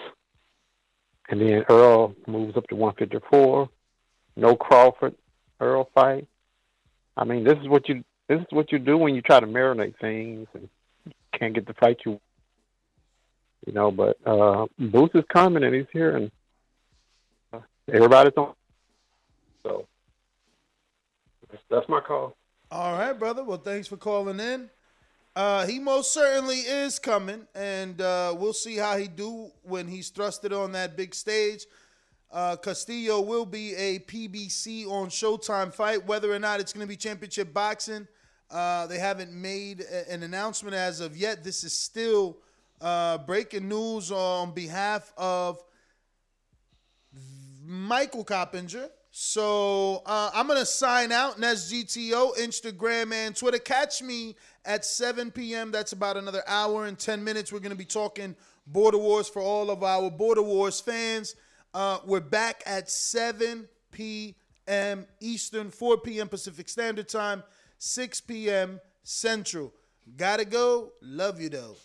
and 1.28 1.40
then 1.40 1.64
Errol 1.70 2.14
moves 2.26 2.56
up 2.56 2.66
to 2.68 2.76
154. 2.76 3.68
No 4.36 4.56
Crawford 4.56 5.14
Errol 5.60 5.90
fight. 5.94 6.26
I 7.16 7.24
mean, 7.24 7.44
this 7.44 7.58
is 7.58 7.68
what 7.68 7.88
you 7.88 8.04
this 8.28 8.40
is 8.40 8.46
what 8.50 8.70
you 8.70 8.78
do 8.78 8.98
when 8.98 9.14
you 9.14 9.22
try 9.22 9.40
to 9.40 9.46
marinate 9.46 9.98
things 10.00 10.46
and 10.54 10.68
can't 11.38 11.54
get 11.54 11.66
the 11.66 11.74
fight 11.74 11.98
you. 12.04 12.20
You 13.66 13.72
know, 13.72 13.90
but 13.90 14.16
uh, 14.24 14.66
Boots 14.78 15.14
is 15.14 15.24
coming 15.32 15.64
and 15.64 15.74
he's 15.74 15.86
here, 15.92 16.16
and 16.16 16.30
uh, 17.52 17.58
everybody's 17.92 18.32
on. 18.36 18.54
So 19.62 19.86
that's, 21.50 21.62
that's 21.68 21.88
my 21.88 22.00
call. 22.00 22.36
All 22.70 22.92
right, 22.92 23.18
brother. 23.18 23.42
Well, 23.42 23.58
thanks 23.58 23.88
for 23.88 23.96
calling 23.96 24.40
in. 24.40 24.70
Uh, 25.34 25.66
he 25.66 25.78
most 25.78 26.12
certainly 26.12 26.58
is 26.58 26.98
coming, 26.98 27.46
and 27.54 28.00
uh, 28.00 28.34
we'll 28.36 28.52
see 28.52 28.76
how 28.76 28.96
he 28.96 29.06
do 29.06 29.50
when 29.62 29.86
he's 29.86 30.10
thrusted 30.10 30.56
on 30.56 30.72
that 30.72 30.96
big 30.96 31.14
stage. 31.14 31.64
Uh, 32.30 32.56
Custio 32.56 33.20
will 33.20 33.46
be 33.46 33.74
a 33.74 34.00
PBC 34.00 34.86
on 34.86 35.08
Showtime 35.08 35.72
fight. 35.72 36.06
Whether 36.06 36.32
or 36.32 36.38
not 36.38 36.60
it's 36.60 36.72
going 36.72 36.84
to 36.84 36.88
be 36.88 36.96
championship 36.96 37.54
boxing, 37.54 38.06
uh, 38.50 38.86
they 38.86 38.98
haven't 38.98 39.32
made 39.32 39.80
a- 39.82 40.10
an 40.10 40.22
announcement 40.22 40.74
as 40.74 41.00
of 41.00 41.16
yet. 41.16 41.44
This 41.44 41.64
is 41.64 41.72
still 41.72 42.38
uh, 42.80 43.18
breaking 43.18 43.68
news 43.68 44.10
on 44.12 44.52
behalf 44.52 45.12
of 45.16 45.62
Michael 47.64 48.24
Coppinger. 48.24 48.88
So 49.10 50.02
uh, 50.06 50.30
I'm 50.34 50.46
gonna 50.46 50.64
sign 50.66 51.12
out. 51.12 51.38
Nest 51.40 51.72
GTO, 51.72 52.36
Instagram 52.36 53.12
and 53.12 53.34
Twitter. 53.34 53.58
Catch 53.58 54.02
me 54.02 54.36
at 54.64 54.84
7 54.84 55.30
p.m. 55.30 55.70
That's 55.72 55.92
about 55.92 56.16
another 56.16 56.42
hour 56.46 56.86
and 56.86 56.98
10 56.98 57.24
minutes. 57.24 57.52
We're 57.52 57.58
gonna 57.60 57.74
be 57.74 57.84
talking 57.84 58.36
Border 58.66 58.98
Wars 58.98 59.28
for 59.28 59.40
all 59.42 59.70
of 59.70 59.82
our 59.82 60.10
Border 60.10 60.42
Wars 60.42 60.80
fans. 60.80 61.34
Uh, 61.74 61.98
we're 62.04 62.20
back 62.20 62.62
at 62.66 62.88
7 62.90 63.68
p.m. 63.90 65.06
Eastern, 65.20 65.70
4 65.70 65.98
p.m. 65.98 66.28
Pacific 66.28 66.68
Standard 66.68 67.08
Time, 67.08 67.42
6 67.78 68.20
p.m. 68.22 68.80
Central. 69.02 69.72
Gotta 70.16 70.44
go. 70.44 70.92
Love 71.00 71.40
you 71.40 71.48
though. 71.48 71.76